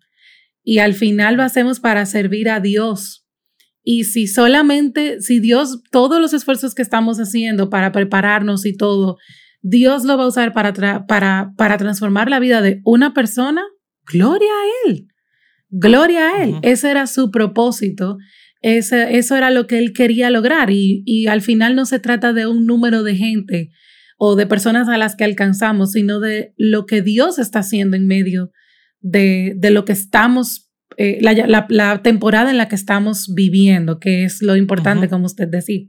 y 0.63 0.79
al 0.79 0.95
final 0.95 1.35
lo 1.35 1.43
hacemos 1.43 1.79
para 1.79 2.07
servir 2.07 2.49
a 2.49 2.59
Dios, 2.59 3.22
y 3.83 4.05
si 4.05 4.27
solamente, 4.27 5.21
si 5.21 5.39
Dios, 5.39 5.83
todos 5.91 6.21
los 6.21 6.33
esfuerzos 6.33 6.73
que 6.73 6.81
estamos 6.81 7.17
haciendo 7.19 7.69
para 7.69 7.91
prepararnos 7.91 8.65
y 8.65 8.75
todo, 8.75 9.17
Dios 9.61 10.05
lo 10.05 10.17
va 10.17 10.23
a 10.23 10.27
usar 10.27 10.53
para, 10.53 10.73
para, 11.05 11.53
para 11.57 11.77
transformar 11.77 12.29
la 12.29 12.39
vida 12.39 12.61
de 12.61 12.81
una 12.85 13.13
persona, 13.13 13.61
gloria 14.05 14.49
a 14.49 14.89
Él. 14.89 15.07
Gloria 15.69 16.29
a 16.29 16.43
Él. 16.43 16.55
Ese 16.61 16.91
era 16.91 17.07
su 17.07 17.29
propósito. 17.29 18.17
Ese, 18.61 19.17
eso 19.17 19.35
era 19.35 19.51
lo 19.51 19.67
que 19.67 19.79
Él 19.79 19.91
quería 19.91 20.29
lograr. 20.29 20.69
Y, 20.71 21.03
y 21.05 21.27
al 21.27 21.41
final 21.41 21.75
no 21.75 21.85
se 21.85 21.99
trata 21.99 22.31
de 22.31 22.47
un 22.47 22.65
número 22.65 23.03
de 23.03 23.15
gente 23.15 23.69
o 24.17 24.35
de 24.35 24.47
personas 24.47 24.87
a 24.87 24.97
las 24.97 25.15
que 25.15 25.25
alcanzamos, 25.25 25.91
sino 25.91 26.21
de 26.21 26.53
lo 26.57 26.85
que 26.85 27.01
Dios 27.01 27.39
está 27.39 27.59
haciendo 27.59 27.97
en 27.97 28.07
medio 28.07 28.51
de, 29.01 29.53
de 29.57 29.71
lo 29.71 29.83
que 29.83 29.91
estamos 29.91 30.72
eh, 30.97 31.19
la, 31.21 32.01
temporada 32.01 32.51
en 32.51 32.57
la 32.57 32.67
que 32.67 32.75
estamos 32.75 33.33
viviendo, 33.33 33.99
que 33.99 34.23
es 34.23 34.41
lo 34.41 34.55
importante, 34.55 35.09
como 35.09 35.25
usted 35.25 35.47
decía. 35.47 35.85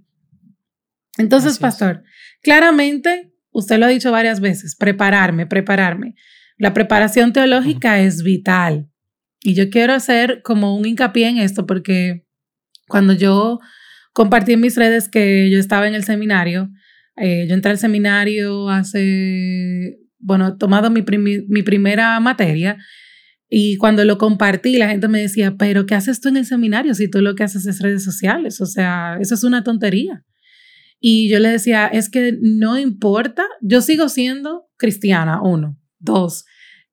Entonces, 1.18 1.58
pastor, 1.58 2.02
claramente, 2.42 3.32
usted 3.50 3.78
lo 3.78 3.86
ha 3.86 3.88
dicho 3.88 4.10
varias 4.10 4.40
veces, 4.40 4.76
prepararme, 4.76 5.46
prepararme. 5.46 6.14
La 6.56 6.72
preparación 6.74 7.32
teológica 7.32 8.00
es 8.00 8.22
vital. 8.22 8.88
Y 9.40 9.54
yo 9.54 9.70
quiero 9.70 9.92
hacer 9.92 10.40
como 10.42 10.76
un 10.76 10.86
hincapié 10.86 11.28
en 11.28 11.38
esto 11.38 11.66
porque 11.66 12.26
cuando 12.88 13.12
yo 13.12 13.60
compartí 14.12 14.52
en 14.52 14.60
mis 14.60 14.76
redes 14.76 15.08
que 15.08 15.50
yo 15.50 15.58
estaba 15.58 15.86
en 15.86 15.94
el 15.94 16.04
seminario, 16.04 16.70
eh, 17.16 17.46
yo 17.48 17.54
entré 17.54 17.70
al 17.70 17.78
seminario 17.78 18.70
hace, 18.70 19.98
bueno, 20.18 20.56
tomado 20.56 20.90
mi, 20.90 21.02
mi 21.02 21.62
primera 21.62 22.18
materia 22.20 22.78
Y 23.56 23.76
cuando 23.76 24.04
lo 24.04 24.18
compartí, 24.18 24.78
la 24.78 24.88
gente 24.88 25.06
me 25.06 25.20
decía, 25.20 25.54
pero 25.56 25.86
¿qué 25.86 25.94
haces 25.94 26.20
tú 26.20 26.28
en 26.28 26.38
el 26.38 26.44
seminario 26.44 26.92
si 26.92 27.08
tú 27.08 27.20
lo 27.20 27.36
que 27.36 27.44
haces 27.44 27.64
es 27.66 27.80
redes 27.80 28.02
sociales? 28.02 28.60
O 28.60 28.66
sea, 28.66 29.16
eso 29.20 29.36
es 29.36 29.44
una 29.44 29.62
tontería. 29.62 30.24
Y 30.98 31.30
yo 31.30 31.38
le 31.38 31.50
decía, 31.50 31.86
es 31.86 32.10
que 32.10 32.36
no 32.42 32.76
importa, 32.80 33.44
yo 33.60 33.80
sigo 33.80 34.08
siendo 34.08 34.64
cristiana, 34.76 35.40
uno. 35.40 35.78
Dos, 36.00 36.46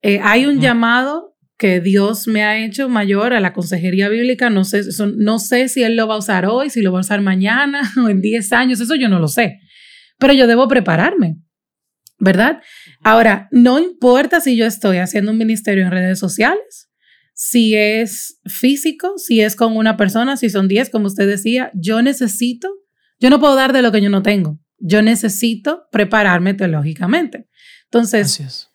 eh, 0.03 0.19
hay 0.21 0.45
un 0.45 0.61
llamado 0.61 1.35
que 1.57 1.81
Dios 1.81 2.27
me 2.27 2.43
ha 2.43 2.63
hecho 2.63 2.89
mayor 2.89 3.33
a 3.33 3.39
la 3.39 3.53
consejería 3.53 4.07
bíblica. 4.07 4.51
No 4.51 4.63
sé, 4.63 4.83
no 5.17 5.39
sé 5.39 5.67
si 5.67 5.81
Él 5.81 5.95
lo 5.95 6.07
va 6.07 6.13
a 6.13 6.19
usar 6.19 6.45
hoy, 6.45 6.69
si 6.69 6.83
lo 6.83 6.91
va 6.91 6.99
a 6.99 7.01
usar 7.01 7.21
mañana 7.21 7.91
o 8.05 8.07
en 8.07 8.21
10 8.21 8.53
años, 8.53 8.79
eso 8.79 8.93
yo 8.93 9.09
no 9.09 9.17
lo 9.17 9.29
sé. 9.29 9.57
Pero 10.19 10.33
yo 10.33 10.45
debo 10.45 10.67
prepararme, 10.67 11.37
¿verdad? 12.19 12.61
Ahora, 13.03 13.47
no 13.51 13.79
importa 13.79 14.41
si 14.41 14.55
yo 14.55 14.65
estoy 14.65 14.97
haciendo 14.97 15.31
un 15.31 15.37
ministerio 15.37 15.83
en 15.83 15.91
redes 15.91 16.19
sociales, 16.19 16.89
si 17.33 17.75
es 17.75 18.39
físico, 18.45 19.17
si 19.17 19.41
es 19.41 19.55
con 19.55 19.75
una 19.75 19.97
persona, 19.97 20.37
si 20.37 20.49
son 20.49 20.67
10, 20.67 20.91
como 20.91 21.07
usted 21.07 21.27
decía, 21.27 21.71
yo 21.73 22.01
necesito, 22.03 22.69
yo 23.19 23.29
no 23.31 23.39
puedo 23.39 23.55
dar 23.55 23.73
de 23.73 23.81
lo 23.81 23.91
que 23.91 24.01
yo 24.01 24.09
no 24.09 24.21
tengo. 24.21 24.59
Yo 24.77 25.01
necesito 25.01 25.87
prepararme 25.91 26.53
teológicamente. 26.53 27.47
Entonces, 27.85 28.69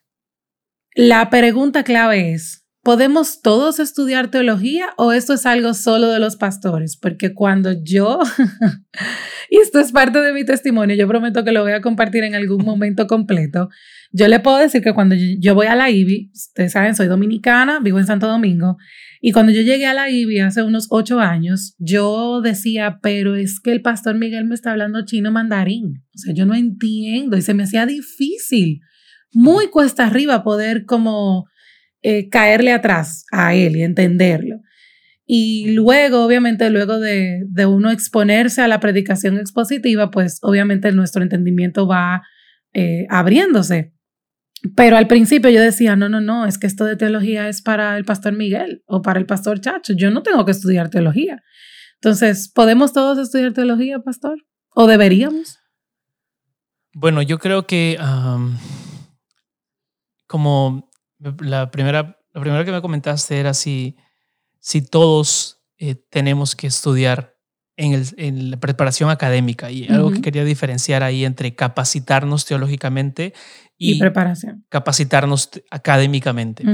la 0.95 1.31
pregunta 1.31 1.85
clave 1.85 2.33
es, 2.33 2.67
¿podemos 2.83 3.41
todos 3.41 3.79
estudiar 3.79 4.31
teología 4.31 4.95
o 4.97 5.13
esto 5.13 5.35
es 5.35 5.47
algo 5.47 5.75
solo 5.75 6.09
de 6.09 6.19
los 6.19 6.37
pastores? 6.37 6.97
Porque 6.97 7.35
cuando 7.35 7.73
yo, 7.83 8.21
y 9.51 9.59
esto 9.59 9.79
es 9.79 9.93
parte 9.93 10.21
de 10.21 10.33
mi 10.33 10.45
testimonio, 10.45 10.97
yo 10.97 11.07
prometo 11.09 11.45
que 11.45 11.53
lo 11.53 11.63
voy 11.63 11.73
a 11.73 11.81
compartir 11.81 12.25
en 12.25 12.35
algún 12.35 12.65
momento 12.65 13.07
completo, 13.07 13.69
yo 14.17 14.29
le 14.29 14.41
puedo 14.41 14.57
decir 14.57 14.83
que 14.83 14.95
cuando 14.95 15.15
yo 15.15 15.55
voy 15.55 15.67
a 15.67 15.75
la 15.75 15.91
IBI, 15.91 16.31
ustedes 16.33 16.73
saben, 16.73 16.95
soy 16.95 17.07
dominicana, 17.07 17.81
vivo 17.81 17.99
en 17.99 18.07
Santo 18.07 18.27
Domingo, 18.27 18.79
y 19.21 19.33
cuando 19.33 19.53
yo 19.53 19.61
llegué 19.61 19.85
a 19.85 19.93
la 19.93 20.09
IBI 20.09 20.41
hace 20.41 20.63
unos 20.63 20.87
ocho 20.91 21.21
años, 21.21 21.75
yo 21.79 22.41
decía, 22.41 22.99
pero 23.03 23.37
es 23.37 23.61
que 23.61 23.73
el 23.73 23.83
pastor 23.83 24.17
Miguel 24.17 24.47
me 24.47 24.55
está 24.55 24.71
hablando 24.73 25.05
chino 25.05 25.33
mandarín. 25.33 26.03
O 26.15 26.19
sea, 26.19 26.33
yo 26.33 26.47
no 26.47 26.55
entiendo 26.55 27.37
y 27.37 27.43
se 27.43 27.53
me 27.53 27.65
hacía 27.65 27.85
difícil, 27.85 28.81
muy 29.33 29.69
cuesta 29.69 30.07
arriba 30.07 30.43
poder 30.43 30.87
como 30.87 31.45
eh, 32.03 32.31
caerle 32.31 32.73
atrás 32.73 33.27
a 33.33 33.55
él 33.55 33.77
y 33.77 33.83
entenderlo. 33.83 34.61
Y 35.27 35.73
luego, 35.73 36.25
obviamente, 36.25 36.71
luego 36.71 37.01
de, 37.01 37.43
de, 37.49 37.67
uno 37.67 37.91
exponerse 37.91 38.63
a 38.63 38.69
la 38.69 38.81
predicación 38.81 39.37
expositiva, 39.37 40.11
pues 40.11 40.39
obviamente 40.41 40.91
nuestro 40.93 41.23
entendimiento 41.23 41.87
va 41.87 42.23
eh, 42.73 43.07
abriéndose. 43.11 43.96
Pero 44.75 44.97
al 44.97 45.07
principio 45.07 45.51
yo 45.51 45.61
decía, 45.61 45.97
no, 45.97 46.09
no, 46.09 46.21
no, 46.21 46.47
es 46.47 46.59
que 46.59 46.67
esto 46.67 46.85
de 46.85 46.97
teología 46.97 47.49
es 47.49 47.63
para 47.63 47.97
el 47.97 48.05
pastor 48.05 48.33
Miguel 48.33 48.83
o 48.87 49.03
para 49.03 49.19
el 49.19 49.27
pastor 49.27 49.61
Chacho. 49.61 49.93
Yo 49.95 50.11
no 50.11 50.23
tengo 50.23 50.45
que 50.45 50.53
estudiar 50.53 50.91
teología. 50.91 51.43
Entonces, 52.01 52.51
¿podemos 52.53 52.93
todos 52.93 53.19
estudiar 53.19 53.53
teología, 53.53 54.01
pastor? 54.01 54.39
¿O 54.75 54.87
deberíamos? 54.87 55.59
Bueno, 56.93 57.23
yo 57.23 57.39
creo 57.39 57.67
que 57.67 57.99
como 60.27 60.91
la 61.41 61.71
primera, 61.71 62.19
la 62.33 62.41
primera 62.41 62.65
que 62.65 62.73
me 62.73 62.83
comentaste 62.83 63.39
era 63.39 63.55
si, 63.55 63.97
si 64.61 64.83
todos 64.83 65.63
eh, 65.79 65.95
tenemos 65.95 66.57
que 66.57 66.67
estudiar 66.67 67.37
en, 67.77 67.93
el, 67.93 68.07
en, 68.17 68.51
la 68.51 68.57
preparación 68.59 69.11
académica 69.11 69.71
y 69.71 69.87
algo 69.89 70.11
que 70.11 70.23
quería 70.23 70.45
diferenciar 70.45 71.03
ahí 71.03 71.25
entre 71.25 71.55
capacitarnos 71.55 72.47
teológicamente 72.47 73.35
y, 73.79 73.99
preparación. 73.99 74.65
capacitarnos 74.69 75.51
académicamente. 75.71 76.65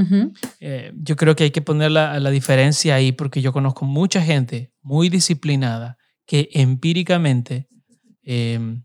Eh, 0.59 0.93
yo 0.95 1.15
creo 1.15 1.35
que 1.35 1.45
hay 1.45 1.51
que 1.51 1.61
poner 1.61 1.91
la, 1.91 2.19
la, 2.19 2.29
diferencia 2.29 2.95
ahí 2.95 3.11
porque 3.11 3.41
yo 3.41 3.51
conozco 3.51 3.85
mucha 3.85 4.21
gente 4.21 4.71
muy 4.81 5.09
disciplinada 5.09 5.97
que 6.25 6.49
empíricamente 6.53 7.67
em, 8.21 8.83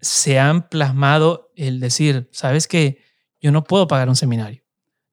se 0.00 0.38
han 0.38 0.68
plasmado 0.68 1.50
el 1.56 1.80
decir, 1.80 2.28
¿sabes 2.32 2.68
qué? 2.68 2.98
Yo 3.40 3.50
no 3.50 3.64
puedo 3.64 3.88
pagar 3.88 4.08
un 4.08 4.16
seminario 4.16 4.62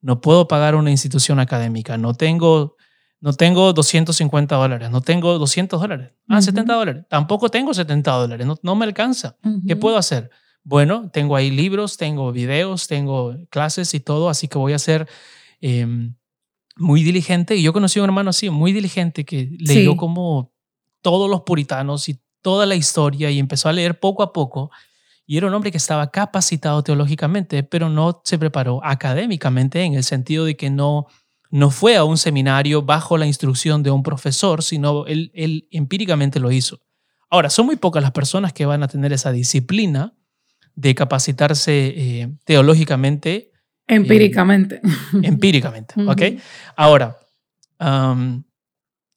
no 0.05 0.21
puedo 0.21 0.47
pagar 0.47 0.75
una 0.75 0.91
institución 0.91 1.39
académica, 1.39 1.97
no 1.97 2.13
tengo, 2.13 2.75
no 3.21 3.33
tengo 3.33 3.73
250 3.73 4.55
dólares, 4.55 4.91
no 4.91 5.01
tengo 5.01 5.39
200 5.39 5.81
dólares, 5.81 6.11
ah, 6.29 6.43
70 6.43 6.73
dólares, 6.75 7.05
tampoco 7.09 7.49
tengo 7.49 7.73
70 7.73 8.11
dólares, 8.11 8.45
no, 8.45 8.55
no 8.61 8.75
me 8.75 8.85
alcanza. 8.85 9.35
¿Qué 9.65 9.75
puedo 9.75 9.97
hacer? 9.97 10.29
Bueno, 10.66 11.11
tengo 11.13 11.36
ahí 11.36 11.51
libros, 11.51 11.95
tengo 11.95 12.32
videos, 12.32 12.88
tengo 12.88 13.38
clases 13.51 13.93
y 13.93 13.99
todo, 13.99 14.30
así 14.30 14.47
que 14.47 14.57
voy 14.57 14.74
a 14.74 14.80
ser 14.80 15.07
em, 15.61 16.16
muy 16.76 17.03
diligente. 17.03 17.55
Y 17.55 17.61
yo 17.61 17.72
conocí 17.72 17.99
a 17.99 18.03
un 18.03 18.09
hermano 18.09 18.32
así, 18.32 18.49
muy 18.49 18.74
diligente, 18.74 19.26
que 19.26 19.47
leyó 19.59 19.95
como 19.95 20.51
todos 21.01 21.30
los 21.30 21.41
puritanos 21.41 22.09
y 22.09 22.20
toda 22.41 22.66
la 22.66 22.76
historia 22.76 23.30
y 23.30 23.38
empezó 23.38 23.70
a 23.70 23.74
leer 23.74 23.99
poco 23.99 24.24
a 24.24 24.34
poco 24.34 24.72
y 25.28 25.38
era 25.38 25.47
un 25.47 25.53
hombre 25.53 25.72
que 25.72 25.78
estaba 25.78 26.09
capacitado 26.11 26.84
teológicamente, 26.84 27.63
pero 27.63 27.89
no 27.89 28.22
se 28.24 28.38
preparó 28.38 28.84
académicamente 28.84 29.84
en 29.84 29.93
el 29.93 30.03
sentido 30.03 30.45
de 30.45 30.55
que 30.55 30.72
no, 30.72 31.05
no 31.51 31.72
fue 31.72 31.95
a 31.95 32.03
un 32.03 32.18
seminario 32.18 32.82
bajo 32.82 33.18
la 33.18 33.28
instrucción 33.28 33.82
de 33.84 33.91
un 33.91 34.03
profesor, 34.03 34.63
sino 34.63 35.05
él, 35.05 35.32
él 35.36 35.68
empíricamente 35.72 36.39
lo 36.39 36.51
hizo. 36.51 36.80
Ahora, 37.30 37.49
son 37.49 37.66
muy 37.66 37.76
pocas 37.76 38.03
las 38.03 38.11
personas 38.11 38.53
que 38.53 38.66
van 38.66 38.84
a 38.84 38.88
tener 38.88 39.13
esa 39.13 39.32
disciplina 39.32 40.13
de 40.76 40.95
capacitarse 40.95 41.88
eh, 41.88 42.30
teológicamente. 42.43 43.51
Empíricamente. 43.88 44.82
empíricamente, 45.21 45.95
¿ok? 46.07 46.21
Ahora, 46.76 47.17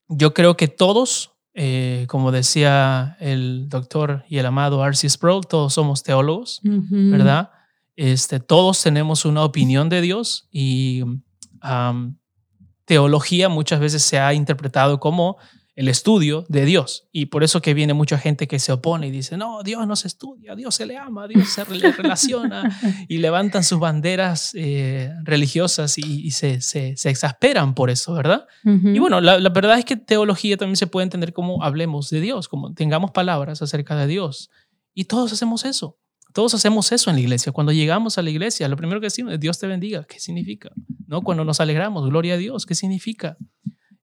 yo 0.08 0.34
creo 0.34 0.56
que 0.56 0.68
todos 0.68 1.38
eh, 1.60 2.06
como 2.06 2.30
decía 2.30 3.16
el 3.18 3.68
doctor 3.68 4.24
y 4.28 4.38
el 4.38 4.46
amado 4.46 4.84
R.C. 4.86 5.08
Sproul, 5.08 5.44
todos 5.48 5.74
somos 5.74 6.04
teólogos, 6.04 6.60
¿verdad? 6.62 7.50
Este, 7.96 8.38
todos 8.38 8.80
tenemos 8.80 9.24
una 9.24 9.42
opinión 9.42 9.88
de 9.88 10.00
Dios 10.00 10.46
y 10.52 11.02
teología 12.84 13.48
muchas 13.48 13.80
veces 13.80 14.04
se 14.04 14.20
ha 14.20 14.34
interpretado 14.34 15.00
como 15.00 15.36
el 15.78 15.86
estudio 15.86 16.44
de 16.48 16.64
Dios. 16.64 17.06
Y 17.12 17.26
por 17.26 17.44
eso 17.44 17.62
que 17.62 17.72
viene 17.72 17.94
mucha 17.94 18.18
gente 18.18 18.48
que 18.48 18.58
se 18.58 18.72
opone 18.72 19.06
y 19.06 19.10
dice, 19.12 19.36
no, 19.36 19.62
Dios 19.62 19.86
no 19.86 19.94
se 19.94 20.08
estudia, 20.08 20.56
Dios 20.56 20.74
se 20.74 20.86
le 20.86 20.96
ama, 20.96 21.28
Dios 21.28 21.50
se 21.50 21.64
le 21.72 21.92
relaciona 21.92 22.76
y 23.08 23.18
levantan 23.18 23.62
sus 23.62 23.78
banderas 23.78 24.50
eh, 24.56 25.12
religiosas 25.22 25.96
y, 25.96 26.32
se, 26.32 26.60
se, 26.62 26.96
exasperan 27.04 27.76
por 27.76 27.90
eso, 27.90 28.12
¿verdad? 28.12 28.44
Y 28.64 28.98
bueno, 28.98 29.20
la, 29.20 29.38
la, 29.38 29.50
verdad 29.50 29.78
es 29.78 29.84
que 29.84 29.94
teología 29.94 30.56
también 30.56 30.74
se 30.74 30.88
puede 30.88 31.04
entender 31.04 31.32
como 31.32 31.62
hablemos 31.62 32.10
de 32.10 32.22
Dios, 32.22 32.48
como 32.48 32.74
tengamos 32.74 33.12
palabras 33.12 33.62
acerca 33.62 33.94
de 33.94 34.08
Dios. 34.08 34.50
Y 34.94 35.04
todos 35.04 35.32
hacemos 35.32 35.64
eso. 35.64 35.96
Todos 36.34 36.54
hacemos 36.54 36.90
eso 36.90 37.08
en 37.10 37.16
la 37.16 37.22
iglesia. 37.22 37.52
Cuando 37.52 37.70
llegamos 37.70 38.18
a 38.18 38.22
la 38.22 38.30
iglesia, 38.30 38.66
lo 38.66 38.76
primero 38.76 39.00
que 39.00 39.06
decimos 39.06 39.32
es 39.32 39.38
Dios 39.38 39.60
te 39.60 39.68
bendiga. 39.68 40.02
¿Qué 40.02 40.18
significa? 40.18 40.72
¿No? 41.06 41.22
Cuando 41.22 41.44
nos 41.44 41.60
alegramos, 41.60 42.08
gloria 42.08 42.34
a 42.34 42.36
Dios. 42.36 42.66
¿Qué 42.66 42.74
significa? 42.74 43.36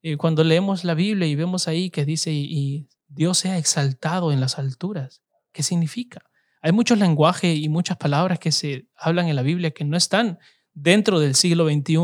Eh, 0.07 0.17
cuando 0.17 0.43
leemos 0.43 0.83
la 0.83 0.93
Biblia 0.93 1.27
y 1.27 1.33
vemos 1.33 1.67
ahí 1.67 1.89
que 1.89 2.05
dice, 2.05 2.31
y, 2.31 2.87
Dios 3.07 3.39
sea 3.39 3.57
exaltado 3.57 4.31
en 4.31 4.39
las 4.39 4.59
alturas, 4.59 5.23
¿qué 5.51 5.63
significa? 5.63 6.21
Hay 6.61 6.73
muchos 6.73 6.99
lenguajes 6.99 7.57
y 7.57 7.69
muchas 7.69 7.97
palabras 7.97 8.37
que 8.37 8.51
se 8.51 8.87
hablan 8.95 9.29
en 9.29 9.35
la 9.35 9.41
Biblia 9.41 9.71
que 9.71 9.83
no 9.83 9.97
están 9.97 10.37
dentro 10.75 11.19
del 11.19 11.33
siglo 11.33 11.67
XXI, 11.67 11.97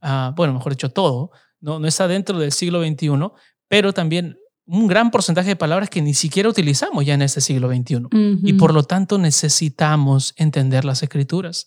ah, 0.00 0.32
bueno, 0.34 0.52
mejor 0.52 0.72
dicho, 0.72 0.90
todo, 0.90 1.30
no, 1.60 1.78
no 1.78 1.86
está 1.86 2.08
dentro 2.08 2.40
del 2.40 2.50
siglo 2.50 2.82
XXI, 2.84 3.10
pero 3.68 3.92
también 3.92 4.36
un 4.66 4.88
gran 4.88 5.12
porcentaje 5.12 5.50
de 5.50 5.56
palabras 5.56 5.90
que 5.90 6.02
ni 6.02 6.14
siquiera 6.14 6.48
utilizamos 6.48 7.06
ya 7.06 7.14
en 7.14 7.22
este 7.22 7.40
siglo 7.40 7.68
XXI. 7.68 8.02
Y 8.42 8.54
por 8.54 8.74
lo 8.74 8.82
tanto 8.82 9.18
necesitamos 9.18 10.34
entender 10.36 10.84
las 10.84 11.04
escrituras. 11.04 11.66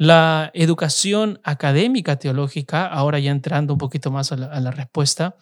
La 0.00 0.50
educación 0.54 1.40
académica 1.44 2.16
teológica, 2.16 2.86
ahora 2.86 3.18
ya 3.18 3.32
entrando 3.32 3.74
un 3.74 3.78
poquito 3.78 4.10
más 4.10 4.32
a 4.32 4.36
la, 4.36 4.70
respuesta, 4.70 5.36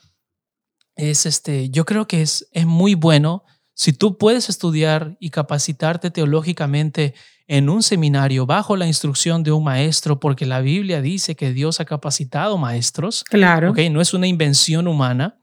es 0.96 1.26
este, 1.26 1.70
yo 1.70 1.84
creo 1.84 2.08
que 2.08 2.22
es, 2.22 2.48
es 2.50 2.66
muy 2.66 2.94
bueno 2.96 3.44
si 3.74 3.92
tú 3.92 4.18
puedes 4.18 4.48
estudiar 4.48 5.16
y 5.20 5.30
capacitarte 5.30 6.10
teológicamente 6.10 7.14
en 7.46 7.68
un 7.68 7.84
seminario 7.84 8.46
bajo 8.46 8.76
la 8.76 8.88
instrucción 8.88 9.44
de 9.44 9.52
un 9.52 9.62
maestro, 9.62 10.18
porque 10.18 10.44
la 10.44 10.60
Biblia 10.60 11.00
dice 11.00 11.36
que 11.36 11.52
Dios 11.52 11.78
ha 11.78 11.84
capacitado 11.84 12.58
maestros. 12.58 13.22
Claro. 13.22 13.70
¿okay? 13.70 13.90
No 13.90 14.00
es 14.00 14.12
una 14.12 14.26
invención 14.26 14.88
humana. 14.88 15.38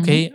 okay? 0.00 0.32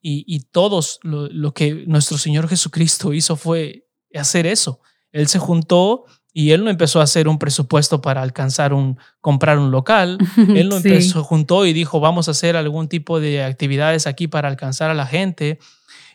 y, 0.00 0.24
y, 0.26 0.40
todos 0.50 1.00
lo, 1.02 1.28
lo, 1.28 1.52
que 1.52 1.84
nuestro 1.86 2.16
Señor 2.16 2.48
Jesucristo 2.48 3.12
hizo 3.12 3.36
fue 3.36 3.86
hacer 4.14 4.46
eso. 4.46 4.80
Él 5.12 5.28
se 5.28 5.38
juntó 5.38 6.06
y 6.32 6.52
él 6.52 6.64
no 6.64 6.70
empezó 6.70 7.00
a 7.00 7.04
hacer 7.04 7.28
un 7.28 7.38
presupuesto 7.38 8.00
para 8.00 8.22
alcanzar 8.22 8.72
un, 8.72 8.98
comprar 9.20 9.58
un 9.58 9.70
local. 9.70 10.18
Él 10.54 10.68
no 10.68 10.76
empezó, 10.76 11.24
juntó 11.24 11.66
y 11.66 11.72
dijo, 11.72 11.98
vamos 11.98 12.28
a 12.28 12.30
hacer 12.30 12.56
algún 12.56 12.88
tipo 12.88 13.18
de 13.20 13.42
actividades 13.42 14.06
aquí 14.06 14.28
para 14.28 14.48
alcanzar 14.48 14.90
a 14.90 14.94
la 14.94 15.06
gente. 15.06 15.58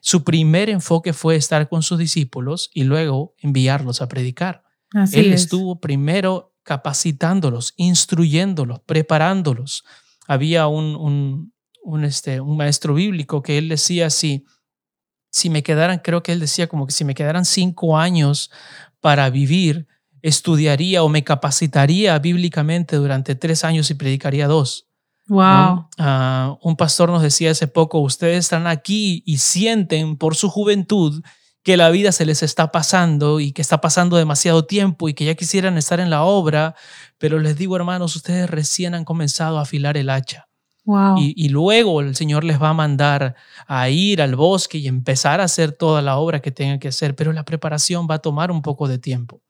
Su 0.02 0.24
primer 0.24 0.70
enfoque 0.70 1.12
fue 1.12 1.36
estar 1.36 1.68
con 1.68 1.84
sus 1.84 2.00
discípulos 2.00 2.70
y 2.74 2.84
luego 2.84 3.36
enviarlos 3.40 4.02
a 4.02 4.08
predicar. 4.08 4.64
él 5.12 5.34
estuvo 5.34 5.82
primero 5.82 6.54
capacitándolos, 6.64 7.74
instruyéndolos, 7.76 8.80
preparándolos. 8.86 9.84
Había 10.28 10.68
un, 10.68 11.52
un, 11.84 12.04
este, 12.04 12.40
un 12.40 12.58
maestro 12.58 12.94
bíblico 12.94 13.42
que 13.42 13.58
él 13.58 13.70
decía 13.70 14.08
así, 14.08 14.46
si 15.30 15.50
me 15.50 15.64
quedaran, 15.64 16.00
creo 16.00 16.24
que 16.24 16.32
él 16.32 16.40
decía 16.40 16.68
como 16.68 16.88
que 16.88 16.94
si 16.94 17.04
me 17.04 17.14
quedaran 17.14 17.44
cinco 17.44 17.98
años 17.98 18.52
para 19.02 19.30
vivir, 19.30 19.88
estudiaría 20.28 21.04
o 21.04 21.10
me 21.10 21.24
capacitaría 21.24 22.18
bíblicamente 22.18 22.96
durante 22.96 23.36
tres 23.36 23.64
años 23.64 23.92
y 23.92 23.94
predicaría 23.94 24.48
dos. 24.48 24.88
Wow. 25.28 25.88
Ah, 26.00 26.58
un 26.64 26.76
pastor 26.76 27.10
nos 27.10 27.22
decía 27.22 27.52
hace 27.52 27.68
poco, 27.68 28.00
ustedes 28.00 28.40
están 28.40 28.66
aquí 28.66 29.22
y 29.26 29.38
sienten 29.38 30.18
por 30.18 30.36
su 30.36 30.50
juventud 30.50 31.24
que 31.64 31.78
la 31.78 31.90
vida 31.90 32.12
se 32.12 32.26
les 32.26 32.42
está 32.42 32.72
pasando 32.72 33.40
y 33.40 33.52
que 33.52 33.62
está 33.62 33.82
pasando 33.82 34.18
demasiado 34.18 34.66
tiempo 34.66 35.10
y 35.10 35.14
que 35.14 35.26
ya 35.26 35.36
quisieran 35.36 35.78
estar 35.78 36.00
en 36.00 36.10
la 36.10 36.24
obra, 36.24 36.76
pero 37.20 37.40
les 37.40 37.56
digo 37.56 37.76
hermanos, 37.76 38.16
ustedes 38.16 38.50
recién 38.50 38.96
han 38.96 39.06
comenzado 39.06 39.60
a 39.60 39.62
afilar 39.62 39.96
el 39.96 40.10
hacha. 40.10 40.48
Y, 41.18 41.50
luego 41.50 42.02
el 42.02 42.16
Señor 42.16 42.44
les 42.44 42.62
va 42.62 42.70
a 42.70 42.74
mandar 42.74 43.36
a 43.66 43.90
ir 43.90 44.22
al 44.22 44.36
bosque 44.36 44.78
y 44.78 44.88
empezar 44.88 45.42
a 45.42 45.46
hacer 45.46 45.72
toda 45.72 46.04
la 46.04 46.18
obra 46.18 46.42
que 46.42 46.52
tengan 46.52 46.78
que 46.78 46.90
hacer, 46.90 47.16
pero 47.16 47.34
la 47.34 47.44
preparación 47.44 48.08
va 48.10 48.16
a 48.16 48.20
tomar 48.20 48.52
un 48.52 48.62
poco 48.62 48.88
de 48.88 49.00
tiempo. 49.00 49.42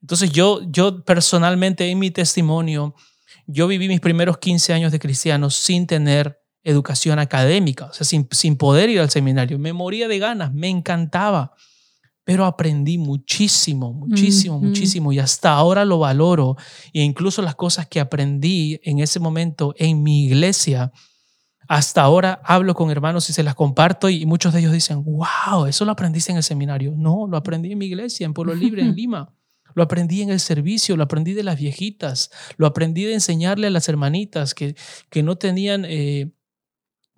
Entonces 0.00 0.30
yo, 0.30 0.60
yo 0.70 1.04
personalmente 1.04 1.90
en 1.90 1.98
mi 1.98 2.10
testimonio, 2.10 2.94
yo 3.46 3.66
viví 3.66 3.88
mis 3.88 4.00
primeros 4.00 4.38
15 4.38 4.72
años 4.72 4.92
de 4.92 4.98
cristiano 4.98 5.50
sin 5.50 5.86
tener 5.86 6.40
educación 6.62 7.18
académica, 7.18 7.86
o 7.86 7.92
sea, 7.92 8.04
sin, 8.04 8.28
sin 8.30 8.56
poder 8.56 8.90
ir 8.90 9.00
al 9.00 9.10
seminario. 9.10 9.58
Me 9.58 9.72
moría 9.72 10.08
de 10.08 10.18
ganas, 10.18 10.52
me 10.52 10.68
encantaba 10.68 11.52
pero 12.26 12.44
aprendí 12.44 12.98
muchísimo, 12.98 13.92
muchísimo, 13.92 14.58
muchísimo 14.58 15.12
y 15.12 15.20
hasta 15.20 15.52
ahora 15.52 15.84
lo 15.84 16.00
valoro 16.00 16.56
e 16.92 17.04
incluso 17.04 17.40
las 17.40 17.54
cosas 17.54 17.86
que 17.86 18.00
aprendí 18.00 18.80
en 18.82 18.98
ese 18.98 19.20
momento 19.20 19.76
en 19.78 20.02
mi 20.02 20.24
iglesia, 20.24 20.90
hasta 21.68 22.02
ahora 22.02 22.40
hablo 22.42 22.74
con 22.74 22.90
hermanos 22.90 23.30
y 23.30 23.32
se 23.32 23.44
las 23.44 23.54
comparto 23.54 24.08
y 24.08 24.26
muchos 24.26 24.52
de 24.52 24.58
ellos 24.58 24.72
dicen, 24.72 25.04
wow, 25.04 25.66
eso 25.66 25.84
lo 25.84 25.92
aprendiste 25.92 26.32
en 26.32 26.38
el 26.38 26.42
seminario. 26.42 26.94
No, 26.96 27.28
lo 27.28 27.36
aprendí 27.36 27.70
en 27.70 27.78
mi 27.78 27.86
iglesia, 27.86 28.24
en 28.24 28.34
Pueblo 28.34 28.56
Libre, 28.56 28.82
en 28.82 28.92
Lima. 28.96 29.32
Lo 29.76 29.84
aprendí 29.84 30.22
en 30.22 30.30
el 30.30 30.40
servicio, 30.40 30.96
lo 30.96 31.04
aprendí 31.04 31.34
de 31.34 31.44
las 31.44 31.58
viejitas, 31.60 32.30
lo 32.56 32.66
aprendí 32.66 33.04
de 33.04 33.12
enseñarle 33.12 33.68
a 33.68 33.70
las 33.70 33.88
hermanitas 33.88 34.54
que, 34.54 34.74
que 35.10 35.22
no 35.22 35.36
tenían, 35.36 35.84
eh, 35.84 36.32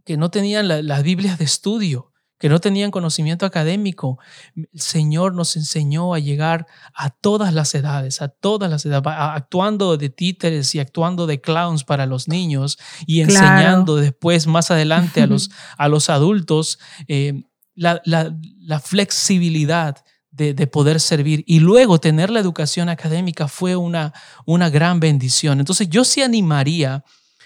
que 0.05 0.17
no 0.17 0.31
tenían 0.31 0.69
las 0.69 1.03
Biblias 1.03 1.39
de 1.39 1.45
estudio 1.45 2.13
que 2.39 2.49
no 2.49 2.61
tenían 2.61 2.91
conocimiento 2.91 3.47
académico. 3.47 4.19
El 4.55 4.69
Señor 4.81 5.35
nos 5.35 5.57
enseñó 5.57 6.15
a 6.15 6.19
llegar 6.19 6.67
a 6.95 7.11
todas 7.11 7.53
las 7.53 7.75
edades, 7.75 8.23
a 8.23 8.29
todas 8.29 8.71
las 8.71 8.87
edades, 8.87 9.05
actuando 9.07 9.97
de 9.97 10.09
títeres 10.09 10.75
y 10.75 10.81
actuando 10.81 11.27
de 11.27 11.41
clowns 11.41 11.85
para 11.85 12.07
los 12.07 12.29
niños 12.29 12.79
y 13.07 13.21
enseñando 13.23 13.97
después, 13.97 14.47
más 14.47 14.71
adelante, 14.71 15.21
a 15.21 15.27
los, 15.27 15.51
a 15.79 15.89
los 15.89 16.11
adultos 16.11 16.79
eh, 17.09 17.43
la, 17.79 18.81
flexibilidad 18.81 20.05
de, 20.39 20.67
poder 20.67 21.01
servir 21.01 21.45
y 21.47 21.61
luego 21.61 21.99
tener 21.99 22.31
la 22.31 22.41
educación 22.41 22.89
académica 22.89 23.49
fue 23.49 23.77
una, 23.77 24.15
una 24.47 24.71
gran 24.71 25.01
bendición. 25.01 25.59
Entonces 25.59 25.89
yo 25.89 26.05
sí 26.05 26.23
animaría 26.23 27.05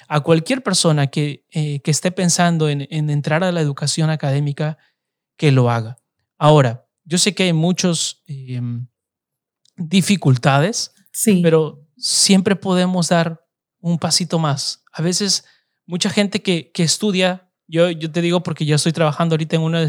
a 0.09 0.21
cualquier 0.21 0.63
persona 0.63 1.07
que, 1.07 1.47
eh, 1.51 1.81
que 1.81 1.91
esté 1.91 2.13
pensando 2.13 2.69
en, 2.69 2.87
entrar 2.91 3.43
a 3.43 3.51
la 3.51 3.63
educación 3.63 4.11
académica, 4.11 4.77
que 5.37 5.51
lo 5.51 5.71
haga. 5.71 5.97
Ahora, 6.37 6.87
yo 7.05 7.17
sé 7.19 7.35
que 7.35 7.45
hay 7.45 7.53
muchas 7.53 8.23
em, 8.27 8.87
dificultades, 9.77 10.93
sí. 11.13 11.41
pero 11.43 11.89
siempre 11.97 12.57
podemos 12.57 13.09
dar 13.09 13.45
un 13.81 13.99
pasito 13.99 14.39
más. 14.39 14.85
A 14.93 15.01
veces, 15.01 15.45
mucha 15.87 16.11
gente 16.11 16.43
que, 16.43 16.71
que 16.73 16.83
estudia, 16.83 17.51
yo, 17.73 17.91
yo 17.91 18.13
te 18.13 18.21
digo 18.21 18.43
porque 18.43 18.67
yo 18.67 18.77
estoy 18.77 18.93
trabajando 18.93 19.33
ahorita 19.33 19.57
en 19.57 19.63
una 19.63 19.89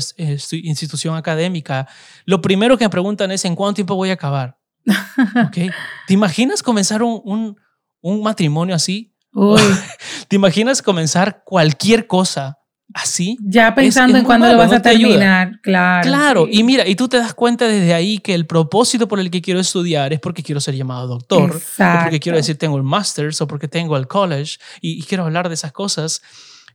institución 0.64 1.18
académica, 1.18 1.86
lo 2.24 2.42
primero 2.42 2.78
que 2.78 2.86
me 2.86 2.90
preguntan 2.90 3.30
es, 3.32 3.44
¿en 3.44 3.58
cuánto 3.58 3.76
tiempo 3.76 3.96
voy 3.96 4.10
a 4.10 4.14
acabar? 4.14 4.58
¿Okay? 5.48 5.70
¿Te 6.08 6.14
imaginas 6.14 6.64
comenzar 6.64 7.04
un, 7.04 7.22
un, 7.26 7.58
un 8.00 8.24
matrimonio 8.24 8.74
así? 8.74 9.14
¿Te 10.30 10.38
imaginas 10.38 10.82
comenzar 10.82 11.44
cualquier 11.44 12.08
cosa 12.08 12.58
así? 12.94 13.38
Ya 13.44 13.76
pensando 13.76 14.18
en 14.18 14.24
cuándo 14.24 14.48
lo 14.48 14.58
vas 14.58 14.72
a 14.72 14.82
terminar, 14.82 15.60
claro. 15.62 16.08
Claro, 16.08 16.48
y 16.50 16.64
mira, 16.64 16.88
y 16.88 16.96
tú 16.96 17.10
te 17.10 17.18
das 17.18 17.34
cuenta 17.34 17.68
desde 17.68 17.94
ahí 17.94 18.20
que 18.20 18.34
el 18.34 18.46
propósito 18.46 19.10
por 19.10 19.20
el 19.20 19.30
que 19.30 19.42
quiero 19.42 19.60
estudiar 19.60 20.14
es 20.14 20.22
porque 20.22 20.42
quiero 20.42 20.62
ser 20.62 20.76
llamado 20.76 21.06
doctor, 21.08 21.52
o 21.52 22.02
porque 22.02 22.22
quiero 22.22 22.38
decir 22.38 22.58
tengo 22.58 22.78
el 22.78 22.84
master's, 22.84 23.42
o 23.42 23.48
porque 23.48 23.68
tengo 23.68 23.98
el 23.98 24.08
college, 24.08 24.58
y, 24.80 25.04
quiero 25.04 25.26
hablar 25.26 25.50
de 25.50 25.56
esas 25.56 25.74
cosas. 25.74 26.22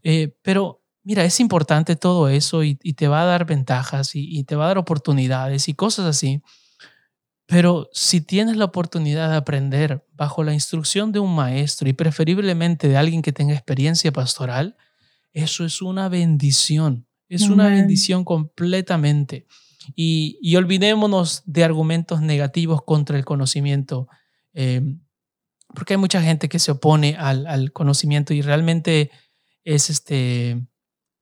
Eh, 0.05 0.37
pero 0.43 0.83
mira, 1.09 1.25
es 1.25 1.41
importante 1.41 1.97
todo 1.97 2.29
eso 2.29 2.63
y, 2.63 2.75
te 2.75 3.09
va 3.09 3.23
a 3.23 3.25
dar 3.25 3.47
ventajas 3.47 4.11
y, 4.13 4.45
te 4.45 4.57
va 4.57 4.67
a 4.67 4.69
dar 4.69 4.77
oportunidades 4.77 5.67
y 5.71 5.73
cosas 5.73 6.05
así. 6.05 6.43
Pero 7.47 7.89
si 7.95 8.21
tienes 8.21 8.59
la 8.59 8.67
oportunidad 8.67 9.31
de 9.31 9.37
aprender 9.37 10.05
bajo 10.13 10.45
la 10.45 10.53
instrucción 10.53 11.11
de 11.11 11.19
un 11.19 11.35
maestro 11.35 11.89
y 11.89 11.95
preferiblemente 11.95 12.89
de 12.89 12.99
alguien 12.99 13.23
que 13.23 13.33
tenga 13.33 13.55
experiencia 13.55 14.13
pastoral, 14.13 14.77
eso 15.33 15.65
es 15.65 15.81
una 15.81 16.11
bendición. 16.11 17.07
Es 17.31 17.49
una 17.49 17.69
bendición 17.69 18.23
completamente. 18.23 19.47
Y, 19.97 20.55
olvidémonos 20.57 21.43
de 21.47 21.65
argumentos 21.65 22.21
negativos 22.21 22.83
contra 22.83 23.17
el 23.17 23.25
conocimiento, 23.25 24.09
em, 24.53 25.01
porque 25.75 25.95
hay 25.95 25.99
mucha 25.99 26.21
gente 26.21 26.51
que 26.51 26.59
se 26.59 26.73
opone 26.73 27.17
al, 27.17 27.73
conocimiento 27.73 28.35
y 28.35 28.43
realmente 28.43 29.11
es 29.65 29.89
este, 29.89 30.68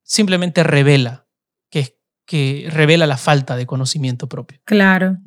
simplemente 0.07 0.63
revela, 0.63 1.27
que, 1.71 1.99
que 2.25 2.69
revela 2.71 3.07
la 3.07 3.19
falta 3.19 3.57
de 3.57 3.67
conocimiento 3.67 4.29
propio. 4.29 4.61
Claro. 4.65 5.19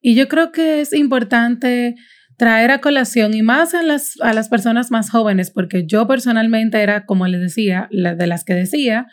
Y 0.00 0.14
yo 0.14 0.28
creo 0.28 0.52
que 0.52 0.80
es 0.82 0.92
importante 0.92 1.94
traer 2.36 2.70
a 2.70 2.80
colación 2.80 3.34
y 3.34 3.42
más 3.42 3.74
a 3.74 3.82
las, 3.82 4.20
a 4.20 4.32
las 4.32 4.48
personas 4.48 4.90
más 4.90 5.10
jóvenes, 5.10 5.50
porque 5.50 5.86
yo 5.86 6.06
personalmente 6.06 6.82
era, 6.82 7.06
como 7.06 7.26
les 7.26 7.40
decía, 7.40 7.88
de 7.90 8.26
las 8.26 8.44
que 8.44 8.54
decía 8.54 9.06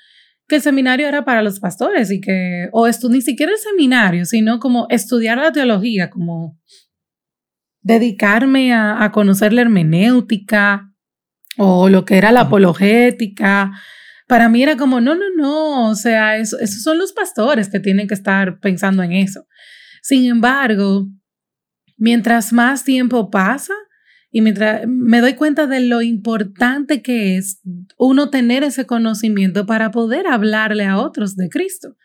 que 0.47 0.57
el 0.57 0.61
seminario 0.61 1.07
era 1.07 1.25
para 1.25 1.41
los 1.41 1.59
pastores 1.59 2.11
y 2.11 2.21
que, 2.21 2.69
o 2.71 2.87
ni 3.09 3.21
siquiera 3.21 3.51
el 3.51 3.57
seminario, 3.57 4.25
sino 4.25 4.59
como 4.59 4.85
estudiar 4.89 5.37
la 5.37 5.51
teología, 5.51 6.09
como 6.09 6.59
dedicarme 7.81 8.73
a, 8.73 9.11
conocer 9.11 9.53
la 9.53 9.61
hermenéutica 9.61 10.91
o 11.57 11.89
lo 11.89 12.05
que 12.05 12.17
era 12.17 12.31
la 12.31 12.41
apologética. 12.41 13.71
Para 14.27 14.49
mí 14.49 14.63
era 14.63 14.75
como, 14.75 15.01
no, 15.01 15.15
no, 15.15 15.25
no, 15.35 15.89
o 15.89 15.95
sea, 15.95 16.37
esos 16.37 16.81
son 16.81 16.97
los 16.97 17.13
pastores 17.13 17.69
que 17.69 17.79
tienen 17.79 18.07
que 18.07 18.15
estar 18.15 18.59
pensando 18.59 19.03
en 19.03 19.11
eso. 19.11 19.45
Sin 20.01 20.25
embargo, 20.25 21.07
mientras 21.97 22.51
más 22.51 22.83
tiempo 22.83 23.29
pasa 23.29 23.73
y 24.31 24.41
mientras 24.41 24.85
me 24.87 25.21
doy 25.21 25.33
cuenta 25.33 25.67
de 25.67 25.79
lo 25.79 26.01
importante 26.01 27.01
que 27.01 27.37
es 27.37 27.61
uno 27.97 28.29
tener 28.29 28.63
ese 28.63 28.85
conocimiento 28.85 29.65
para 29.65 29.91
poder 29.91 30.27
hablarle 30.27 30.85
a 30.85 30.97
otros 30.97 31.35
de 31.35 31.49
Cristo. 31.49 31.95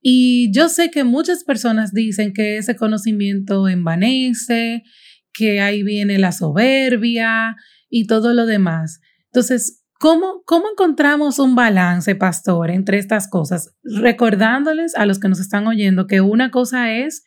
Y 0.00 0.52
yo 0.52 0.68
sé 0.68 0.90
que 0.90 1.04
muchas 1.04 1.44
personas 1.44 1.92
dicen 1.92 2.32
que 2.32 2.58
ese 2.58 2.76
conocimiento 2.76 3.68
envanece, 3.68 4.84
que 5.32 5.60
ahí 5.60 5.82
viene 5.82 6.18
la 6.18 6.32
soberbia 6.32 7.56
y 7.90 8.06
todo 8.06 8.32
lo 8.32 8.46
demás. 8.46 9.00
Entonces, 9.26 9.84
¿cómo, 9.98 10.42
cómo 10.44 10.66
encontramos 10.70 11.38
un 11.38 11.54
balance, 11.54 12.14
pastor, 12.14 12.70
entre 12.70 12.98
estas 12.98 13.28
cosas? 13.28 13.74
Recordándoles 13.82 14.94
a 14.94 15.06
los 15.06 15.18
que 15.18 15.28
nos 15.28 15.40
están 15.40 15.66
oyendo 15.66 16.06
que 16.06 16.20
una 16.20 16.50
cosa 16.50 16.92
es 16.92 17.24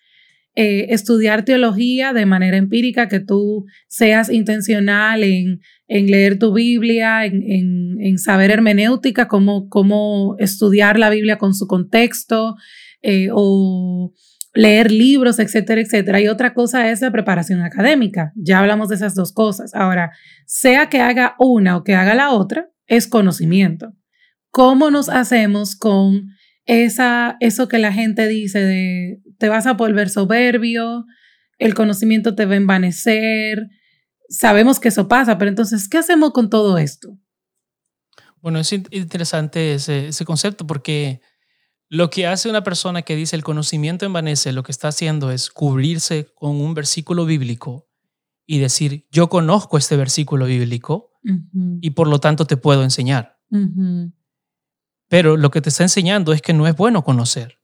eh, 0.56 0.88
estudiar 0.94 1.46
teología 1.46 2.12
de 2.12 2.26
manera 2.26 2.58
empírica, 2.58 3.08
que 3.08 3.20
tú 3.20 3.66
seas 3.88 4.30
intencional 4.30 5.24
en, 5.24 5.62
leer 5.88 6.38
tu 6.38 6.54
Biblia, 6.54 7.26
en, 7.26 8.18
saber 8.18 8.52
hermenéutica, 8.52 9.28
cómo, 9.28 9.70
cómo, 9.70 10.36
estudiar 10.40 11.00
la 11.00 11.10
Biblia 11.10 11.38
con 11.38 11.54
su 11.54 11.66
contexto, 11.66 12.56
eh, 13.02 13.30
o 13.32 14.12
leer 14.60 14.92
libros, 14.92 15.40
etcétera, 15.40 15.80
etcétera. 15.80 16.20
Y 16.20 16.28
otra 16.28 16.54
cosa 16.54 16.90
es 16.90 17.00
la 17.00 17.12
preparación 17.12 17.62
académica. 17.62 18.34
Ya 18.36 18.60
hablamos 18.60 18.90
de 18.90 18.96
esas 18.96 19.16
dos 19.16 19.32
cosas. 19.32 19.74
Ahora, 19.74 20.12
sea 20.46 20.90
que 20.90 21.00
haga 21.00 21.36
una 21.40 21.78
o 21.78 21.84
que 21.86 21.96
haga 21.96 22.14
la 22.14 22.32
otra, 22.32 22.70
es 22.86 23.08
conocimiento. 23.08 23.94
¿Cómo 24.52 24.92
nos 24.92 25.08
hacemos 25.08 25.78
con 25.78 26.32
esa, 26.66 27.38
eso 27.40 27.70
que 27.70 27.80
la 27.80 27.94
gente 27.94 28.28
dice 28.28 28.60
de 28.60 29.22
te 29.38 29.48
vas 29.48 29.66
a 29.66 29.74
volver 29.74 30.10
soberbio, 30.10 31.06
el 31.58 31.74
conocimiento 31.74 32.36
te 32.36 32.46
va 32.46 32.56
a 32.56 32.58
envanecer. 32.58 33.70
Sabemos 34.28 34.82
que 34.82 34.90
eso 34.90 35.08
pasa, 35.08 35.38
pero 35.38 35.50
entonces, 35.50 35.88
¿qué 35.88 36.00
hacemos 36.00 36.32
con 36.32 36.50
todo 36.50 36.78
esto? 36.78 37.18
Bueno, 38.42 38.60
es 38.60 38.74
interesante 38.74 39.76
ese, 39.76 40.10
ese 40.10 40.26
concepto 40.26 40.68
porque 40.68 41.22
lo 41.90 42.10
que 42.12 42.28
hace 42.28 42.50
una 42.50 42.64
persona 42.64 43.02
que 43.02 43.16
dice 43.16 43.36
el 43.36 43.44
conocimiento 43.44 44.06
envanece, 44.06 44.54
lo 44.54 44.64
que 44.64 44.72
está 44.72 44.90
haciendo 44.90 45.32
es 45.32 45.50
cubrirse 45.50 46.28
con 46.36 46.62
un 46.62 46.74
versículo 46.76 47.26
bíblico 47.26 47.88
y 48.46 48.60
decir, 48.60 49.08
yo 49.12 49.28
conozco 49.30 49.78
este 49.78 49.98
versículo 49.98 50.46
bíblico 50.46 51.12
y 51.82 51.92
por 51.92 52.08
lo 52.08 52.20
tanto 52.20 52.46
te 52.46 52.58
puedo 52.58 52.84
enseñar. 52.84 53.38
Pero 55.08 55.36
lo 55.36 55.50
que 55.50 55.62
te 55.62 55.70
está 55.70 55.84
enseñando 55.84 56.32
es 56.32 56.42
que 56.42 56.54
no 56.54 56.68
es 56.68 56.76
bueno 56.76 57.04
conocer. 57.04 57.60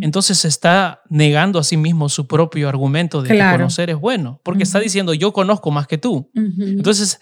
Entonces 0.00 0.44
está 0.44 1.02
negando 1.08 1.58
a 1.58 1.64
sí 1.64 1.78
mismo 1.78 2.10
su 2.10 2.26
propio 2.26 2.68
argumento 2.68 3.22
de 3.22 3.30
que 3.30 3.38
conocer 3.38 3.88
es 3.88 3.96
bueno, 3.96 4.40
porque 4.44 4.64
está 4.64 4.80
diciendo 4.80 5.14
yo 5.14 5.32
conozco 5.32 5.70
más 5.70 5.86
que 5.86 5.98
tú. 5.98 6.30
Entonces, 6.34 7.20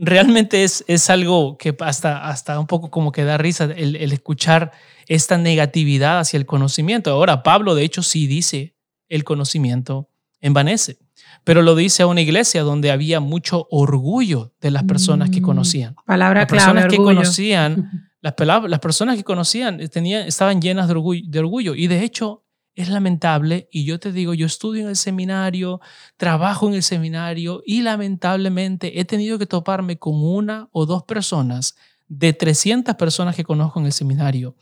realmente 0.00 0.64
es, 0.64 0.84
es 0.88 1.10
algo 1.10 1.56
que 1.58 1.76
hasta, 1.80 2.26
hasta 2.28 2.58
un 2.58 2.66
poco 2.66 2.90
como 2.90 3.12
que 3.12 3.24
da 3.24 3.38
risa 3.38 3.64
el, 3.64 3.96
el, 3.96 4.12
escuchar 4.12 4.72
esta 5.06 5.38
negatividad 5.38 6.20
hacia 6.20 6.38
el 6.38 6.46
conocimiento. 6.46 7.10
Ahora, 7.10 7.42
Pablo 7.42 7.74
de 7.74 7.84
hecho 7.84 8.02
sí 8.02 8.26
dice 8.26 8.74
el 9.08 9.24
conocimiento 9.24 10.08
envanece, 10.40 10.98
pero 11.44 11.62
lo 11.62 11.74
dice 11.74 12.02
a 12.02 12.06
una 12.06 12.22
iglesia 12.22 12.62
donde 12.62 12.90
había 12.90 13.20
mucho 13.20 13.66
orgullo 13.70 14.54
de 14.60 14.70
las 14.70 14.84
personas 14.84 15.30
que 15.30 15.40
mm, 15.40 15.44
conocían. 15.44 15.96
Palabra 16.06 16.40
las 16.40 16.50
personas 16.50 16.86
que 16.86 16.96
conocían 16.96 18.10
Las, 18.22 18.34
las 18.68 18.80
personas 18.80 19.16
que 19.16 19.24
conocían 19.24 19.78
tenían, 19.88 20.26
estaban 20.26 20.60
llenas 20.60 20.88
de 20.88 20.92
orgullo, 20.92 21.22
de 21.26 21.38
orgullo 21.38 21.74
y 21.74 21.86
de 21.86 22.04
hecho 22.04 22.44
es 22.74 22.88
lamentable 22.88 23.68
y 23.70 23.84
yo 23.84 23.98
te 23.98 24.12
digo, 24.12 24.34
yo 24.34 24.46
estudio 24.46 24.82
en 24.82 24.88
el 24.88 24.96
seminario, 24.96 25.80
trabajo 26.16 26.68
en 26.68 26.74
el 26.74 26.82
seminario 26.82 27.62
y 27.64 27.82
lamentablemente 27.82 29.00
he 29.00 29.04
tenido 29.04 29.38
que 29.38 29.46
toparme 29.46 29.98
con 29.98 30.14
una 30.16 30.68
o 30.72 30.86
dos 30.86 31.02
personas 31.04 31.76
de 32.08 32.32
300 32.32 32.94
personas 32.96 33.36
que 33.36 33.44
conozco 33.44 33.80
en 33.80 33.86
el 33.86 33.92
seminario 33.92 34.56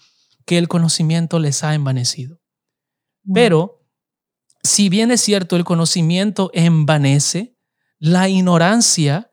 que 0.44 0.58
el 0.58 0.68
conocimiento 0.68 1.38
les 1.38 1.62
ha 1.62 1.74
envanecido. 1.74 2.40
Pero 3.34 3.84
si 4.62 4.88
bien 4.88 5.10
es 5.10 5.20
cierto 5.20 5.56
el 5.56 5.64
conocimiento 5.64 6.50
envanece, 6.54 7.56
la 7.98 8.28
ignorancia 8.28 9.30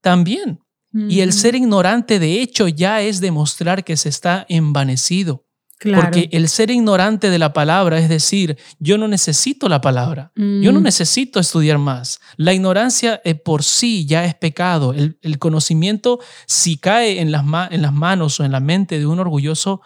también. 0.00 0.60
Y 0.96 1.20
el 1.20 1.32
ser 1.32 1.56
ignorante, 1.56 2.20
de 2.20 2.40
hecho, 2.40 2.68
ya 2.68 3.00
es 3.00 3.20
demostrar 3.20 3.82
que 3.82 3.96
se 3.96 4.08
está 4.08 4.46
envanecido. 4.48 5.43
Porque 5.84 6.28
el 6.32 6.48
ser 6.48 6.70
ignorante 6.70 7.30
de 7.30 7.38
la 7.38 7.52
palabra 7.52 7.98
es 7.98 8.08
decir, 8.08 8.58
yo 8.78 8.98
no 8.98 9.06
necesito 9.08 9.68
la 9.68 9.80
palabra, 9.80 10.32
yo 10.34 10.72
no 10.72 10.80
mm. 10.80 10.82
necesito 10.82 11.40
estudiar 11.40 11.78
más. 11.78 12.20
La 12.36 12.52
ignorancia 12.52 13.20
eh, 13.24 13.34
por 13.34 13.62
sí 13.62 14.06
ya 14.06 14.24
es 14.24 14.34
pecado. 14.34 14.94
El, 14.94 15.38
conocimiento, 15.38 16.20
si 16.46 16.78
cae 16.78 17.20
en 17.20 17.30
las, 17.30 17.44
en 17.70 17.82
las 17.82 17.92
manos 17.92 18.40
o 18.40 18.44
en 18.44 18.52
la 18.52 18.60
mente 18.60 18.98
de 18.98 19.06
un 19.06 19.18
orgulloso, 19.18 19.82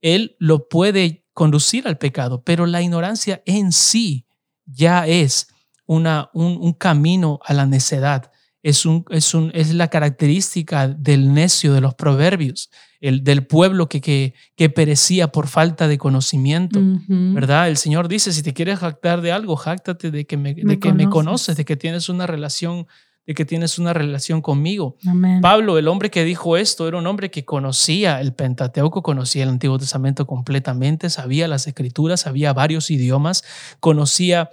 él 0.00 0.36
lo 0.38 0.68
puede 0.68 1.26
conducir 1.32 1.86
al 1.86 1.98
pecado, 1.98 2.42
pero 2.42 2.66
la 2.66 2.82
ignorancia 2.82 3.42
en 3.46 3.72
sí 3.72 4.26
ya 4.64 5.06
es 5.06 5.48
una, 5.86 6.30
un 6.32 6.72
camino 6.72 7.40
a 7.44 7.54
la 7.54 7.66
necedad 7.66 8.32
es, 8.62 8.86
un, 8.86 9.04
es, 9.10 9.34
un, 9.34 9.50
es 9.54 9.74
la 9.74 9.88
característica 9.88 10.88
del 10.88 11.32
necio 11.32 11.72
de 11.72 11.80
los 11.80 11.94
proverbios, 11.94 12.70
el, 13.02 13.24
del 13.24 13.44
pueblo 13.44 13.88
que, 13.88 14.00
que, 14.00 14.32
que 14.56 14.70
perecía 14.70 15.28
por 15.28 15.48
falta 15.48 15.88
de 15.88 15.98
conocimiento, 15.98 16.80
¿verdad? 17.08 17.68
El 17.68 17.76
Señor 17.76 18.06
dice, 18.06 18.32
si 18.32 18.42
te 18.42 18.54
quieres 18.54 18.78
jactar 18.78 19.20
de 19.20 19.32
algo, 19.32 19.56
jáctate 19.56 20.12
de 20.12 20.24
que 20.24 20.36
me, 20.36 20.54
de 20.54 20.78
que 20.78 20.92
me 20.92 21.10
conoces, 21.10 21.56
de 21.56 21.64
que 21.64 21.76
tienes 21.76 22.08
una 22.08 22.26
relación 22.26 22.86
de 23.24 23.34
que 23.34 23.44
tienes 23.44 23.78
una 23.78 23.92
relación 23.92 24.40
conmigo. 24.40 24.96
Pablo, 25.40 25.78
el 25.78 25.86
hombre 25.86 26.10
que 26.10 26.24
dijo 26.24 26.56
esto, 26.56 26.88
era 26.88 26.98
un 26.98 27.06
hombre 27.06 27.30
que 27.30 27.44
conocía 27.44 28.20
el 28.20 28.34
Pentateuco, 28.34 29.02
conocía 29.02 29.44
el 29.44 29.50
Antiguo 29.50 29.78
Testamento 29.78 30.26
completamente, 30.26 31.08
sabía 31.08 31.46
las 31.46 31.68
escrituras, 31.68 32.22
sabía 32.22 32.52
varios 32.52 32.90
idiomas, 32.90 33.44
conocía 33.78 34.50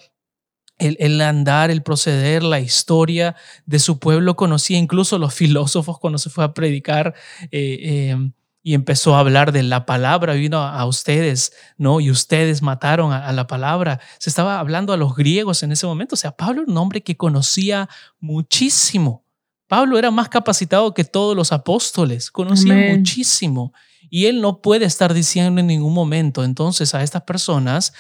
el, 0.78 1.20
andar, 1.22 1.72
el 1.72 1.82
proceder, 1.82 2.44
la 2.44 2.60
historia 2.60 3.36
de 3.66 3.80
su 3.80 4.00
pueblo, 4.00 4.36
conocía 4.36 4.78
incluso 4.78 5.18
los 5.18 5.34
filósofos 5.34 6.00
cuando 6.00 6.20
se 6.20 6.30
fue 6.30 6.44
a 6.44 6.54
predicar 6.54 7.16
eh, 7.52 8.12
em, 8.12 8.34
y 8.62 8.74
empezó 8.74 9.16
a 9.16 9.20
hablar 9.20 9.52
de 9.52 9.64
la 9.64 9.86
palabra, 9.86 10.34
vino 10.34 10.58
a, 10.60 10.86
ustedes, 10.86 11.54
¿no? 11.78 12.00
Y 12.00 12.12
ustedes 12.12 12.62
mataron 12.62 13.14
a, 13.14 13.32
la 13.32 13.48
palabra. 13.48 14.02
Se 14.18 14.30
estaba 14.30 14.60
hablando 14.60 14.92
a 14.92 14.98
los 14.98 15.16
griegos 15.16 15.64
en 15.64 15.72
ese 15.72 15.86
momento. 15.86 16.16
O 16.16 16.18
sea, 16.18 16.32
Pablo 16.32 16.64
era 16.64 16.72
un 16.72 16.78
hombre 16.78 17.02
que 17.02 17.16
conocía 17.16 17.88
muchísimo. 18.20 19.24
Pablo 19.68 19.98
era 19.98 20.12
más 20.12 20.30
capacitado 20.30 20.94
que 20.94 21.04
todos 21.04 21.36
los 21.36 21.52
apóstoles, 21.52 22.32
conocía 22.32 22.96
muchísimo. 22.96 23.72
Y 24.10 24.26
él 24.26 24.42
no 24.42 24.62
puede 24.62 24.86
estar 24.86 25.14
diciendo 25.14 25.62
en 25.62 25.68
ningún 25.68 25.94
momento 25.94 26.44
entonces 26.44 26.96
a 26.96 27.04
estas 27.04 27.22
personas, 27.22 27.94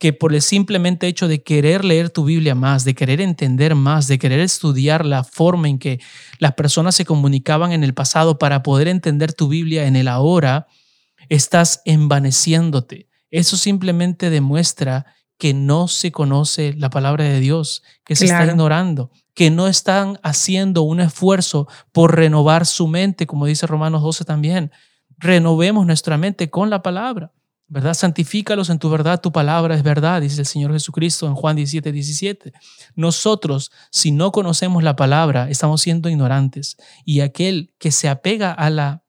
que 0.00 0.14
por 0.14 0.34
el 0.34 0.40
simplemente 0.40 1.06
hecho 1.06 1.28
de 1.28 1.42
querer 1.42 1.84
leer 1.84 2.08
tu 2.08 2.24
Biblia 2.24 2.54
más, 2.54 2.84
de 2.84 2.94
querer 2.94 3.20
entender 3.20 3.74
más, 3.74 4.08
de 4.08 4.18
querer 4.18 4.40
estudiar 4.40 5.04
la 5.04 5.24
forma 5.24 5.68
en 5.68 5.78
que 5.78 6.00
las 6.38 6.54
personas 6.54 6.94
se 6.94 7.04
comunicaban 7.04 7.72
en 7.72 7.84
el 7.84 7.92
pasado 7.92 8.38
para 8.38 8.62
poder 8.62 8.88
entender 8.88 9.34
tu 9.34 9.46
Biblia 9.46 9.86
en 9.86 9.96
el 9.96 10.08
ahora, 10.08 10.66
estás 11.28 11.82
envaneciéndote. 11.84 13.10
Eso 13.30 13.58
simplemente 13.58 14.30
demuestra 14.30 15.04
que 15.36 15.52
no 15.52 15.86
se 15.86 16.10
conoce 16.10 16.72
la 16.78 16.88
palabra 16.88 17.24
de 17.24 17.38
Dios, 17.38 17.82
que 18.06 18.16
se 18.16 18.24
está 18.24 18.46
ignorando, 18.46 19.10
que 19.34 19.50
no 19.50 19.68
están 19.68 20.18
haciendo 20.22 20.80
un 20.80 21.00
esfuerzo 21.00 21.68
por 21.92 22.16
renovar 22.16 22.64
su 22.64 22.88
mente, 22.88 23.26
como 23.26 23.44
dice 23.44 23.66
Romanos 23.66 24.00
12 24.00 24.24
también. 24.24 24.72
Renovemos 25.18 25.84
nuestra 25.84 26.16
mente 26.16 26.48
con 26.48 26.70
la 26.70 26.82
palabra. 26.82 27.32
¿Verdad? 27.70 27.94
Santifícalos 27.94 28.68
en 28.68 28.80
tu 28.80 28.90
verdad, 28.90 29.20
tu 29.20 29.30
palabra 29.30 29.76
es 29.76 29.84
verdad, 29.84 30.20
dice 30.20 30.40
el 30.40 30.46
Señor 30.46 30.72
Jesucristo 30.72 31.28
en 31.28 31.34
Juan 31.34 31.54
17, 31.54 31.92
17. 31.92 32.52
Nosotros, 32.96 33.70
si 33.90 34.10
no 34.10 34.32
conocemos 34.32 34.82
la 34.82 34.96
palabra, 34.96 35.48
estamos 35.48 35.80
siendo 35.80 36.08
ignorantes. 36.08 36.76
Y 37.04 37.20
aquel 37.20 37.72
que 37.78 37.92
se 37.92 38.08
apega 38.08 38.52
a 38.52 38.70
la, 38.70 39.04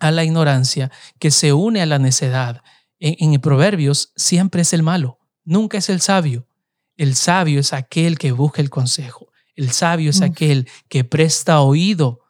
a 0.00 0.10
la 0.10 0.24
ignorancia, 0.24 0.90
que 1.20 1.30
se 1.30 1.52
une 1.52 1.80
a 1.80 1.86
la 1.86 2.00
necedad, 2.00 2.62
en, 2.98 3.34
en 3.34 3.40
Proverbios 3.40 4.12
siempre 4.16 4.62
es 4.62 4.72
el 4.72 4.82
malo, 4.82 5.20
nunca 5.44 5.78
es 5.78 5.88
el 5.88 6.00
sabio. 6.00 6.48
El 6.96 7.14
sabio 7.14 7.60
es 7.60 7.72
aquel 7.72 8.18
que 8.18 8.32
busca 8.32 8.60
el 8.60 8.68
consejo. 8.68 9.28
El 9.54 9.70
sabio 9.70 10.10
es 10.10 10.22
aquel 10.22 10.68
que 10.88 11.04
presta 11.04 11.60
oído 11.60 12.20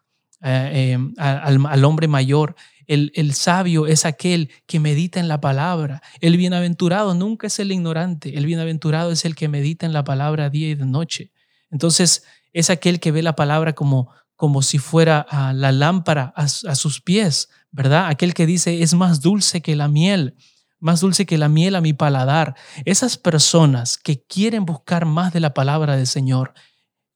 eh, 0.42 0.96
eh, 0.96 1.12
al, 1.16 1.64
al, 1.66 1.84
hombre 1.84 2.08
mayor. 2.08 2.56
El, 2.87 3.35
sabio 3.35 3.87
es 3.87 4.05
aquel 4.05 4.51
que 4.66 4.80
medita 4.80 5.20
en 5.20 5.28
la 5.28 5.41
palabra. 5.41 6.03
El 6.20 6.37
bienaventurado 6.37 7.14
nunca 7.14 7.47
es 7.47 7.59
el 7.59 7.72
ignorante. 7.72 8.37
El 8.37 8.47
bienaventurado 8.47 9.12
es 9.12 9.24
el 9.24 9.35
que 9.35 9.49
medita 9.49 9.87
en 9.87 9.93
la 9.93 10.05
palabra 10.05 10.51
día 10.51 10.70
y 10.70 10.74
de 10.74 10.87
noche. 10.87 11.33
Entonces, 11.70 12.24
es 12.53 12.70
aquel 12.70 13.01
que 13.01 13.12
ve 13.12 13.22
la 13.22 13.37
palabra 13.37 13.74
como, 13.74 14.11
como 14.37 14.62
si 14.62 14.78
fuera 14.78 15.26
la 15.55 15.72
lámpara 15.72 16.33
a, 16.37 16.45
a 16.45 16.74
sus 16.74 17.01
pies, 17.01 17.49
¿verdad? 17.70 18.09
Aquel 18.09 18.35
que 18.35 18.47
dice, 18.47 18.83
es 18.83 18.95
más 18.95 19.20
dulce 19.20 19.61
que 19.62 19.76
la 19.76 19.89
miel 19.89 20.37
más 20.83 21.01
dulce 21.01 21.26
que 21.26 21.39
la 21.39 21.49
miel 21.49 21.76
a 21.76 21.80
mi 21.80 21.93
paladar. 21.93 22.57
Esas 22.85 23.16
personas 23.16 23.97
que 23.97 24.20
quieren 24.24 24.64
buscar 24.64 25.07
más 25.07 25.33
de 25.33 25.39
la 25.39 25.55
palabra 25.55 25.97
del 25.97 26.09
Señor, 26.09 26.55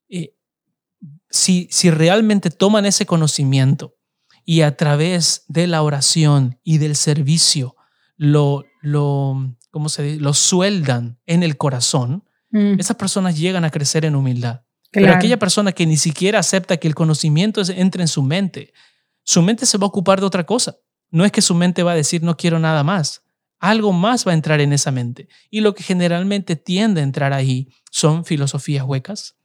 eh, 0.09 0.37
si, 1.29 1.67
si 1.73 1.91
realmente 1.91 2.51
toman 2.51 2.87
ese 2.87 3.07
conocimiento 3.07 3.96
y 4.47 4.63
a 4.63 4.77
través 4.77 5.45
de 5.49 5.67
la 5.67 5.83
oración 5.83 6.59
y 6.63 6.79
del 6.79 6.95
servicio 6.97 7.77
lo, 8.17 8.65
lo, 8.81 9.57
¿cómo 9.71 9.89
se 9.91 10.03
dice? 10.05 10.21
lo 10.21 10.33
sueldan 10.33 11.19
en 11.27 11.43
el 11.43 11.59
corazón, 11.59 12.25
mm. 12.53 12.79
esas 12.79 12.97
personas 12.97 13.37
llegan 13.37 13.65
a 13.65 13.71
crecer 13.71 14.07
en 14.07 14.15
humildad. 14.15 14.63
Pero 14.93 15.13
aquella 15.13 15.39
persona 15.39 15.73
que 15.73 15.85
ni 15.85 15.99
siquiera 15.99 16.39
acepta 16.39 16.79
que 16.79 16.89
el 16.89 16.95
conocimiento 16.95 17.61
entre 17.69 18.03
en 18.03 18.09
su 18.09 18.23
mente, 18.23 18.73
su 19.25 19.43
mente 19.43 19.67
se 19.67 19.77
va 19.77 19.85
a 19.85 19.89
ocupar 19.89 20.21
de 20.21 20.27
otra 20.27 20.47
cosa. 20.47 20.77
No 21.11 21.27
es 21.27 21.33
que 21.33 21.43
su 21.43 21.55
mente 21.55 21.83
va 21.83 21.93
a 21.93 21.97
decir 21.97 22.23
no 22.23 22.37
quiero 22.39 22.59
nada 22.59 22.83
más. 22.83 23.23
Algo 23.59 23.93
más 23.93 24.27
va 24.27 24.31
a 24.31 24.35
entrar 24.35 24.61
en 24.61 24.73
esa 24.73 24.93
mente. 24.93 25.29
Y 25.51 25.61
lo 25.61 25.75
que 25.75 25.83
generalmente 25.83 26.57
tiende 26.57 27.01
a 27.01 27.05
entrar 27.05 27.35
ahí 27.35 27.69
son 27.91 28.25
filosofías 28.25 28.85
huecas, 28.85 29.37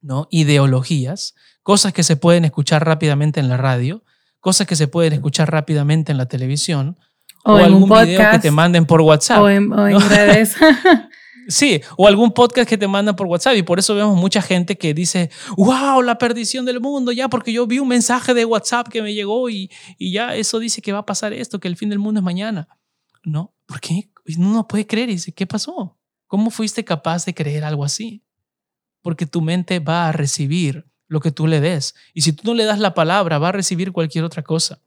¿no? 0.00 0.28
ideologías, 0.30 1.34
cosas 1.62 1.92
que 1.92 2.04
se 2.04 2.16
pueden 2.16 2.46
escuchar 2.46 2.86
rápidamente 2.86 3.40
en 3.40 3.48
la 3.48 3.58
radio, 3.58 4.02
cosas 4.40 4.66
que 4.66 4.76
se 4.76 4.88
pueden 4.88 5.12
escuchar 5.12 5.50
rápidamente 5.50 6.12
en 6.12 6.18
la 6.18 6.26
televisión 6.26 6.98
o, 7.44 7.56
algún 7.56 7.88
video 7.88 8.30
que 8.32 8.38
te 8.38 8.50
manden 8.50 8.86
por 8.86 9.00
WhatsApp. 9.00 9.40
O 9.40 9.48
en, 9.48 9.70
redes. 10.08 10.56
Sí, 11.48 11.80
o 11.96 12.06
algún 12.06 12.32
podcast 12.32 12.68
que 12.68 12.78
te 12.78 12.86
mandan 12.86 13.16
por 13.16 13.26
WhatsApp 13.26 13.56
y 13.56 13.62
por 13.62 13.78
eso 13.78 13.94
vemos 13.94 14.16
mucha 14.16 14.40
gente 14.42 14.76
que 14.76 14.94
dice, 14.94 15.30
wow, 15.56 16.02
la 16.02 16.18
perdición 16.18 16.64
del 16.64 16.80
mundo, 16.80 17.12
ya 17.12 17.28
porque 17.28 17.52
yo 17.52 17.66
vi 17.66 17.78
un 17.78 17.88
mensaje 17.88 18.34
de 18.34 18.44
WhatsApp 18.44 18.88
que 18.88 19.02
me 19.02 19.14
llegó 19.14 19.48
y, 19.50 19.70
y 19.98 20.12
ya 20.12 20.34
eso 20.36 20.58
dice 20.58 20.80
que 20.82 20.92
va 20.92 21.00
a 21.00 21.06
pasar 21.06 21.32
esto, 21.32 21.58
que 21.58 21.68
el 21.68 21.76
fin 21.76 21.88
del 21.88 21.98
mundo 21.98 22.20
es 22.20 22.24
mañana. 22.24 22.68
No, 23.24 23.54
¿por 23.66 23.80
qué? 23.80 24.10
Uno 24.36 24.52
no 24.52 24.68
puede 24.68 24.86
creer 24.86 25.08
y 25.08 25.14
dice, 25.14 25.32
¿qué 25.32 25.46
pasó? 25.46 25.98
¿Cómo 26.26 26.50
fuiste 26.50 26.84
capaz 26.84 27.24
de 27.24 27.34
creer 27.34 27.64
algo 27.64 27.84
así? 27.84 28.22
Porque 29.02 29.26
tu 29.26 29.40
mente 29.40 29.80
va 29.80 30.08
a 30.08 30.12
recibir 30.12 30.89
lo 31.10 31.20
que 31.20 31.30
tú 31.30 31.46
le 31.46 31.60
des. 31.60 31.94
Y 32.14 32.22
si 32.22 32.32
tú 32.32 32.44
no 32.46 32.54
le 32.54 32.64
das 32.64 32.78
la 32.78 32.94
palabra, 32.94 33.38
va 33.38 33.50
a 33.50 33.52
recibir 33.52 33.92
cualquier 33.92 34.24
otra 34.24 34.42
cosa. 34.42 34.80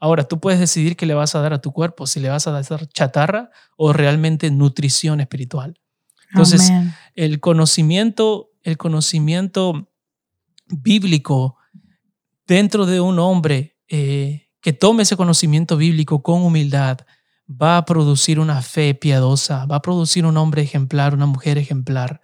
Ahora, 0.00 0.24
tú 0.24 0.40
puedes 0.40 0.58
decidir 0.58 0.96
qué 0.96 1.06
le 1.06 1.14
vas 1.14 1.36
a 1.36 1.40
dar 1.40 1.52
a 1.52 1.60
tu 1.60 1.72
cuerpo, 1.72 2.08
si 2.08 2.18
le 2.18 2.28
vas 2.28 2.48
a 2.48 2.50
dar 2.50 2.64
chatarra 2.88 3.50
o 3.76 3.92
realmente 3.92 4.50
nutrición 4.50 5.20
espiritual. 5.20 5.78
Entonces, 6.32 6.72
el 7.14 7.38
conocimiento 7.38 8.50
el 8.66 8.76
conocimiento 8.76 9.88
bíblico 10.66 11.56
dentro 12.48 12.84
de 12.84 13.00
un 13.00 13.20
hombre 13.20 13.78
eh, 13.86 14.48
que 14.60 14.72
tome 14.72 15.04
ese 15.04 15.16
conocimiento 15.16 15.76
bíblico 15.76 16.20
con 16.20 16.42
humildad, 16.42 16.98
va 17.48 17.76
a 17.76 17.84
producir 17.84 18.40
una 18.40 18.60
fe 18.62 18.92
piadosa, 18.94 19.66
va 19.66 19.76
a 19.76 19.82
producir 19.82 20.26
un 20.26 20.36
hombre 20.36 20.62
ejemplar, 20.62 21.14
una 21.14 21.26
mujer 21.26 21.58
ejemplar. 21.58 22.20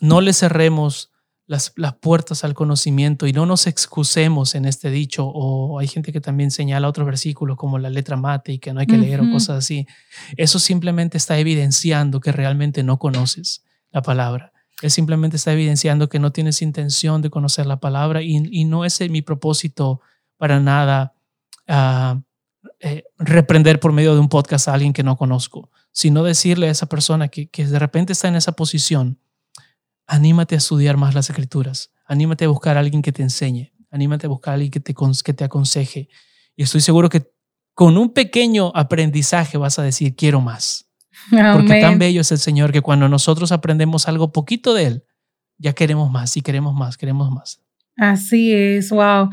no 0.00 0.20
le 0.22 0.32
cerremos 0.32 1.12
las, 1.46 1.72
las, 1.76 1.94
puertas 1.94 2.44
al 2.44 2.54
conocimiento 2.54 3.26
y 3.26 3.32
no 3.32 3.46
nos 3.46 3.66
excusemos 3.66 4.54
en 4.54 4.64
este 4.64 4.90
dicho. 4.90 5.26
O 5.26 5.78
hay 5.78 5.88
gente 5.88 6.12
que 6.12 6.20
también 6.20 6.50
señala 6.50 6.88
otros 6.88 7.06
versículos 7.06 7.56
como 7.56 7.78
la 7.78 7.90
letra 7.90 8.16
mate 8.16 8.52
y 8.52 8.58
que 8.58 8.72
no 8.72 8.80
hay 8.80 8.86
que 8.86 8.96
leer 8.96 9.20
o 9.20 9.30
cosas 9.30 9.58
así. 9.58 9.86
Eso 10.36 10.58
simplemente 10.58 11.16
está 11.16 11.38
evidenciando 11.38 12.20
que 12.20 12.32
realmente 12.32 12.82
no 12.82 12.98
conoces 12.98 13.62
la 13.90 14.02
palabra. 14.02 14.52
Es 14.82 14.92
simplemente 14.94 15.36
está 15.36 15.52
evidenciando 15.52 16.08
que 16.08 16.18
no 16.18 16.32
tienes 16.32 16.60
intención 16.60 17.22
de 17.22 17.30
conocer 17.30 17.66
la 17.66 17.78
palabra 17.78 18.22
y, 18.22 18.64
no 18.64 18.84
es 18.84 19.00
mi 19.08 19.22
propósito 19.22 20.00
para 20.36 20.60
nada 20.60 21.14
uh, 21.68 22.20
eh, 22.80 23.04
reprender 23.18 23.80
por 23.80 23.92
medio 23.92 24.14
de 24.14 24.20
un 24.20 24.28
podcast 24.28 24.68
a 24.68 24.74
alguien 24.74 24.92
que 24.92 25.02
no 25.02 25.16
conozco, 25.16 25.70
sino 25.92 26.24
decirle 26.24 26.68
a 26.68 26.70
esa 26.70 26.86
persona 26.86 27.28
que, 27.28 27.48
que 27.48 27.66
de 27.66 27.78
repente 27.78 28.12
está 28.12 28.28
en 28.28 28.34
esa 28.34 28.52
posición, 28.52 29.18
anímate 30.06 30.54
a 30.54 30.58
estudiar 30.58 30.96
más 30.96 31.14
las 31.14 31.30
escrituras, 31.30 31.92
anímate 32.06 32.44
a 32.44 32.48
buscar 32.48 32.76
a 32.76 32.80
alguien 32.80 33.02
que 33.02 33.12
te 33.12 33.22
enseñe, 33.22 33.72
anímate 33.90 34.26
a 34.26 34.28
buscar 34.28 34.52
a 34.52 34.54
alguien 34.54 34.70
que 34.70 34.80
te, 34.80 34.94
que 35.24 35.34
te 35.34 35.44
aconseje. 35.44 36.08
Y 36.56 36.62
estoy 36.62 36.80
seguro 36.80 37.08
que 37.08 37.30
con 37.74 37.96
un 37.96 38.12
pequeño 38.12 38.72
aprendizaje 38.74 39.58
vas 39.58 39.78
a 39.78 39.82
decir, 39.82 40.14
quiero 40.14 40.40
más. 40.40 40.88
Porque 41.30 41.80
tan 41.80 41.98
bello 41.98 42.20
es 42.20 42.32
el 42.32 42.38
Señor 42.38 42.72
que 42.72 42.80
cuando 42.80 43.08
nosotros 43.08 43.52
aprendemos 43.52 44.08
algo 44.08 44.32
poquito 44.32 44.74
de 44.74 44.86
Él, 44.86 45.04
ya 45.58 45.72
queremos 45.72 46.10
más 46.10 46.36
y 46.36 46.42
queremos 46.42 46.74
más, 46.74 46.96
queremos 46.96 47.30
más. 47.30 47.60
Así 47.96 48.52
es, 48.52 48.90
wow. 48.90 49.30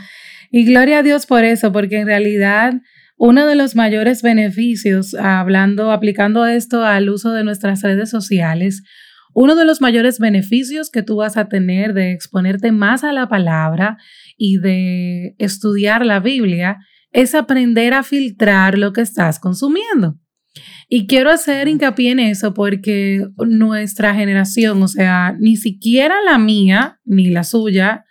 Y 0.52 0.66
gloria 0.66 1.00
a 1.00 1.04
Dios 1.04 1.26
por 1.26 1.44
eso, 1.44 1.72
porque 1.72 2.00
en 2.00 2.08
realidad 2.08 2.74
uno 3.18 3.46
de 3.46 3.56
los 3.56 3.76
mayores 3.76 4.22
beneficios, 4.22 5.14
hablando, 5.14 5.92
aplicando 5.92 6.46
esto 6.46 6.84
al 6.84 7.10
uso 7.10 7.32
de 7.32 7.44
nuestras 7.44 7.82
redes 7.82 8.10
sociales, 8.10 8.84
uno 9.34 9.56
de 9.56 9.66
los 9.66 9.82
mayores 9.82 10.20
beneficios 10.20 10.90
que 10.90 11.04
tú 11.04 11.18
vas 11.18 11.38
a 11.38 11.48
tener 11.48 11.94
de 11.94 12.12
exponerte 12.12 12.72
más 12.72 13.04
a 13.04 13.14
la 13.14 13.30
palabra 13.30 13.98
y 14.38 14.58
de 14.58 15.36
estudiar 15.38 16.06
la 16.06 16.20
Biblia 16.20 16.78
es 17.12 17.36
aprender 17.36 17.94
a 17.94 18.04
filtrar 18.04 18.78
lo 18.78 18.94
que 18.94 19.02
estás 19.02 19.40
consumiendo. 19.40 20.18
Y 20.90 21.08
quiero 21.08 21.30
hacer 21.30 21.68
hincapié 21.68 22.12
en 22.12 22.20
eso 22.20 22.54
porque 22.54 23.26
nuestra 23.38 24.14
generación, 24.14 24.84
o 24.84 24.88
sea, 24.88 25.36
ni 25.40 25.56
siquiera 25.56 26.16
la 26.26 26.38
mía 26.38 27.00
ni 27.06 27.30
la 27.30 27.44
suya, 27.44 28.04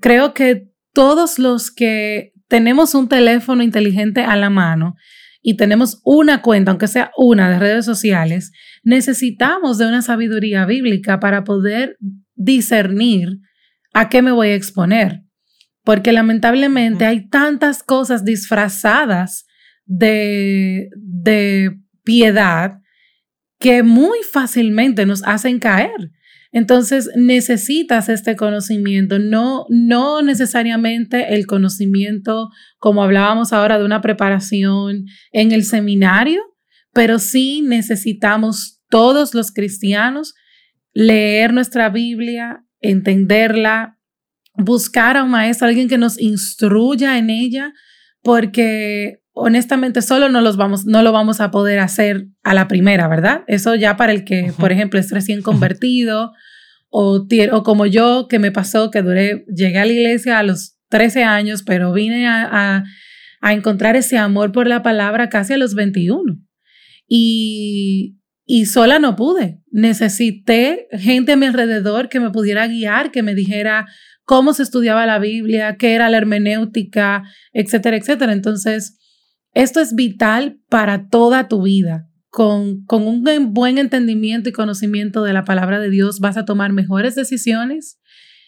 creo 0.00 0.34
que 0.34 0.68
todos 0.92 1.38
los 1.38 1.70
que 1.70 2.32
tenemos 2.48 2.96
un 2.96 3.08
teléfono 3.08 3.62
inteligente 3.62 4.22
a 4.22 4.34
la 4.34 4.50
mano 4.50 4.96
y 5.40 5.56
tenemos 5.56 6.00
una 6.04 6.42
cuenta, 6.42 6.72
aunque 6.72 6.88
sea 6.88 7.12
una 7.16 7.48
de 7.48 7.58
redes 7.58 7.84
sociales, 7.84 8.50
necesitamos 8.82 9.78
de 9.78 9.86
una 9.86 10.02
sabiduría 10.02 10.64
bíblica 10.66 11.20
para 11.20 11.44
poder 11.44 11.96
discernir 12.34 13.38
a 13.92 14.08
qué 14.08 14.22
me 14.22 14.32
voy 14.32 14.48
a 14.48 14.54
exponer. 14.54 15.22
Porque 15.84 16.12
lamentablemente 16.12 17.06
hay 17.06 17.28
tantas 17.28 17.82
cosas 17.82 18.24
disfrazadas 18.24 19.46
de, 19.86 20.88
de 20.96 21.76
piedad 22.04 22.78
que 23.58 23.82
muy 23.82 24.18
fácilmente 24.30 25.06
nos 25.06 25.22
hacen 25.24 25.58
caer. 25.58 26.10
Entonces 26.52 27.08
necesitas 27.14 28.08
este 28.08 28.34
conocimiento, 28.34 29.18
no, 29.20 29.66
no 29.68 30.20
necesariamente 30.22 31.34
el 31.34 31.46
conocimiento 31.46 32.48
como 32.78 33.04
hablábamos 33.04 33.52
ahora 33.52 33.78
de 33.78 33.84
una 33.84 34.00
preparación 34.00 35.04
en 35.30 35.52
el 35.52 35.64
seminario, 35.64 36.42
pero 36.92 37.18
sí 37.18 37.62
necesitamos 37.62 38.80
todos 38.88 39.34
los 39.34 39.52
cristianos 39.52 40.34
leer 40.92 41.52
nuestra 41.52 41.88
Biblia, 41.88 42.64
entenderla, 42.80 43.98
buscar 44.54 45.16
a 45.16 45.24
un 45.24 45.30
maestro, 45.30 45.68
alguien 45.68 45.88
que 45.88 45.98
nos 45.98 46.20
instruya 46.20 47.18
en 47.18 47.30
ella, 47.30 47.72
porque 48.22 49.22
honestamente 49.32 50.02
solo 50.02 50.28
no, 50.28 50.40
los 50.40 50.56
vamos, 50.56 50.84
no 50.86 51.02
lo 51.02 51.12
vamos 51.12 51.40
a 51.40 51.50
poder 51.50 51.78
hacer 51.78 52.26
a 52.42 52.54
la 52.54 52.68
primera, 52.68 53.08
¿verdad? 53.08 53.42
Eso 53.46 53.74
ya 53.74 53.96
para 53.96 54.12
el 54.12 54.24
que, 54.24 54.52
por 54.58 54.72
ejemplo, 54.72 54.98
es 54.98 55.10
recién 55.10 55.42
convertido 55.42 56.32
o, 56.90 57.26
o, 57.52 57.62
como 57.62 57.86
yo 57.86 58.26
que 58.28 58.38
me 58.38 58.50
pasó 58.50 58.90
que 58.90 59.02
duré, 59.02 59.44
llegué 59.54 59.78
a 59.78 59.84
la 59.84 59.92
iglesia 59.92 60.38
a 60.38 60.42
los 60.42 60.76
13 60.88 61.22
años, 61.22 61.62
pero 61.62 61.92
vine 61.92 62.28
a, 62.28 62.82
a, 63.40 63.52
encontrar 63.52 63.96
ese 63.96 64.18
amor 64.18 64.52
por 64.52 64.66
la 64.66 64.82
palabra 64.82 65.28
casi 65.28 65.54
a 65.54 65.58
los 65.58 65.74
21. 65.74 66.36
Y, 67.12 68.20
y 68.46 68.66
sola 68.66 69.00
no 69.00 69.16
pude. 69.16 69.60
Necesité 69.72 70.86
gente 70.92 71.32
a 71.32 71.36
mi 71.36 71.46
alrededor 71.46 72.08
que 72.08 72.20
me 72.20 72.30
pudiera 72.30 72.68
guiar, 72.68 73.10
que 73.10 73.24
me 73.24 73.34
dijera 73.34 73.88
cómo 74.24 74.52
se 74.52 74.62
estudiaba 74.62 75.06
la 75.06 75.18
Biblia, 75.18 75.76
qué 75.76 75.94
era 75.94 76.08
la 76.08 76.18
hermenéutica, 76.18 77.24
etcétera, 77.52 77.96
etcétera. 77.96 78.32
Entonces, 78.32 78.96
esto 79.54 79.80
es 79.80 79.96
vital 79.96 80.60
para 80.68 81.08
toda 81.08 81.48
tu 81.48 81.62
vida. 81.62 82.06
Con, 82.28 82.84
con 82.84 83.08
un 83.08 83.24
buen 83.52 83.78
entendimiento 83.78 84.48
y 84.48 84.52
conocimiento 84.52 85.24
de 85.24 85.32
la 85.32 85.44
palabra 85.44 85.80
de 85.80 85.90
Dios 85.90 86.20
vas 86.20 86.36
a 86.36 86.44
tomar 86.44 86.72
mejores 86.72 87.16
decisiones 87.16 87.98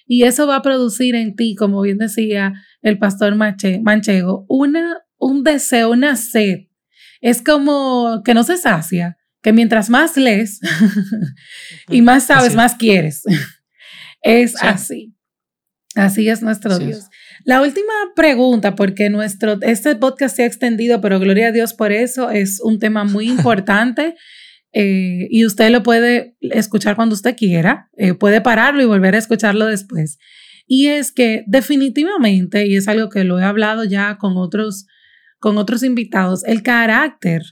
y 0.06 0.22
eso 0.24 0.46
va 0.46 0.56
a 0.56 0.62
producir 0.62 1.14
en 1.14 1.34
ti, 1.34 1.54
como 1.54 1.80
bien 1.80 1.98
decía 1.98 2.52
el 2.82 2.98
pastor 2.98 3.34
Manchego, 3.34 4.44
una, 4.48 4.98
un 5.18 5.42
deseo, 5.42 5.90
una 5.90 6.16
sed. 6.16 6.66
Es 7.22 7.40
como 7.40 8.20
que 8.24 8.34
no 8.34 8.44
se 8.44 8.58
sacia, 8.58 9.16
que 9.42 9.54
mientras 9.54 9.88
más 9.88 10.18
lees 10.18 10.60
y 11.88 12.02
más 12.02 12.26
sabes, 12.26 12.54
más 12.54 12.74
quieres. 12.74 13.22
es 14.22 14.62
así. 14.62 15.14
Así 15.94 16.28
es 16.28 16.42
nuestro 16.42 16.78
Dios. 16.78 17.04
La 17.44 17.60
última 17.60 17.92
pregunta, 18.16 18.74
porque 18.74 19.10
nuestro, 19.10 19.60
este 19.62 19.94
podcast 19.96 20.36
se 20.36 20.42
ha 20.42 20.46
extendido, 20.46 21.00
pero 21.00 21.20
gloria 21.20 21.48
a 21.48 21.52
Dios 21.52 21.74
por 21.74 21.92
eso, 21.92 22.30
es 22.30 22.60
un 22.60 22.78
tema 22.78 23.04
muy 23.04 23.28
importante 23.30 24.14
eh, 24.72 25.28
y 25.30 25.44
usted 25.44 25.70
lo 25.70 25.82
puede 25.82 26.36
escuchar 26.40 26.96
cuando 26.96 27.14
usted 27.14 27.36
quiera, 27.36 27.90
eh, 27.96 28.14
puede 28.14 28.40
pararlo 28.40 28.82
y 28.82 28.86
volver 28.86 29.14
a 29.14 29.18
escucharlo 29.18 29.66
después. 29.66 30.18
Y 30.66 30.86
es 30.86 31.12
que 31.12 31.44
definitivamente, 31.46 32.66
y 32.66 32.76
es 32.76 32.88
algo 32.88 33.10
que 33.10 33.24
lo 33.24 33.38
he 33.38 33.44
hablado 33.44 33.84
ya 33.84 34.16
con 34.18 34.36
otros, 34.36 34.86
con 35.42 35.58
otros 35.58 35.82
invitados, 35.82 36.42
el 36.44 36.62
carácter 36.62 37.42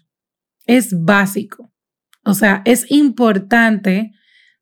es 0.64 0.95
básico. 0.99 1.70
O 2.24 2.32
sea, 2.32 2.62
es 2.64 2.91
importante 2.91 4.12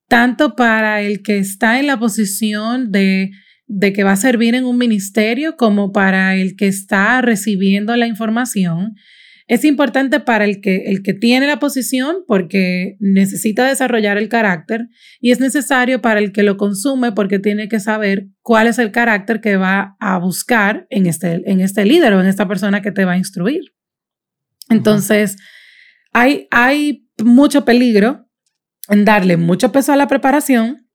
tanto 0.08 0.56
para 0.56 1.02
el 1.02 1.22
que 1.22 1.38
está 1.38 1.78
en 1.78 1.86
la 1.86 2.00
posición 2.00 2.90
de 2.90 3.30
de 3.68 3.92
que 3.92 4.02
va 4.02 4.12
a 4.12 4.16
servir 4.16 4.54
en 4.54 4.64
un 4.64 4.78
ministerio 4.78 5.56
como 5.56 5.92
para 5.92 6.34
el 6.34 6.56
que 6.56 6.66
está 6.66 7.20
recibiendo 7.20 7.94
la 7.96 8.06
información. 8.06 8.94
Es 9.48 9.64
importante 9.64 10.20
para 10.20 10.44
el 10.44 10.60
que, 10.60 10.84
el 10.86 11.02
que 11.02 11.14
tiene 11.14 11.46
la 11.46 11.58
posición 11.58 12.18
porque 12.26 12.96
necesita 13.00 13.66
desarrollar 13.66 14.18
el 14.18 14.28
carácter 14.28 14.88
y 15.20 15.30
es 15.32 15.40
necesario 15.40 16.02
para 16.02 16.20
el 16.20 16.32
que 16.32 16.42
lo 16.42 16.58
consume 16.58 17.12
porque 17.12 17.38
tiene 17.38 17.66
que 17.66 17.80
saber 17.80 18.26
cuál 18.42 18.66
es 18.66 18.78
el 18.78 18.92
carácter 18.92 19.40
que 19.40 19.56
va 19.56 19.96
a 20.00 20.18
buscar 20.18 20.86
en 20.90 21.06
este, 21.06 21.50
en 21.50 21.62
este 21.62 21.86
líder 21.86 22.12
o 22.12 22.20
en 22.20 22.26
esta 22.26 22.46
persona 22.46 22.82
que 22.82 22.92
te 22.92 23.06
va 23.06 23.12
a 23.12 23.16
instruir. 23.16 23.62
Entonces, 24.68 25.38
hay, 26.12 26.46
hay 26.50 27.08
mucho 27.24 27.64
peligro 27.64 28.28
en 28.90 29.06
darle 29.06 29.38
mucho 29.38 29.72
peso 29.72 29.94
a 29.94 29.96
la 29.96 30.08
preparación 30.08 30.90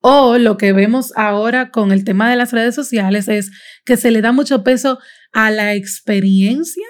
o 0.00 0.38
lo 0.38 0.56
que 0.56 0.72
vemos 0.72 1.12
ahora 1.14 1.70
con 1.70 1.92
el 1.92 2.02
tema 2.02 2.28
de 2.28 2.36
las 2.36 2.52
redes 2.52 2.74
sociales 2.74 3.28
es 3.28 3.52
que 3.84 3.96
se 3.96 4.10
le 4.10 4.22
da 4.22 4.32
mucho 4.32 4.64
peso 4.64 4.98
a 5.32 5.52
la 5.52 5.74
experiencia 5.74 6.84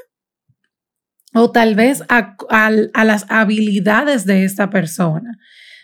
o 1.35 1.51
tal 1.51 1.75
vez 1.75 2.03
a, 2.09 2.37
las 3.05 3.27
habilidades 3.29 4.25
de 4.25 4.45
esta 4.45 4.71
persona. 4.71 5.37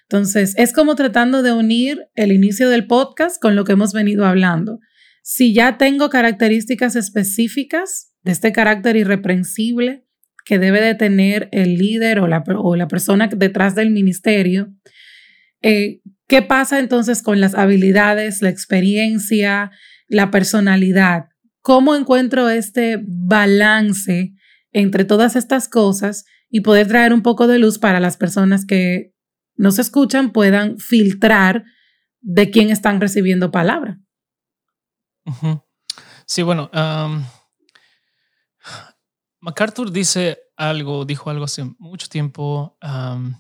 Entonces, 0.03 0.55
es 0.57 0.73
como 0.73 0.95
tratando 0.95 1.43
de 1.43 1.53
unir 1.53 1.99
el 2.15 2.33
inicio 2.33 2.69
del 2.69 2.87
podcast 2.87 3.41
con 3.41 3.57
lo 3.57 3.65
que 3.65 3.73
hemos 3.73 3.93
venido 3.93 4.27
hablando. 4.27 4.79
Si 5.23 5.53
ya 5.53 5.77
tengo 5.77 6.09
características 6.09 6.97
específicas 6.97 8.13
de 8.23 8.33
este 8.33 8.53
carácter 8.53 8.97
irreprensible 8.97 10.07
que 10.45 10.59
debe 10.59 10.81
de 10.81 10.95
tener 10.95 11.49
el 11.53 11.75
líder 11.75 12.21
o 12.21 12.27
la, 12.27 12.89
persona 12.89 13.29
detrás 13.29 13.75
del 13.75 13.91
ministerio, 13.91 14.73
eh, 15.63 16.01
¿Qué 16.31 16.43
pasa 16.43 16.79
entonces 16.79 17.25
con 17.25 17.41
las 17.41 17.57
habilidades, 17.57 18.41
la 18.41 18.51
experiencia, 18.51 19.73
la 20.07 20.31
personalidad? 20.31 21.25
¿Cómo 21.61 21.97
encuentro 21.97 22.49
este 22.49 23.01
balance 23.05 24.33
entre 24.73 25.05
todas 25.05 25.37
estas 25.37 25.69
cosas 25.69 26.25
y 26.49 26.61
poder 26.61 26.89
traer 26.89 27.13
un 27.13 27.23
poco 27.23 27.47
de 27.47 27.59
luz 27.59 27.79
para 27.79 28.01
las 28.01 28.17
personas 28.17 28.67
que 28.67 29.15
no 29.57 29.71
se 29.73 29.83
escuchan 29.83 30.33
puedan 30.33 30.79
filtrar 30.79 31.65
de 32.21 32.51
quién 32.51 32.71
están 32.71 33.01
recibiendo 33.01 33.51
palabra. 33.51 34.01
Sí, 36.27 36.43
bueno, 36.43 36.71
MacArthur 39.41 39.91
dice 39.91 40.39
algo, 40.57 41.05
dijo 41.05 41.31
algo 41.31 41.45
hace 41.45 41.65
mucho 41.79 42.09
tiempo, 42.09 42.77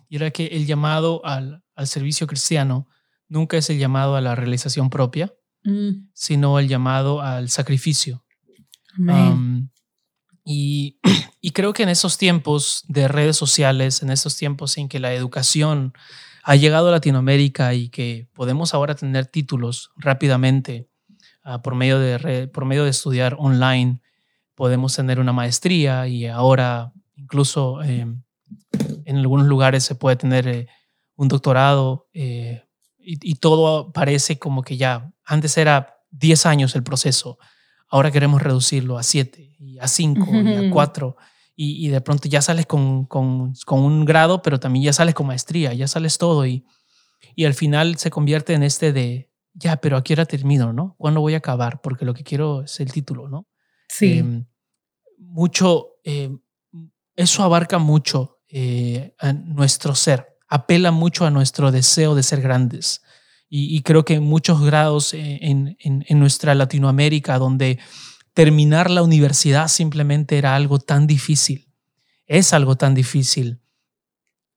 y 0.09 0.17
era 0.17 0.31
que 0.31 0.47
el 0.47 0.67
llamado 0.67 1.25
al, 1.25 1.63
servicio 1.85 2.27
cristiano 2.27 2.89
nunca 3.29 3.57
es 3.57 3.71
el 3.71 3.79
llamado 3.79 4.17
a 4.17 4.21
la 4.21 4.35
realización 4.35 4.91
propia, 4.91 5.33
mm. 5.65 6.11
sino 6.13 6.59
el 6.59 6.69
llamado 6.69 7.23
al 7.23 7.49
sacrificio. 7.49 8.25
y, 11.41 11.51
creo 11.53 11.73
que 11.73 11.83
en 11.83 11.89
esos 11.89 12.19
tiempos 12.19 12.85
de 12.89 13.09
redes 13.09 13.37
sociales, 13.37 14.03
en 14.03 14.11
esos 14.11 14.37
tiempos 14.37 14.77
en 14.79 14.89
que 14.89 15.01
la 15.01 15.13
educación 15.15 15.93
ha 16.43 16.57
llegado 16.57 16.89
a 16.89 16.93
Latinoamérica 16.93 17.75
y 17.75 17.89
que 17.89 18.29
podemos 18.35 18.75
ahora 18.75 18.95
tener 18.95 19.27
títulos 19.27 19.91
rápidamente 19.97 20.89
ah, 21.43 21.63
por, 21.63 21.75
medio 21.75 21.99
de 21.99 22.49
por 22.49 22.65
medio 22.65 22.85
de 22.85 22.91
estudiar 22.91 23.37
online, 23.39 24.01
podemos 24.55 24.95
tener 24.95 25.21
una 25.21 25.33
maestría 25.33 26.07
y 26.07 26.27
ahora 26.27 26.93
incluso 27.17 27.83
em, 27.83 28.23
en 29.05 29.17
algunos 29.17 29.47
lugares 29.47 29.85
se 29.85 29.95
puede 29.95 30.17
tener 30.17 30.49
eh, 30.49 30.67
un 31.17 31.29
doctorado 31.29 32.09
eh, 32.13 32.65
y, 32.99 33.35
todo 33.37 33.93
parece 33.93 34.39
como 34.39 34.63
que 34.63 34.77
ya, 34.77 35.11
antes 35.25 35.57
era 35.57 35.97
10 36.11 36.47
años 36.47 36.75
el 36.77 36.83
proceso, 36.83 37.39
ahora 37.91 38.11
queremos 38.11 38.43
reducirlo 38.43 38.99
a 38.99 39.03
7 39.03 39.57
y 39.59 39.79
a 39.79 39.89
5 39.89 40.27
y 40.33 40.67
a 40.67 40.71
4 40.71 41.17
y, 41.63 41.89
de 41.89 42.01
pronto 42.01 42.27
ya 42.27 42.41
sales 42.41 42.65
con, 42.65 43.05
con, 43.05 43.53
con, 43.67 43.81
un 43.81 44.07
grado, 44.07 44.41
pero 44.41 44.59
también 44.59 44.87
ya 44.87 44.95
sales 44.95 45.15
con 45.15 45.27
maestría, 45.27 45.75
ya 45.75 45.87
sales 45.87 46.17
todo 46.17 46.47
y, 46.47 46.65
y 47.37 47.45
al 47.45 47.53
final 47.53 47.99
se 47.99 48.11
convierte 48.11 48.55
en 48.55 48.63
este 48.63 48.95
de, 48.95 49.31
ya, 49.53 49.77
pero 49.77 49.99
aquí 49.99 50.15
era 50.15 50.25
termino, 50.25 50.73
¿no? 50.73 50.95
¿Cuándo 50.97 51.21
voy 51.21 51.35
a 51.35 51.39
acabar? 51.39 51.83
Porque 51.83 52.07
lo 52.07 52.15
que 52.15 52.25
quiero 52.25 52.63
es 52.63 52.81
el 52.81 52.91
título, 52.91 53.29
¿no? 53.29 53.47
Sí. 53.89 54.19
Em, 54.19 54.47
mucho, 55.19 55.97
em, 56.05 56.41
eso 57.15 57.43
abarca 57.43 57.79
mucho 57.79 58.41
eh, 58.49 59.15
a 59.19 59.33
nuestro 59.35 59.95
ser, 59.95 60.39
apela 60.49 60.93
mucho 60.93 61.27
a 61.27 61.31
nuestro 61.31 61.71
deseo 61.71 62.15
de 62.15 62.23
ser 62.23 62.41
grandes. 62.41 63.03
Y, 63.53 63.83
creo 63.83 64.05
que 64.05 64.15
en 64.15 64.23
muchos 64.23 64.63
grados 64.63 65.13
eh, 65.13 65.41
en, 65.43 65.77
en, 65.81 66.05
en 66.09 66.21
nuestra 66.21 66.55
Latinoamérica, 66.55 67.37
donde 67.37 67.81
terminar 68.33 68.91
la 68.91 69.03
universidad 69.03 69.67
simplemente 69.67 70.39
era 70.39 70.55
algo 70.55 70.79
tan 70.79 71.09
difícil. 71.09 71.69
Es 72.27 72.53
algo 72.53 72.77
tan 72.77 72.95
difícil. 72.95 73.61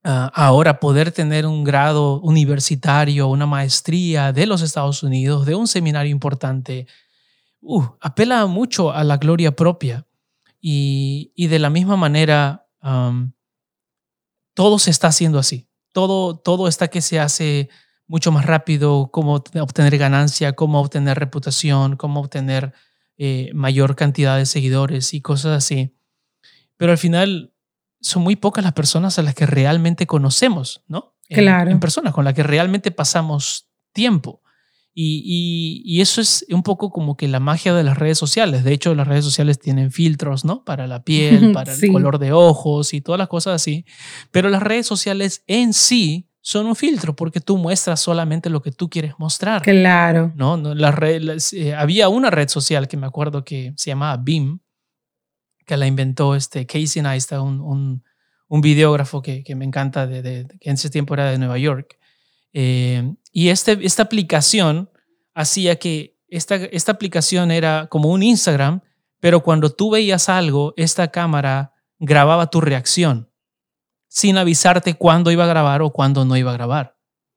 Ah, 0.06 0.30
ahora 0.34 0.80
poder 0.80 1.12
tener 1.12 1.46
un 1.46 1.64
grado 1.64 2.20
universitario, 2.20 3.26
una 3.26 3.46
maestría 3.46 4.34
de 4.34 4.44
los 4.44 4.60
Estados 4.60 5.02
Unidos, 5.02 5.46
de 5.46 5.54
un 5.54 5.66
seminario 5.66 6.12
importante, 6.12 6.86
uh, 7.62 7.82
apela 8.02 8.44
mucho 8.44 8.92
a 8.92 9.02
la 9.02 9.16
gloria 9.16 9.56
propia. 9.56 10.06
Y, 10.60 11.32
de 11.36 11.58
la 11.58 11.68
misma 11.68 11.96
manera, 11.96 12.66
todo 14.54 14.78
se 14.78 14.90
está 14.90 15.08
haciendo 15.08 15.38
así. 15.38 15.68
Todo, 15.92 16.36
todo 16.36 16.68
está 16.68 16.88
que 16.88 17.00
se 17.00 17.20
hace 17.20 17.68
mucho 18.06 18.32
más 18.32 18.44
rápido, 18.46 19.10
cómo 19.10 19.34
obtener 19.34 19.96
ganancia, 19.98 20.52
cómo 20.54 20.80
obtener 20.80 21.18
reputación, 21.18 21.96
cómo 21.96 22.20
obtener 22.20 22.72
eh, 23.16 23.50
mayor 23.54 23.96
cantidad 23.96 24.36
de 24.36 24.46
seguidores 24.46 25.14
y 25.14 25.20
cosas 25.20 25.56
así. 25.56 25.96
Pero 26.76 26.92
al 26.92 26.98
final 26.98 27.54
son 28.00 28.22
muy 28.22 28.36
pocas 28.36 28.64
las 28.64 28.74
personas 28.74 29.18
a 29.18 29.22
las 29.22 29.34
que 29.34 29.46
realmente 29.46 30.06
conocemos, 30.06 30.82
¿no? 30.88 31.14
Claro. 31.28 31.70
En, 31.70 31.80
personas 31.80 32.12
con 32.12 32.24
las 32.24 32.34
que 32.34 32.42
realmente 32.42 32.90
pasamos 32.90 33.70
tiempo. 33.92 34.42
Y, 34.96 35.82
y, 35.84 36.00
eso 36.02 36.20
es 36.20 36.46
un 36.50 36.62
poco 36.62 36.90
como 36.90 37.16
que 37.16 37.26
la 37.26 37.40
magia 37.40 37.74
de 37.74 37.82
las 37.82 37.98
redes 37.98 38.16
sociales. 38.16 38.62
De 38.62 38.72
hecho, 38.72 38.94
las 38.94 39.08
redes 39.08 39.24
sociales 39.24 39.58
tienen 39.58 39.90
filtros, 39.90 40.44
¿no? 40.44 40.64
Para 40.64 40.86
la 40.86 41.02
piel, 41.02 41.50
para 41.52 41.74
el 41.74 41.92
color 41.92 42.18
de 42.20 42.32
ojos 42.32 42.94
y 42.94 43.00
todas 43.00 43.18
las 43.18 43.26
cosas 43.26 43.54
así. 43.54 43.84
Pero 44.30 44.50
las 44.50 44.62
redes 44.62 44.86
sociales 44.86 45.42
en 45.48 45.72
sí 45.72 46.28
son 46.46 46.66
un 46.66 46.76
filtro 46.76 47.16
porque 47.16 47.40
tú 47.40 47.56
muestras 47.56 48.00
solamente 48.00 48.50
lo 48.50 48.60
que 48.60 48.70
tú 48.70 48.90
quieres 48.90 49.14
mostrar. 49.16 49.62
Claro. 49.62 50.30
No, 50.36 50.58
no 50.58 50.74
la 50.74 50.94
eh, 51.00 51.74
había 51.74 52.10
una 52.10 52.30
red 52.30 52.50
social 52.50 52.86
que 52.86 52.98
me 52.98 53.06
acuerdo 53.06 53.46
que 53.46 53.72
se 53.78 53.88
llamaba 53.88 54.22
Beam, 54.22 54.60
que 55.64 55.78
la 55.78 55.86
inventó 55.86 56.34
este 56.34 56.66
Casey 56.66 57.00
Neistat, 57.00 57.40
un, 57.40 57.62
un, 57.62 58.04
un 58.46 58.60
videógrafo 58.60 59.22
que, 59.22 59.42
que, 59.42 59.54
me 59.54 59.64
encanta, 59.64 60.06
de, 60.06 60.46
que 60.60 60.68
en 60.68 60.74
ese 60.74 60.90
tiempo 60.90 61.14
era 61.14 61.30
de 61.30 61.38
Nueva 61.38 61.56
York. 61.56 61.98
Eh, 62.52 63.14
y 63.32 63.48
este, 63.48 63.78
esta 63.80 64.02
aplicación 64.02 64.90
hacía 65.32 65.76
que 65.76 66.18
esta, 66.28 66.56
esta 66.56 66.92
aplicación 66.92 67.52
era 67.52 67.86
como 67.86 68.10
un 68.10 68.22
Instagram, 68.22 68.82
pero 69.18 69.42
cuando 69.42 69.70
tú 69.70 69.92
veías 69.92 70.28
algo, 70.28 70.74
esta 70.76 71.08
cámara 71.08 71.72
grababa 71.98 72.50
tu 72.50 72.60
reacción 72.60 73.30
sin 74.14 74.38
avisarte 74.38 74.94
cuándo 74.94 75.32
iba 75.32 75.42
a 75.42 75.48
grabar 75.48 75.82
o 75.82 75.90
cuándo 75.90 76.24
no 76.24 76.36
iba 76.36 76.52
a 76.52 76.54
grabar. 76.54 76.94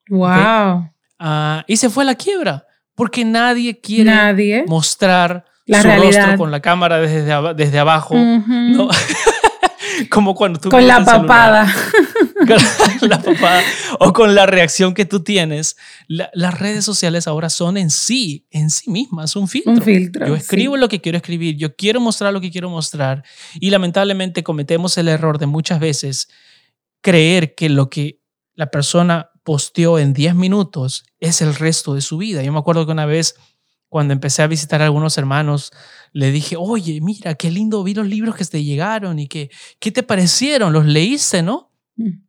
Wow. 0.09 0.87
Ah, 1.17 1.63
y 1.65 1.75
se 1.75 1.89
fue 1.89 2.03
a 2.03 2.05
la 2.05 2.15
quiebra 2.15 2.67
porque 2.93 3.25
nadie 3.25 3.81
quiere 3.81 4.63
mostrar 4.67 5.43
su 5.65 5.73
rostro 5.73 6.37
con 6.37 6.51
la 6.51 6.59
cámara 6.59 6.99
desde, 6.99 7.53
desde 7.55 7.79
abajo. 7.79 8.15
Como 10.11 10.35
cuando 10.35 10.59
tú... 10.59 10.69
Con 10.69 10.85
la 10.85 11.03
papada. 11.03 11.73
con 12.99 13.09
la 13.09 13.19
papada. 13.23 13.63
O 13.97 14.13
con 14.13 14.35
la 14.35 14.45
reacción 14.45 14.93
que 14.93 15.05
tú 15.05 15.23
tienes. 15.23 15.77
las 16.07 16.59
redes 16.59 16.85
sociales 16.85 17.27
ahora 17.27 17.49
son 17.49 17.77
en 17.77 17.89
sí, 17.89 18.45
en 18.51 18.69
sí 18.69 18.91
mismas, 18.91 19.35
un 19.35 19.47
filtro. 19.47 19.73
Un 19.73 19.81
filtro 19.81 20.27
yo 20.27 20.35
escribo 20.35 20.77
lo 20.77 20.87
que 20.87 21.01
quiero 21.01 21.17
escribir, 21.17 21.57
yo 21.57 21.75
quiero 21.75 21.99
mostrar 21.99 22.31
lo 22.31 22.39
que 22.39 22.51
quiero 22.51 22.69
mostrar. 22.69 23.23
Y 23.59 23.71
lamentablemente 23.71 24.43
cometemos 24.43 24.95
el 24.99 25.07
error 25.07 25.39
de 25.39 25.47
muchas 25.47 25.79
veces 25.79 26.29
creer 27.01 27.55
que 27.55 27.69
lo 27.69 27.89
que 27.89 28.21
la 28.53 28.71
persona 28.71 29.31
posteó 29.43 29.99
en 29.99 30.13
10 30.13 30.35
minutos 30.35 31.05
es 31.19 31.41
el 31.41 31.55
resto 31.55 31.93
de 31.93 32.01
su 32.01 32.17
vida. 32.17 32.43
Yo 32.43 32.51
me 32.51 32.59
acuerdo 32.59 32.85
que 32.85 32.91
una 32.91 33.05
vez 33.05 33.35
cuando 33.89 34.13
empecé 34.13 34.41
a 34.41 34.47
visitar 34.47 34.81
a 34.81 34.85
algunos 34.85 35.17
hermanos, 35.17 35.71
le 36.11 36.31
dije, 36.31 36.55
oye, 36.57 36.99
mira, 37.01 37.35
qué 37.35 37.49
lindo 37.51 37.83
vi 37.83 37.93
los 37.93 38.07
libros 38.07 38.35
que 38.35 38.43
te 38.43 38.63
llegaron 38.63 39.19
y 39.19 39.27
que, 39.27 39.49
¿qué 39.79 39.91
te 39.91 40.03
parecieron? 40.03 40.73
¿Los 40.73 40.85
leíste, 40.85 41.41
no? 41.43 41.71
Mm. 41.95 42.23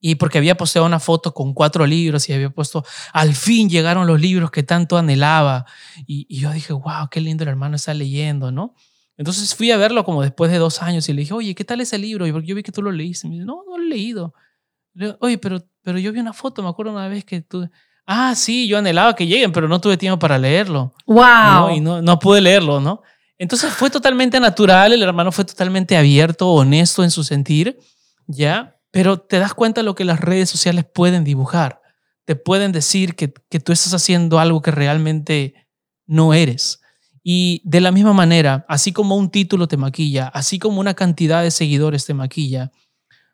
Y 0.00 0.14
porque 0.16 0.38
había 0.38 0.56
posteado 0.56 0.86
una 0.86 0.98
foto 0.98 1.32
con 1.32 1.54
cuatro 1.54 1.86
libros 1.86 2.28
y 2.28 2.32
había 2.32 2.50
puesto, 2.50 2.84
al 3.12 3.34
fin 3.34 3.68
llegaron 3.68 4.06
los 4.06 4.20
libros 4.20 4.50
que 4.50 4.62
tanto 4.62 4.96
anhelaba. 4.96 5.66
Y, 6.06 6.26
y 6.28 6.40
yo 6.40 6.50
dije, 6.50 6.72
wow, 6.72 7.08
qué 7.10 7.20
lindo 7.20 7.44
el 7.44 7.50
hermano 7.50 7.76
está 7.76 7.94
leyendo, 7.94 8.50
¿no? 8.50 8.74
Entonces 9.22 9.54
fui 9.54 9.70
a 9.70 9.76
verlo 9.76 10.04
como 10.04 10.20
después 10.20 10.50
de 10.50 10.58
dos 10.58 10.82
años 10.82 11.08
y 11.08 11.12
le 11.12 11.20
dije, 11.20 11.32
oye, 11.32 11.54
¿qué 11.54 11.62
tal 11.62 11.80
ese 11.80 11.96
libro? 11.96 12.26
Y 12.26 12.32
porque 12.32 12.48
yo 12.48 12.56
vi 12.56 12.64
que 12.64 12.72
tú 12.72 12.82
lo 12.82 12.90
leíste. 12.90 13.28
me 13.28 13.34
dice, 13.34 13.46
no, 13.46 13.62
no 13.64 13.78
lo 13.78 13.84
he 13.84 13.86
leído. 13.86 14.34
oye, 15.20 15.38
pero, 15.38 15.62
pero 15.80 15.96
yo 16.00 16.10
vi 16.10 16.18
una 16.18 16.32
foto, 16.32 16.60
me 16.60 16.68
acuerdo 16.68 16.90
una 16.90 17.06
vez 17.06 17.24
que 17.24 17.40
tú... 17.40 17.70
Ah, 18.04 18.34
sí, 18.34 18.66
yo 18.66 18.78
anhelaba 18.78 19.14
que 19.14 19.28
lleguen, 19.28 19.52
pero 19.52 19.68
no 19.68 19.80
tuve 19.80 19.96
tiempo 19.96 20.18
para 20.18 20.40
leerlo. 20.40 20.92
¡Wow! 21.06 21.70
Y 21.70 21.80
no, 21.80 22.02
no 22.02 22.18
pude 22.18 22.40
leerlo, 22.40 22.80
¿no? 22.80 23.02
Entonces 23.38 23.72
fue 23.72 23.90
totalmente 23.90 24.40
natural, 24.40 24.92
el 24.92 25.02
hermano 25.04 25.30
fue 25.30 25.44
totalmente 25.44 25.96
abierto, 25.96 26.48
honesto 26.48 27.04
en 27.04 27.12
su 27.12 27.22
sentir, 27.22 27.78
¿ya? 28.26 28.76
Pero 28.90 29.20
te 29.20 29.38
das 29.38 29.54
cuenta 29.54 29.82
de 29.82 29.84
lo 29.84 29.94
que 29.94 30.04
las 30.04 30.18
redes 30.18 30.50
sociales 30.50 30.84
pueden 30.84 31.22
dibujar. 31.22 31.80
Te 32.24 32.34
pueden 32.34 32.72
decir 32.72 33.14
que, 33.14 33.32
que 33.48 33.60
tú 33.60 33.70
estás 33.70 33.94
haciendo 33.94 34.40
algo 34.40 34.62
que 34.62 34.72
realmente 34.72 35.68
no 36.06 36.34
eres. 36.34 36.81
Y 37.22 37.62
de 37.64 37.80
la 37.80 37.92
misma 37.92 38.12
manera, 38.12 38.64
así 38.68 38.92
como 38.92 39.16
un 39.16 39.30
título 39.30 39.68
te 39.68 39.76
maquilla, 39.76 40.28
así 40.28 40.58
como 40.58 40.80
una 40.80 40.94
cantidad 40.94 41.42
de 41.42 41.50
seguidores 41.50 42.04
te 42.04 42.14
maquilla, 42.14 42.72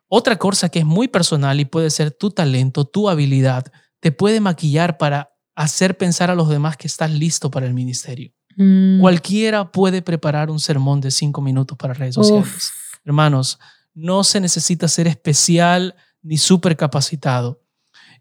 otra 0.08 0.36
cosa 0.36 0.68
que 0.68 0.80
es 0.80 0.84
muy 0.84 1.08
personal 1.08 1.60
y 1.60 1.64
puede 1.64 1.90
ser 1.90 2.10
tu 2.10 2.30
talento, 2.30 2.84
tu 2.84 3.08
habilidad, 3.08 3.70
te 4.00 4.12
puede 4.12 4.40
maquillar 4.40 4.98
para 4.98 5.30
hacer 5.54 5.96
pensar 5.96 6.30
a 6.30 6.34
los 6.34 6.48
demás 6.48 6.76
que 6.76 6.86
estás 6.86 7.10
listo 7.10 7.50
para 7.50 7.66
el 7.66 7.74
ministerio. 7.74 8.32
Mm. 8.56 9.00
Cualquiera 9.00 9.70
puede 9.70 10.02
preparar 10.02 10.50
un 10.50 10.60
sermón 10.60 11.00
de 11.00 11.10
cinco 11.10 11.40
minutos 11.40 11.76
para 11.76 11.94
redes 11.94 12.14
sociales. 12.14 12.72
Hermanos, 13.04 13.58
no 13.94 14.24
se 14.24 14.40
necesita 14.40 14.88
ser 14.88 15.06
especial 15.06 15.94
ni 16.22 16.38
súper 16.38 16.76
capacitado. 16.76 17.62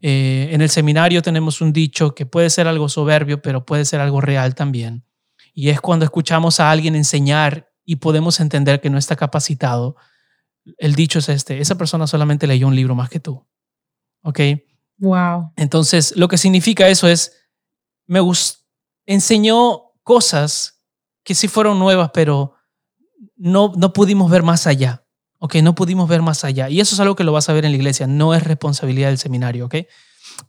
Eh, 0.00 0.48
en 0.52 0.60
el 0.60 0.70
seminario 0.70 1.22
tenemos 1.22 1.60
un 1.60 1.72
dicho 1.72 2.14
que 2.14 2.26
puede 2.26 2.50
ser 2.50 2.68
algo 2.68 2.88
soberbio, 2.88 3.42
pero 3.42 3.64
puede 3.64 3.84
ser 3.84 4.00
algo 4.00 4.20
real 4.20 4.54
también. 4.54 5.04
Y 5.54 5.70
es 5.70 5.80
cuando 5.80 6.04
escuchamos 6.04 6.60
a 6.60 6.70
alguien 6.70 6.94
enseñar 6.94 7.70
y 7.84 7.96
podemos 7.96 8.40
entender 8.40 8.80
que 8.80 8.90
no 8.90 8.98
está 8.98 9.16
capacitado. 9.16 9.96
El 10.76 10.94
dicho 10.94 11.18
es 11.18 11.28
este, 11.28 11.60
esa 11.60 11.76
persona 11.76 12.06
solamente 12.06 12.46
leyó 12.46 12.66
un 12.66 12.76
libro 12.76 12.94
más 12.94 13.08
que 13.08 13.20
tú. 13.20 13.46
¿Ok? 14.22 14.40
Wow. 14.98 15.52
Entonces, 15.56 16.14
lo 16.16 16.28
que 16.28 16.38
significa 16.38 16.88
eso 16.88 17.08
es, 17.08 17.32
me 18.06 18.20
enseñó 19.06 19.92
cosas 20.02 20.84
que 21.22 21.34
sí 21.34 21.48
fueron 21.48 21.78
nuevas, 21.78 22.10
pero 22.12 22.54
no, 23.36 23.72
no 23.76 23.92
pudimos 23.92 24.30
ver 24.30 24.42
más 24.42 24.66
allá. 24.66 25.04
Ok, 25.38 25.56
no 25.56 25.74
pudimos 25.74 26.08
ver 26.08 26.20
más 26.20 26.44
allá. 26.44 26.68
Y 26.68 26.80
eso 26.80 26.94
es 26.94 27.00
algo 27.00 27.14
que 27.14 27.24
lo 27.24 27.32
vas 27.32 27.48
a 27.48 27.52
ver 27.52 27.64
en 27.64 27.70
la 27.70 27.76
iglesia, 27.76 28.06
no 28.06 28.34
es 28.34 28.42
responsabilidad 28.42 29.08
del 29.08 29.18
seminario, 29.18 29.66
ok. 29.66 29.76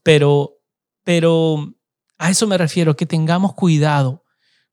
Pero, 0.04 0.58
pero 1.04 1.76
a 2.18 2.30
eso 2.30 2.48
me 2.48 2.58
refiero, 2.58 2.96
que 2.96 3.06
tengamos 3.06 3.54
cuidado 3.54 4.26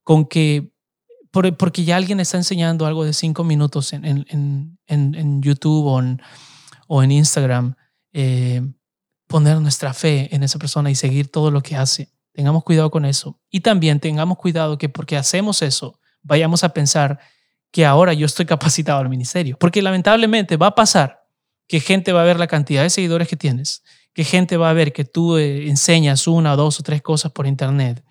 con 0.07 0.24
que, 0.24 0.70
porque 1.32 1.82
ya 1.82 1.96
alguien 1.96 2.20
está 2.20 2.36
enseñando 2.36 2.86
algo 2.86 3.04
de 3.04 3.12
cinco 3.12 3.42
minutos 3.42 3.92
en, 3.92 5.42
YouTube 5.42 5.86
o 5.86 5.98
en, 5.98 6.22
o 6.86 7.02
en 7.02 7.11
Instagram, 7.11 7.74
eh, 8.12 8.62
poner 9.26 9.61
nuestra 9.61 9.92
fe 9.92 10.32
en 10.32 10.44
esa 10.44 10.61
persona 10.61 10.92
y 10.92 10.94
seguir 10.94 11.32
todo 11.32 11.50
lo 11.50 11.61
que 11.61 11.74
hace. 11.74 12.12
Tengamos 12.30 12.62
cuidado 12.62 12.88
con 12.88 13.04
eso. 13.04 13.40
Y 13.50 13.62
también 13.62 13.98
tengamos 13.98 14.38
cuidado 14.38 14.78
que 14.78 14.88
porque 14.88 15.16
hacemos 15.16 15.61
eso, 15.61 15.98
vayamos 16.22 16.62
a 16.62 16.68
pensar 16.68 17.18
que 17.72 17.84
ahora 17.84 18.12
yo 18.12 18.26
estoy 18.26 18.46
capacitado 18.46 19.00
al 19.00 19.09
ministerio. 19.09 19.57
Porque 19.59 19.82
lamentablemente 19.82 20.57
va 20.57 20.68
a 20.68 20.74
pasar 20.76 21.18
que 21.66 21.80
gente 21.80 22.12
va 22.12 22.22
a 22.22 22.26
ver 22.26 22.38
la 22.38 22.46
cantidad 22.46 22.84
de 22.84 22.90
seguidores 22.90 23.26
que 23.26 23.34
tienes, 23.34 23.82
que 24.12 24.22
gente 24.22 24.57
va 24.57 24.70
a 24.70 24.72
ver 24.72 24.92
que 24.92 25.04
tú 25.04 25.36
eh, 25.36 25.68
enseñas 25.68 26.28
una, 26.28 26.54
dos 26.54 26.78
o 26.78 26.84
tres 26.84 27.02
cosas 27.02 27.32
por 27.32 27.48
internet, 27.48 28.04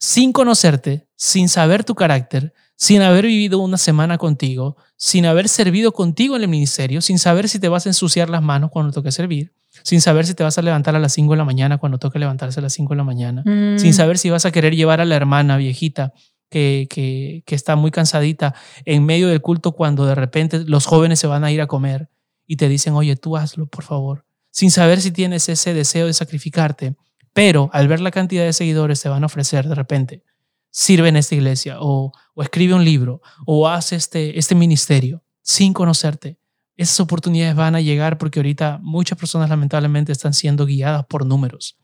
sin 0.00 0.32
conocerte, 0.32 1.06
sin 1.14 1.48
saber 1.50 1.84
tu 1.84 1.94
carácter, 1.94 2.54
sin 2.74 3.02
haber 3.02 3.26
vivido 3.26 3.58
una 3.58 3.76
semana 3.76 4.16
contigo, 4.16 4.78
sin 4.96 5.26
haber 5.26 5.50
servido 5.50 5.92
contigo 5.92 6.36
en 6.36 6.42
el 6.42 6.48
ministerio, 6.48 7.02
sin 7.02 7.18
saber 7.18 7.48
si 7.48 7.58
te 7.58 7.68
vas 7.68 7.84
a 7.84 7.90
ensuciar 7.90 8.30
las 8.30 8.42
manos 8.42 8.70
cuando 8.72 8.92
toque 8.92 9.12
servir, 9.12 9.52
sin 9.84 10.00
saber 10.00 10.26
si 10.26 10.32
te 10.32 10.42
vas 10.42 10.56
a 10.56 10.62
levantar 10.62 10.96
a 10.96 10.98
las 10.98 11.12
5 11.12 11.32
de 11.32 11.36
la 11.36 11.44
mañana 11.44 11.76
cuando 11.76 11.98
toque 11.98 12.18
levantarse 12.18 12.58
a 12.60 12.62
las 12.62 12.72
5 12.72 12.94
de 12.94 12.96
la 12.96 13.04
mañana, 13.04 13.42
sin 13.44 13.90
mm. 13.90 13.92
saber 13.92 14.16
si 14.16 14.30
vas 14.30 14.46
a 14.46 14.50
querer 14.50 14.74
llevar 14.74 15.02
a 15.02 15.04
la 15.04 15.16
hermana 15.16 15.58
viejita 15.58 16.14
que, 16.48 16.88
que, 16.88 17.42
que, 17.44 17.54
está 17.54 17.76
muy 17.76 17.90
cansadita 17.90 18.54
en 18.86 19.04
medio 19.04 19.28
del 19.28 19.42
culto 19.42 19.72
cuando 19.72 20.06
de 20.06 20.14
repente 20.14 20.64
los 20.64 20.86
jóvenes 20.86 21.20
se 21.20 21.26
van 21.26 21.44
a 21.44 21.52
ir 21.52 21.60
a 21.60 21.66
comer 21.66 22.08
y 22.46 22.56
te 22.56 22.68
dicen, 22.68 22.94
oye, 22.94 23.14
tú 23.14 23.36
hazlo, 23.36 23.66
por 23.66 23.84
favor 23.84 24.24
sin 24.50 24.70
saber 24.70 25.00
si 25.00 25.10
tienes 25.10 25.48
ese 25.48 25.74
deseo 25.74 26.06
de 26.06 26.12
sacrificarte, 26.12 26.96
pero 27.32 27.70
al 27.72 27.88
ver 27.88 28.00
la 28.00 28.10
cantidad 28.10 28.44
de 28.44 28.52
seguidores 28.52 29.00
te 29.00 29.08
van 29.08 29.22
a 29.22 29.26
ofrecer 29.26 29.68
de 29.68 29.74
repente, 29.74 30.24
sirve 30.70 31.08
en 31.08 31.16
esta 31.16 31.34
iglesia 31.34 31.76
o, 31.80 32.12
escribe 32.36 32.74
un 32.74 32.84
libro 32.84 33.20
o 33.44 33.68
haz 33.68 33.92
este, 33.92 34.38
este 34.38 34.54
ministerio 34.54 35.22
sin 35.42 35.72
conocerte. 35.72 36.38
Esas 36.76 37.00
oportunidades 37.00 37.54
van 37.54 37.74
a 37.74 37.80
llegar 37.80 38.16
porque 38.16 38.38
ahorita 38.38 38.78
muchas 38.82 39.18
personas 39.18 39.50
lamentablemente 39.50 40.12
están 40.12 40.32
siendo 40.32 40.64
guiadas 40.64 41.04
por 41.06 41.26
números. 41.26 41.78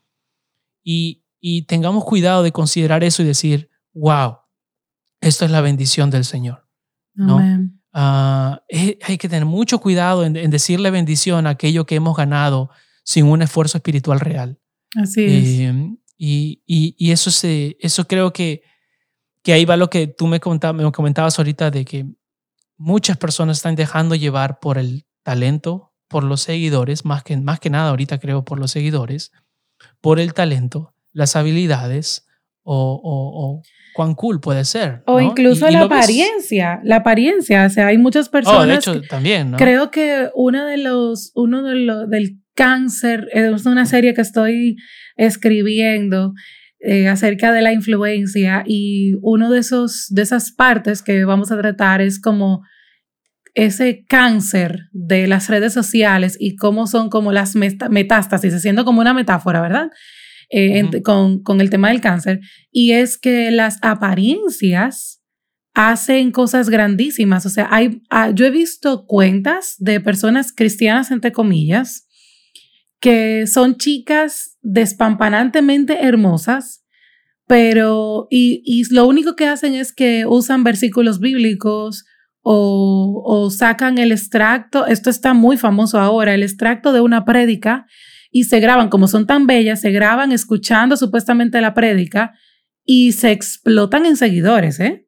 Y, 0.83 1.23
tengamos 1.69 2.05
cuidado 2.05 2.43
de 2.43 2.51
considerar 2.51 3.05
eso 3.05 3.23
y 3.23 3.27
decir, 3.27 3.71
wow, 3.93 4.39
esto 5.21 5.45
es 5.45 5.51
la 5.51 5.61
bendición 5.61 6.11
del 6.11 6.25
Señor. 6.25 6.67
¿no? 7.15 7.41
Ah, 7.93 8.63
eh, 8.69 8.99
hay 9.03 9.17
que 9.17 9.29
tener 9.29 9.45
mucho 9.45 9.79
cuidado 9.79 10.25
en, 10.25 10.33
decirle 10.51 10.91
bendición 10.91 11.47
a 11.47 11.51
aquello 11.51 11.87
que 11.87 11.95
hemos 11.95 12.17
ganado 12.17 12.71
sin 13.05 13.27
un 13.27 13.43
esfuerzo 13.43 13.79
espiritual 13.79 14.19
real. 14.19 14.59
Así 14.97 15.25
es. 15.25 15.61
Em, 15.61 15.97
y, 16.19 16.63
y, 16.67 17.11
eso, 17.11 17.31
se, 17.31 17.77
eso 17.81 18.07
creo 18.07 18.33
que, 18.33 18.63
que 19.43 19.53
ahí 19.53 19.65
va 19.65 19.77
lo 19.77 19.91
que 19.91 20.07
tú 20.07 20.27
me, 20.27 20.41
me 20.75 20.93
comentabas 20.93 21.39
ahorita 21.39 21.71
de 21.71 21.85
que 21.85 22.07
muchas 22.79 23.17
personas 23.19 23.59
están 23.59 23.77
dejando 23.77 24.15
llevar 24.15 24.59
por 24.59 24.79
el 24.79 25.05
talento, 25.23 25.93
por 26.09 26.25
los 26.25 26.41
seguidores, 26.41 27.05
más 27.05 27.23
que, 27.23 27.37
más 27.37 27.61
que 27.61 27.71
nada 27.71 27.91
ahorita 27.91 28.19
creo 28.19 28.45
por 28.45 28.59
los 28.59 28.71
seguidores, 28.71 29.33
por 30.01 30.21
el 30.21 30.33
talento, 30.33 30.95
las 31.13 31.37
habilidades 31.37 32.27
o, 32.63 33.01
o 33.05 33.63
cuán 33.95 34.15
cool 34.15 34.41
puede 34.41 34.65
ser. 34.65 35.03
O 35.07 35.21
incluso 35.21 35.69
la 35.71 35.83
apariencia, 35.83 36.81
la 36.85 36.97
apariencia, 36.97 37.67
o 37.67 37.71
sea, 37.71 37.87
hay 37.89 37.99
muchas 37.99 38.29
personas. 38.29 38.61
Oh, 38.61 38.67
de 38.67 38.75
hecho, 38.75 39.01
también, 39.09 39.53
¿no? 39.53 39.57
Creo 39.57 39.91
que 39.91 40.31
uno 40.35 40.67
de 40.67 40.77
los, 40.77 41.33
uno 41.35 41.63
de 41.63 41.75
los, 41.77 42.11
del 42.11 42.41
cáncer, 42.57 43.29
es 43.33 43.67
una 43.67 43.87
serie 43.87 44.15
que 44.15 44.23
estoy 44.23 44.77
escribiendo 45.17 46.33
eh, 46.81 47.09
acerca 47.09 47.53
de 47.53 47.63
la 47.63 47.73
influencia 47.73 48.65
y 48.67 49.15
uno 49.23 49.51
de 49.51 49.61
esos, 49.61 50.07
de 50.11 50.23
esas 50.23 50.53
partes 50.53 51.03
que 51.03 51.25
vamos 51.25 51.53
a 51.53 51.59
tratar 51.59 52.01
es 52.01 52.21
como 52.21 52.63
ese 53.55 54.05
cáncer 54.07 54.89
de 54.93 55.27
las 55.27 55.49
redes 55.49 55.73
sociales 55.73 56.37
y 56.39 56.57
cómo 56.57 56.87
son 56.87 57.09
como 57.09 57.33
las 57.33 57.55
metástasis, 57.57 58.55
haciendo 58.55 58.85
como 58.85 59.01
una 59.01 59.15
metáfora, 59.15 59.63
¿verdad? 59.63 59.89
Eh, 60.51 61.03
con, 61.03 61.43
con 61.43 61.61
el 61.61 61.71
tema 61.71 61.89
del 61.89 62.01
cáncer, 62.01 62.41
y 62.71 62.93
es 62.93 63.19
que 63.19 63.51
las 63.51 63.79
apariencias 63.83 65.23
hacen 65.75 66.31
cosas 66.31 66.71
grandísimas. 66.71 67.45
O 67.47 67.51
sea, 67.51 67.69
hay, 67.71 68.03
ah, 68.11 68.31
yo 68.31 68.47
he 68.47 68.51
visto 68.51 69.07
cuentas 69.07 69.75
de 69.79 70.01
personas 70.01 70.53
cristianas, 70.53 71.11
entre 71.11 71.33
comillas, 71.33 72.06
que 73.01 73.47
son 73.47 73.77
chicas 73.77 74.57
despampanantemente 74.63 76.05
hermosas, 76.05 76.85
pero, 77.47 78.27
y, 78.31 78.63
y 78.65 78.93
lo 78.93 79.07
único 79.07 79.37
que 79.37 79.47
hacen 79.47 79.75
es 79.75 79.93
que 79.93 80.27
usan 80.27 80.65
versículos 80.65 81.21
bíblicos 81.21 82.05
o, 82.43 83.23
o 83.25 83.51
sacan 83.51 83.99
el 83.99 84.13
extracto, 84.13 84.87
esto 84.87 85.11
está 85.11 85.35
muy 85.35 85.57
famoso 85.57 85.99
ahora, 86.01 86.35
el 86.35 86.43
extracto 86.43 86.93
de 86.93 87.01
una 87.01 87.25
prédica 87.25 87.87
y 88.31 88.45
se 88.45 88.61
graban, 88.61 88.89
como 88.89 89.09
son 89.09 89.27
tan 89.27 89.47
bellas, 89.47 89.81
se 89.81 89.91
graban 89.91 90.33
escuchando 90.33 90.97
supuestamente 90.97 91.61
la 91.61 91.75
prédica 91.75 92.35
y 92.85 93.13
se 93.13 93.33
explotan 93.33 94.07
en 94.07 94.17
seguidores, 94.17 94.81
¿eh? 94.81 95.07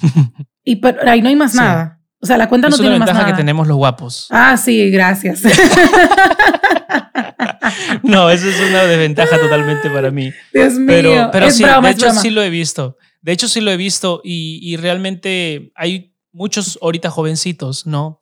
y 0.64 0.76
pero 0.76 1.08
ahí 1.10 1.22
no 1.22 1.28
hay 1.28 1.36
más 1.36 1.54
nada. 1.54 2.00
O 2.20 2.26
sea, 2.26 2.38
la 2.38 2.48
cuenta 2.48 2.68
no 2.68 2.76
tiene 2.76 2.98
más 2.98 3.00
nada. 3.00 3.10
Es 3.10 3.14
una 3.14 3.22
ventaja 3.22 3.36
que 3.36 3.42
tenemos 3.42 3.68
los 3.68 3.76
guapos. 3.76 4.28
Ah, 4.30 4.56
sí, 4.56 4.90
gracias. 4.90 5.42
no, 8.02 8.30
eso 8.30 8.48
es 8.48 8.60
una 8.60 8.84
desventaja 8.84 9.38
totalmente 9.38 9.90
para 9.90 10.10
mí. 10.10 10.32
Dios 10.52 10.74
mío. 10.74 10.86
Pero, 10.86 11.28
pero 11.32 11.50
sí, 11.50 11.64
de 11.64 11.90
hecho 11.90 12.12
sí 12.12 12.30
lo 12.30 12.42
he 12.42 12.50
visto. 12.50 12.96
De 13.20 13.32
hecho 13.32 13.48
sí 13.48 13.60
lo 13.60 13.70
he 13.70 13.76
visto 13.76 14.20
y, 14.22 14.58
y 14.62 14.76
realmente 14.76 15.72
hay 15.74 16.14
muchos 16.32 16.78
ahorita 16.82 17.10
jovencitos, 17.10 17.86
¿no? 17.86 18.18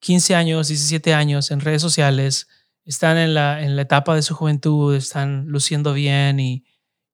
15 0.00 0.34
años, 0.34 0.68
17 0.68 1.14
años 1.14 1.50
en 1.50 1.60
redes 1.60 1.80
sociales 1.80 2.48
están 2.84 3.16
en 3.16 3.34
la, 3.34 3.62
en 3.62 3.76
la 3.76 3.82
etapa 3.82 4.14
de 4.14 4.22
su 4.22 4.34
juventud, 4.34 4.94
están 4.94 5.46
luciendo 5.46 5.92
bien 5.92 6.40
y, 6.40 6.64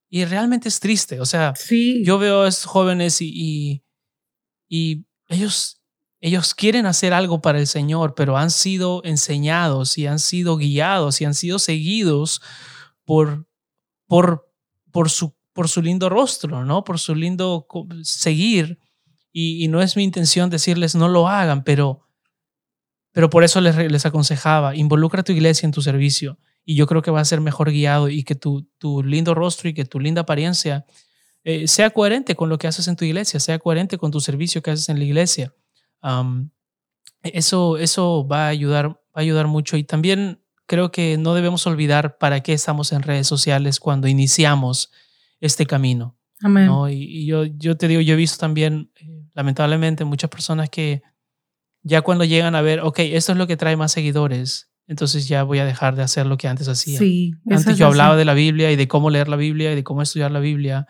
y 0.09 0.25
realmente 0.25 0.69
es 0.69 0.81
triste. 0.81 1.21
O 1.21 1.27
sea, 1.27 1.53
yo 2.03 2.19
veo 2.19 2.43
a 2.43 2.49
estos 2.49 2.67
jóvenes 2.67 3.21
y, 3.21 3.85
y, 4.69 5.05
ellos, 5.29 5.78
ellos 6.21 6.55
quieren 6.55 6.87
hacer 6.87 7.13
algo 7.13 7.41
para 7.41 7.59
el 7.59 7.67
Señor, 7.67 8.15
pero 8.15 8.37
han 8.37 8.51
sido 8.51 9.03
enseñados 9.05 9.99
y 9.99 10.07
han 10.07 10.19
sido 10.19 10.57
guiados 10.57 11.21
y 11.21 11.25
han 11.25 11.35
sido 11.35 11.59
seguidos 11.59 12.43
por, 13.05 13.47
por, 14.07 14.51
por, 14.91 15.11
su, 15.11 15.37
por 15.53 15.69
su 15.69 15.81
lindo 15.83 16.09
rostro, 16.09 16.65
¿no? 16.65 16.85
Por 16.85 16.99
su 16.99 17.15
lindo 17.15 17.67
seguir. 18.03 18.79
Y, 19.33 19.69
no 19.69 19.81
es 19.81 19.97
mi 19.97 20.03
intención 20.03 20.51
decirles 20.51 20.95
no 20.95 21.09
lo 21.09 21.29
hagan, 21.29 21.63
pero 21.63 22.05
pero 23.13 23.31
por 23.31 23.43
eso 23.43 23.61
les, 23.61 23.77
les 23.77 24.07
aconsejaba, 24.07 24.77
involucra 24.77 25.23
a 25.23 25.25
tu 25.25 25.33
iglesia 25.33 25.67
en 25.67 25.73
tu 25.73 25.83
servicio 25.83 26.39
y 26.65 26.75
yo 26.75 26.87
creo 26.87 27.01
que 27.01 27.11
va 27.11 27.21
a 27.21 27.25
ser 27.25 27.41
mejor 27.41 27.71
guiado 27.71 28.11
y 28.11 28.25
que 28.25 28.35
tu, 28.35 28.69
tu 28.77 29.03
lindo 29.03 29.35
rostro 29.35 29.71
y 29.71 29.75
que 29.75 29.87
tu 29.87 29.99
linda 29.99 30.21
apariencia 30.21 30.85
eh, 31.43 31.67
sea 31.67 31.89
coherente 31.89 32.37
con 32.37 32.51
lo 32.51 32.59
que 32.59 32.67
haces 32.67 32.89
en 32.89 32.97
tu 32.97 33.07
iglesia, 33.07 33.41
sea 33.41 33.59
coherente 33.59 33.97
con 33.97 34.11
tu 34.11 34.21
servicio 34.21 34.61
que 34.61 34.73
haces 34.73 34.91
en 34.91 34.99
la 34.99 35.05
iglesia. 35.07 35.55
Eso, 37.23 37.79
eso 37.79 38.27
va 38.27 38.47
a, 38.47 38.49
ayudar, 38.49 38.89
va 38.89 38.95
a 39.15 39.21
ayudar 39.21 39.47
mucho 39.47 39.77
y 39.77 39.85
también 39.85 40.41
creo 40.67 40.93
que 40.93 41.17
no 41.19 41.35
debemos 41.35 41.67
olvidar 41.67 42.19
para 42.19 42.41
qué 42.43 42.53
estamos 42.53 42.93
en 42.93 43.03
redes 43.03 43.27
sociales 43.27 43.81
cuando 43.81 44.07
iniciamos 44.07 44.93
este 45.41 45.67
camino. 45.67 46.17
Amén. 46.41 46.71
Y, 46.91 47.27
yo, 47.27 47.45
yo 47.45 47.77
te 47.77 47.89
digo, 47.89 48.01
yo 48.01 48.15
he 48.15 48.17
visto 48.17 48.39
también, 48.39 48.93
eh, 48.97 49.25
lamentablemente, 49.35 50.05
muchas 50.05 50.31
personas 50.31 50.71
que 50.71 51.03
ya 51.83 52.03
cuando 52.03 52.25
llegan 52.25 52.55
a 52.55 52.63
ver, 52.63 52.81
ok, 52.81 52.99
esto 53.01 53.33
es 53.33 53.39
lo 53.39 53.47
que 53.47 53.57
trae 53.57 53.77
más 53.77 53.93
seguidores, 53.93 54.71
entonces 54.87 55.27
ya 55.27 55.43
voy 55.43 55.59
a 55.59 55.65
dejar 55.65 55.97
de 55.97 56.03
hacer 56.03 56.27
lo 56.27 56.37
que 56.37 56.49
antes 56.49 56.69
hacía. 56.69 56.99
Sí, 56.99 57.35
antes 57.51 57.77
yo 57.77 57.87
hablaba 57.87 58.17
de 58.17 58.25
la 58.25 58.35
Biblia 58.35 58.71
y 58.71 58.77
de 58.77 58.89
cómo 58.89 59.11
leer 59.11 59.29
la 59.29 59.37
Biblia 59.37 59.73
y 59.73 59.75
de 59.75 59.85
cómo 59.85 60.03
estudiar 60.03 60.31
la 60.31 60.41
Biblia 60.41 60.87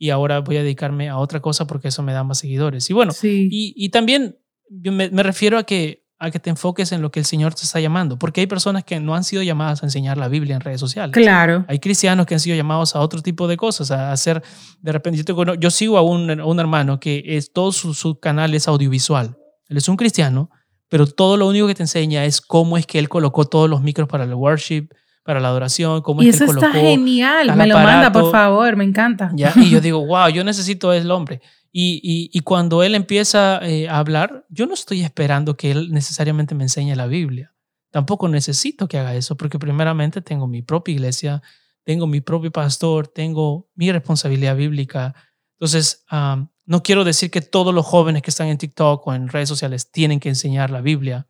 y 0.00 0.08
ahora 0.08 0.40
voy 0.40 0.56
a 0.56 0.62
dedicarme 0.62 1.10
a 1.10 1.18
otra 1.18 1.40
cosa 1.40 1.66
porque 1.66 1.88
eso 1.88 2.02
me 2.02 2.14
da 2.14 2.24
más 2.24 2.38
seguidores. 2.38 2.88
Y 2.88 2.94
bueno, 2.94 3.12
y, 3.22 3.74
y, 3.76 3.90
también 3.90 4.38
me, 4.70 5.10
me, 5.10 5.22
refiero 5.22 5.58
a 5.58 5.64
que, 5.64 6.06
a 6.18 6.30
que 6.30 6.40
te 6.40 6.48
enfoques 6.48 6.90
en 6.92 7.02
lo 7.02 7.10
que 7.10 7.20
el 7.20 7.26
Señor 7.26 7.54
te 7.54 7.64
está 7.64 7.80
llamando, 7.80 8.18
porque 8.18 8.40
hay 8.40 8.46
personas 8.46 8.82
que 8.82 8.98
no 8.98 9.14
han 9.14 9.24
sido 9.24 9.42
llamadas 9.42 9.82
a 9.82 9.86
enseñar 9.86 10.16
la 10.16 10.28
Biblia 10.28 10.54
en 10.54 10.62
redes 10.62 10.80
sociales. 10.80 11.12
Claro. 11.12 11.66
Hay 11.68 11.80
cristianos 11.80 12.24
que 12.24 12.32
han 12.32 12.40
sido 12.40 12.56
llamados 12.56 12.96
a 12.96 13.00
otro 13.00 13.20
tipo 13.20 13.46
de 13.46 13.58
cosas, 13.58 13.90
a 13.90 14.10
hacer, 14.10 14.42
de 14.80 14.90
repente, 14.90 15.22
yo, 15.22 15.54
yo 15.54 15.70
sigo 15.70 15.98
a 15.98 16.00
un, 16.00 16.40
a 16.40 16.46
un 16.46 16.58
hermano 16.58 16.98
que 16.98 17.22
es, 17.26 17.52
todo 17.52 17.70
su, 17.70 17.92
su 17.92 18.18
canal 18.18 18.54
es 18.54 18.68
audiovisual. 18.68 19.36
Él 19.68 19.76
es 19.76 19.86
un 19.86 19.98
cristiano, 19.98 20.48
pero 20.88 21.06
todo 21.06 21.36
lo 21.36 21.46
único 21.46 21.66
que 21.66 21.74
te 21.74 21.82
enseña 21.82 22.24
es 22.24 22.40
cómo 22.40 22.78
es 22.78 22.86
que 22.86 22.98
él 22.98 23.10
colocó 23.10 23.44
todos 23.44 23.68
los 23.68 23.82
micros 23.82 24.08
para 24.08 24.24
el 24.24 24.32
worship, 24.32 24.88
para 25.30 25.38
la 25.38 25.46
adoración, 25.46 26.02
cómo 26.02 26.24
y 26.24 26.28
es 26.28 26.38
que 26.38 26.44
eso 26.44 26.50
él 26.52 26.58
está 26.58 26.72
colocó 26.72 26.88
genial. 26.88 27.54
Me 27.56 27.68
lo 27.68 27.76
manda, 27.76 28.10
por 28.10 28.22
aparato. 28.22 28.32
favor, 28.32 28.74
me 28.74 28.82
encanta. 28.82 29.30
¿ya? 29.36 29.52
Y 29.54 29.70
yo 29.70 29.80
digo, 29.80 30.04
wow, 30.04 30.28
yo 30.28 30.42
necesito 30.42 30.92
el 30.92 31.08
hombre. 31.08 31.40
Y, 31.70 32.00
y, 32.02 32.36
y 32.36 32.40
cuando 32.40 32.82
él 32.82 32.96
empieza 32.96 33.60
eh, 33.62 33.88
a 33.88 33.98
hablar, 33.98 34.44
yo 34.48 34.66
no 34.66 34.74
estoy 34.74 35.02
esperando 35.02 35.56
que 35.56 35.70
él 35.70 35.92
necesariamente 35.92 36.56
me 36.56 36.64
enseñe 36.64 36.96
la 36.96 37.06
Biblia. 37.06 37.54
Tampoco 37.92 38.26
necesito 38.26 38.88
que 38.88 38.98
haga 38.98 39.14
eso, 39.14 39.36
porque 39.36 39.56
primeramente 39.56 40.20
tengo 40.20 40.48
mi 40.48 40.62
propia 40.62 40.94
iglesia, 40.94 41.42
tengo 41.84 42.08
mi 42.08 42.20
propio 42.20 42.50
pastor, 42.50 43.06
tengo 43.06 43.68
mi 43.76 43.92
responsabilidad 43.92 44.56
bíblica. 44.56 45.14
Entonces, 45.60 46.04
um, 46.10 46.48
no 46.66 46.82
quiero 46.82 47.04
decir 47.04 47.30
que 47.30 47.40
todos 47.40 47.72
los 47.72 47.86
jóvenes 47.86 48.22
que 48.22 48.30
están 48.30 48.48
en 48.48 48.58
TikTok 48.58 49.06
o 49.06 49.14
en 49.14 49.28
redes 49.28 49.48
sociales 49.48 49.92
tienen 49.92 50.18
que 50.18 50.28
enseñar 50.28 50.70
la 50.70 50.80
Biblia, 50.80 51.28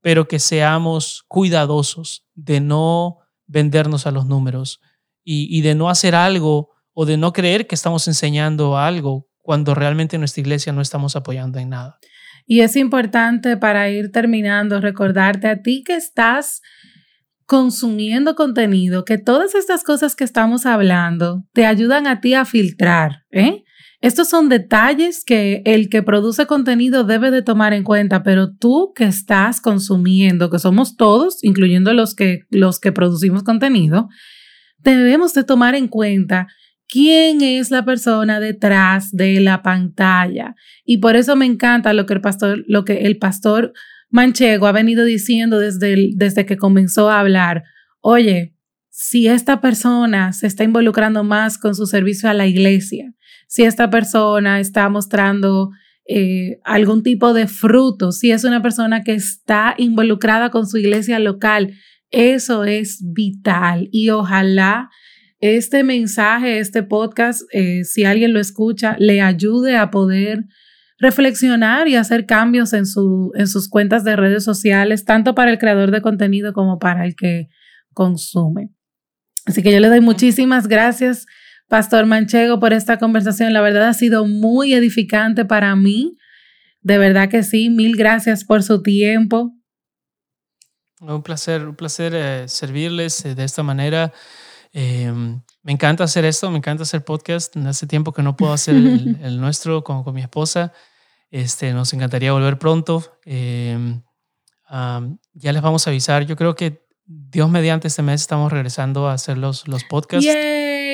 pero 0.00 0.26
que 0.26 0.38
seamos 0.38 1.26
cuidadosos 1.28 2.24
de 2.34 2.60
no 2.60 3.18
vendernos 3.46 4.06
a 4.06 4.10
los 4.10 4.26
números 4.26 4.80
y, 5.24 5.60
de 5.62 5.74
no 5.74 5.90
hacer 5.90 6.14
algo 6.14 6.70
o 6.92 7.04
de 7.04 7.16
no 7.16 7.32
creer 7.32 7.66
que 7.66 7.74
estamos 7.74 8.06
enseñando 8.06 8.78
algo 8.78 9.28
cuando 9.42 9.74
realmente 9.74 10.16
en 10.16 10.20
nuestra 10.20 10.40
iglesia 10.40 10.72
no 10.72 10.80
estamos 10.80 11.16
apoyando 11.16 11.58
en 11.58 11.70
nada. 11.70 11.98
Y 12.46 12.60
es 12.60 12.76
importante 12.76 13.56
para 13.56 13.90
ir 13.90 14.12
terminando 14.12 14.80
recordarte 14.80 15.48
a 15.48 15.62
ti 15.62 15.82
que 15.84 15.96
estás 15.96 16.62
consumiendo 17.44 18.34
contenido, 18.34 19.04
que 19.04 19.18
todas 19.18 19.54
estas 19.54 19.82
cosas 19.82 20.14
que 20.14 20.24
estamos 20.24 20.64
hablando 20.66 21.44
te 21.52 21.66
ayudan 21.66 22.06
a 22.06 22.20
ti 22.20 22.34
a 22.34 22.44
filtrar. 22.44 23.24
¿eh? 23.30 23.64
Estos 24.06 24.28
son 24.28 24.48
detalles 24.48 25.24
que 25.24 25.62
el 25.64 25.88
que 25.88 26.00
produce 26.00 26.46
contenido 26.46 27.02
debe 27.02 27.32
de 27.32 27.42
tomar 27.42 27.72
en 27.72 27.82
cuenta, 27.82 28.22
pero 28.22 28.54
tú 28.54 28.92
que 28.94 29.02
estás 29.02 29.60
consumiendo, 29.60 30.48
que 30.48 30.60
somos 30.60 30.96
todos, 30.96 31.42
incluyendo 31.42 31.92
los 31.92 32.14
que, 32.14 32.42
los 32.48 32.78
que 32.78 32.92
producimos 32.92 33.42
contenido, 33.42 34.08
debemos 34.78 35.34
de 35.34 35.42
tomar 35.42 35.74
en 35.74 35.88
cuenta 35.88 36.46
quién 36.86 37.40
es 37.40 37.72
la 37.72 37.84
persona 37.84 38.38
detrás 38.38 39.10
de 39.10 39.40
la 39.40 39.64
pantalla. 39.64 40.54
Y 40.84 40.98
por 40.98 41.16
eso 41.16 41.34
me 41.34 41.46
encanta 41.46 41.92
lo 41.92 42.06
que 42.06 42.14
el 42.14 42.20
pastor, 42.20 42.62
lo 42.68 42.84
que 42.84 43.06
el 43.06 43.18
pastor 43.18 43.72
Manchego 44.08 44.68
ha 44.68 44.72
venido 44.72 45.04
diciendo 45.04 45.58
desde, 45.58 46.10
desde 46.14 46.46
que 46.46 46.56
comenzó 46.56 47.10
a 47.10 47.18
hablar. 47.18 47.64
Oye, 48.02 48.54
si 48.88 49.26
esta 49.26 49.60
persona 49.60 50.32
se 50.32 50.46
está 50.46 50.62
involucrando 50.62 51.24
más 51.24 51.58
con 51.58 51.74
su 51.74 51.86
servicio 51.86 52.30
a 52.30 52.34
la 52.34 52.46
iglesia, 52.46 53.12
si 53.46 53.64
esta 53.64 53.90
persona 53.90 54.60
está 54.60 54.88
mostrando 54.88 55.70
eh, 56.08 56.58
algún 56.64 57.02
tipo 57.02 57.32
de 57.32 57.46
fruto, 57.46 58.12
si 58.12 58.30
es 58.30 58.44
una 58.44 58.62
persona 58.62 59.02
que 59.02 59.14
está 59.14 59.74
involucrada 59.78 60.50
con 60.50 60.66
su 60.66 60.78
iglesia 60.78 61.18
local, 61.18 61.74
eso 62.10 62.64
es 62.64 63.00
vital 63.02 63.88
y 63.90 64.10
ojalá 64.10 64.88
este 65.40 65.84
mensaje, 65.84 66.58
este 66.58 66.82
podcast, 66.82 67.42
eh, 67.52 67.84
si 67.84 68.04
alguien 68.04 68.32
lo 68.32 68.40
escucha, 68.40 68.96
le 68.98 69.20
ayude 69.20 69.76
a 69.76 69.90
poder 69.90 70.44
reflexionar 70.98 71.88
y 71.88 71.96
hacer 71.96 72.24
cambios 72.24 72.72
en, 72.72 72.86
su, 72.86 73.32
en 73.34 73.46
sus 73.46 73.68
cuentas 73.68 74.02
de 74.02 74.16
redes 74.16 74.44
sociales, 74.44 75.04
tanto 75.04 75.34
para 75.34 75.50
el 75.50 75.58
creador 75.58 75.90
de 75.90 76.00
contenido 76.00 76.52
como 76.52 76.78
para 76.78 77.04
el 77.04 77.14
que 77.14 77.48
consume. 77.92 78.70
Así 79.44 79.62
que 79.62 79.72
yo 79.72 79.80
le 79.80 79.88
doy 79.88 80.00
muchísimas 80.00 80.68
gracias, 80.68 81.26
Pastor 81.68 82.06
Manchego, 82.06 82.60
por 82.60 82.72
esta 82.72 82.98
conversación. 82.98 83.52
La 83.52 83.60
verdad 83.60 83.88
ha 83.88 83.94
sido 83.94 84.26
muy 84.26 84.72
edificante 84.72 85.44
para 85.44 85.74
mí. 85.74 86.16
De 86.80 86.98
verdad 86.98 87.28
que 87.28 87.42
sí. 87.42 87.70
Mil 87.70 87.96
gracias 87.96 88.44
por 88.44 88.62
su 88.62 88.82
tiempo. 88.82 89.52
Un 91.00 91.22
placer, 91.22 91.66
un 91.66 91.74
placer 91.74 92.14
eh, 92.14 92.48
servirles 92.48 93.24
eh, 93.24 93.34
de 93.34 93.44
esta 93.44 93.62
manera. 93.62 94.12
Eh, 94.72 95.12
me 95.62 95.72
encanta 95.72 96.04
hacer 96.04 96.24
esto, 96.24 96.50
me 96.50 96.58
encanta 96.58 96.84
hacer 96.84 97.04
podcast. 97.04 97.56
Hace 97.56 97.86
tiempo 97.86 98.12
que 98.12 98.22
no 98.22 98.36
puedo 98.36 98.52
hacer 98.52 98.76
el, 98.76 99.18
el 99.22 99.40
nuestro 99.40 99.82
con, 99.82 100.04
con, 100.04 100.14
mi 100.14 100.22
esposa. 100.22 100.72
Este, 101.30 101.72
nos 101.72 101.92
encantaría 101.92 102.32
volver 102.32 102.58
pronto. 102.58 103.18
Um, 104.68 105.18
ya 105.34 105.52
les 105.52 105.62
vamos 105.62 105.86
a 105.86 105.90
avisar. 105.90 106.26
Yo 106.26 106.36
creo 106.36 106.54
que 106.54 106.86
Dios 107.04 107.50
mediante 107.50 107.88
este 107.88 108.02
mes 108.02 108.20
estamos 108.20 108.52
regresando 108.52 109.08
a 109.08 109.12
hacer 109.12 109.38
los, 109.38 109.68
los 109.68 109.84
podcasts. 109.84 110.26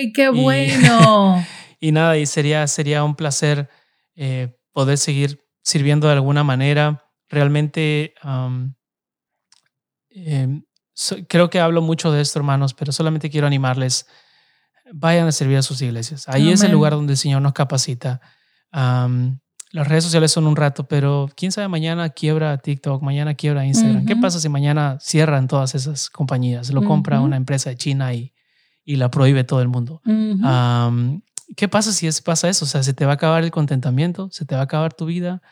¡Yay! 0.03 0.13
¡Qué 0.13 0.29
bueno! 0.29 1.45
Y, 1.81 1.89
y 1.89 1.93
nada, 1.93 2.19
y 2.19 2.27
sería, 2.27 2.67
sería 2.67 3.05
un 3.05 3.15
placer 3.15 3.69
eh, 4.15 4.57
poder 4.73 4.99
seguir 4.99 5.41
sirviendo 5.63 6.07
de 6.07 6.15
alguna 6.15 6.45
manera. 6.45 7.05
Realmente 7.29 8.15
um, 8.25 8.75
eh, 10.11 10.63
so, 10.93 11.17
creo 11.29 11.51
que 11.51 11.61
hablo 11.61 11.83
mucho 11.83 12.13
de 12.13 12.21
esto, 12.21 12.39
hermanos, 12.39 12.75
pero 12.75 12.93
solamente 12.93 13.31
quiero 13.31 13.47
animarles. 13.47 14.07
Vayan 14.93 15.27
a 15.27 15.33
servir 15.33 15.57
a 15.57 15.63
sus 15.63 15.81
iglesias. 15.81 16.29
Ahí 16.29 16.43
Amen. 16.43 16.55
es 16.55 16.63
el 16.63 16.73
lugar 16.73 16.93
donde 16.93 17.15
el 17.15 17.17
Señor 17.17 17.41
nos 17.41 17.53
capacita. 17.53 18.21
Um, 18.73 19.39
las 19.71 19.89
redes 19.89 20.05
sociales 20.05 20.31
son 20.31 20.47
un 20.47 20.57
rato, 20.57 20.87
pero 20.87 21.31
quién 21.35 21.51
sabe, 21.51 21.67
mañana 21.69 22.11
quiebra 22.11 22.59
TikTok, 22.59 23.03
mañana 23.03 23.35
quiebra 23.35 23.65
Instagram. 23.65 23.99
Uh 23.99 24.01
-huh. 24.03 24.07
¿Qué 24.07 24.17
pasa 24.17 24.39
si 24.39 24.51
mañana 24.51 24.99
cierran 25.01 25.49
todas 25.49 25.75
esas 25.75 26.11
compañías? 26.11 26.71
Lo 26.71 26.81
uh 26.81 26.85
-huh. 26.85 26.89
compra 26.89 27.21
una 27.21 27.37
empresa 27.37 27.71
de 27.71 27.77
China 27.77 28.13
y, 28.13 28.32
y, 28.85 28.97
la 28.97 29.11
prohíbe 29.11 29.45
todo 29.45 29.63
el 29.63 29.69
mundo. 29.69 30.01
Uh 30.05 30.11
-huh. 30.11 30.89
um, 30.89 31.21
¿Qué 31.57 31.69
pasa 31.69 31.93
si 31.93 32.07
es, 32.07 32.21
pasa 32.23 32.49
eso? 32.49 32.65
O 32.65 32.69
sea, 32.69 32.83
se 32.83 32.95
te 32.95 33.05
va 33.05 33.13
a 33.13 33.15
acabar 33.15 33.45
el 33.45 33.51
contentamiento, 33.51 34.29
se 34.31 34.45
te 34.45 34.55
va 34.55 34.63
a 34.63 34.65
acabar 34.65 34.95
tu 34.95 35.07
vida, 35.07 35.43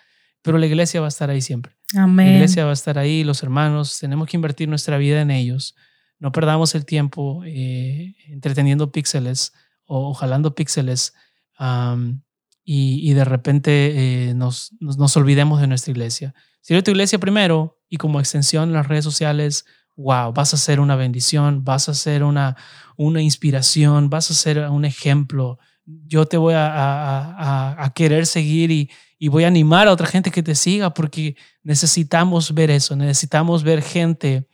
pero 0.43 0.59
la 0.59 0.67
iglesia 0.67 1.01
va 1.01 1.07
a 1.07 1.09
estar 1.09 1.29
ahí 1.31 1.41
siempre. 1.41 1.77
Amén. 1.95 2.27
La 2.27 2.33
iglesia 2.35 2.65
va 2.65 2.71
a 2.71 2.75
estar 2.75 2.99
ahí, 2.99 3.25
los 3.25 3.43
hermanos, 3.43 3.99
tenemos 3.99 4.29
que 4.29 4.37
invertir 4.37 4.69
nuestra 4.69 4.97
vida 4.97 5.21
en 5.21 5.31
ellos. 5.31 5.75
No 6.19 6.33
perdamos 6.33 6.75
el 6.75 6.85
tiempo 6.85 7.43
eh, 7.45 8.15
entreteniendo 8.29 8.93
píxeles 8.93 9.53
o, 9.85 10.11
o 10.11 10.15
jalando 10.15 10.55
píxeles. 10.55 11.15
Um, 11.59 12.23
y, 12.65 13.11
y, 13.11 13.15
de 13.15 13.25
repente 13.25 14.29
eh, 14.29 14.35
nos, 14.35 14.73
nos, 14.81 14.97
nos, 14.97 15.17
olvidemos 15.17 15.61
de 15.61 15.67
nuestra 15.67 15.91
iglesia. 15.91 16.35
Sirve 16.61 16.83
tu 16.83 16.91
iglesia 16.91 17.19
primero 17.19 17.81
y 17.89 17.97
como 17.97 18.21
extensión 18.21 18.69
en 18.69 18.75
las 18.75 18.87
redes 18.87 19.05
sociales, 19.05 19.67
wow, 20.01 20.33
vas 20.33 20.55
a 20.55 20.57
ser 20.57 20.81
una 20.81 20.97
bendición, 20.97 21.65
vas 21.65 21.89
a 21.89 21.95
ser 21.95 22.23
una, 22.25 22.57
una 22.97 23.23
inspiración, 23.23 24.11
vas 24.11 24.31
a 24.31 24.35
ser 24.35 24.59
un 24.69 24.85
ejemplo. 24.85 25.59
Yo 25.85 26.27
te 26.27 26.37
voy 26.37 26.55
a, 26.55 26.67
a, 26.67 27.75
a, 27.75 27.85
a 27.85 27.91
querer 27.91 28.27
seguir 28.27 28.71
y, 28.71 28.91
y 29.19 29.29
voy 29.29 29.45
a 29.45 29.49
animar 29.49 29.87
a 29.87 29.93
otra 29.93 30.07
gente 30.07 30.31
que 30.31 30.43
te 30.43 30.55
siga 30.55 30.95
porque 30.95 31.37
necesitamos 31.63 32.55
ver 32.55 32.71
eso, 32.71 32.97
necesitamos 32.97 33.63
ver 33.63 33.83
gente 33.83 34.49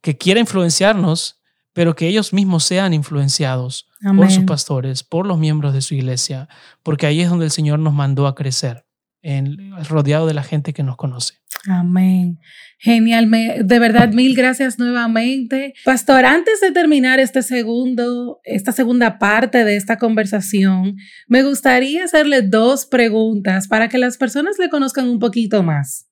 que 0.00 0.16
quiera 0.16 0.40
influenciarnos, 0.40 1.40
pero 1.72 1.96
que 1.96 2.06
ellos 2.06 2.32
mismos 2.32 2.64
sean 2.64 2.94
influenciados 2.94 3.88
Amén. 4.02 4.16
por 4.16 4.30
sus 4.30 4.44
pastores, 4.44 5.02
por 5.02 5.26
los 5.26 5.38
miembros 5.38 5.74
de 5.74 5.82
su 5.82 5.94
iglesia, 5.94 6.48
porque 6.82 7.06
ahí 7.06 7.20
es 7.20 7.30
donde 7.30 7.46
el 7.46 7.50
Señor 7.50 7.78
nos 7.78 7.94
mandó 7.94 8.26
a 8.26 8.34
crecer, 8.34 8.86
en, 9.22 9.72
rodeado 9.88 10.26
de 10.26 10.34
la 10.34 10.42
gente 10.42 10.72
que 10.72 10.82
nos 10.82 10.96
conoce. 10.96 11.34
Amén. 11.66 12.40
Genial. 12.78 13.30
De 13.64 13.78
verdad, 13.78 14.12
mil 14.12 14.34
gracias 14.34 14.78
nuevamente. 14.78 15.74
Pastor, 15.84 16.24
antes 16.24 16.60
de 16.60 16.72
terminar 16.72 17.20
este 17.20 17.42
segundo, 17.42 18.40
esta 18.42 18.72
segunda 18.72 19.18
parte 19.18 19.64
de 19.64 19.76
esta 19.76 19.96
conversación, 19.96 20.96
me 21.28 21.44
gustaría 21.44 22.04
hacerle 22.04 22.42
dos 22.42 22.86
preguntas 22.86 23.68
para 23.68 23.88
que 23.88 23.98
las 23.98 24.16
personas 24.16 24.58
le 24.58 24.68
conozcan 24.70 25.08
un 25.08 25.20
poquito 25.20 25.62
más. 25.62 26.08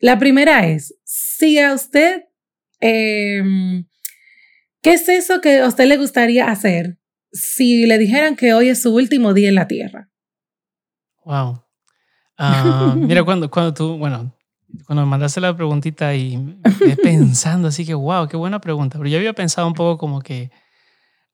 La 0.00 0.18
primera 0.18 0.66
es, 0.66 0.96
si 1.04 1.58
a 1.58 1.72
usted, 1.72 2.24
eh, 2.80 3.42
¿qué 4.82 4.94
es 4.94 5.08
eso 5.08 5.40
que 5.40 5.60
a 5.60 5.68
usted 5.68 5.86
le 5.86 5.98
gustaría 5.98 6.50
hacer 6.50 6.98
si 7.32 7.86
le 7.86 7.98
dijeran 7.98 8.34
que 8.34 8.54
hoy 8.54 8.70
es 8.70 8.82
su 8.82 8.92
último 8.92 9.34
día 9.34 9.50
en 9.50 9.54
la 9.54 9.68
tierra? 9.68 10.10
Wow. 11.24 11.62
Uh, 12.40 12.96
mira, 12.96 13.22
cuando, 13.22 13.50
cuando 13.50 13.74
tú, 13.74 13.98
bueno, 13.98 14.32
cuando 14.86 15.04
me 15.04 15.10
mandaste 15.10 15.40
la 15.40 15.54
preguntita 15.54 16.14
y 16.14 16.38
me 16.38 16.96
pensando 16.96 17.68
así 17.68 17.84
que, 17.84 17.94
wow, 17.94 18.26
qué 18.28 18.36
buena 18.36 18.60
pregunta. 18.60 18.98
Pero 18.98 19.10
yo 19.10 19.18
había 19.18 19.34
pensado 19.34 19.66
un 19.66 19.74
poco 19.74 19.98
como 19.98 20.22
que 20.22 20.50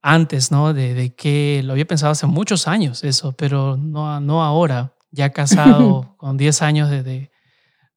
antes, 0.02 0.50
¿no? 0.50 0.74
De, 0.74 0.94
de 0.94 1.14
que 1.14 1.62
lo 1.64 1.72
había 1.72 1.86
pensado 1.86 2.12
hace 2.12 2.26
muchos 2.26 2.66
años 2.66 3.04
eso, 3.04 3.32
pero 3.32 3.76
no, 3.76 4.20
no 4.20 4.42
ahora. 4.42 4.94
Ya 5.12 5.30
casado, 5.30 6.14
con 6.18 6.36
10 6.36 6.62
años 6.62 6.90
de, 6.90 7.02
de, 7.02 7.30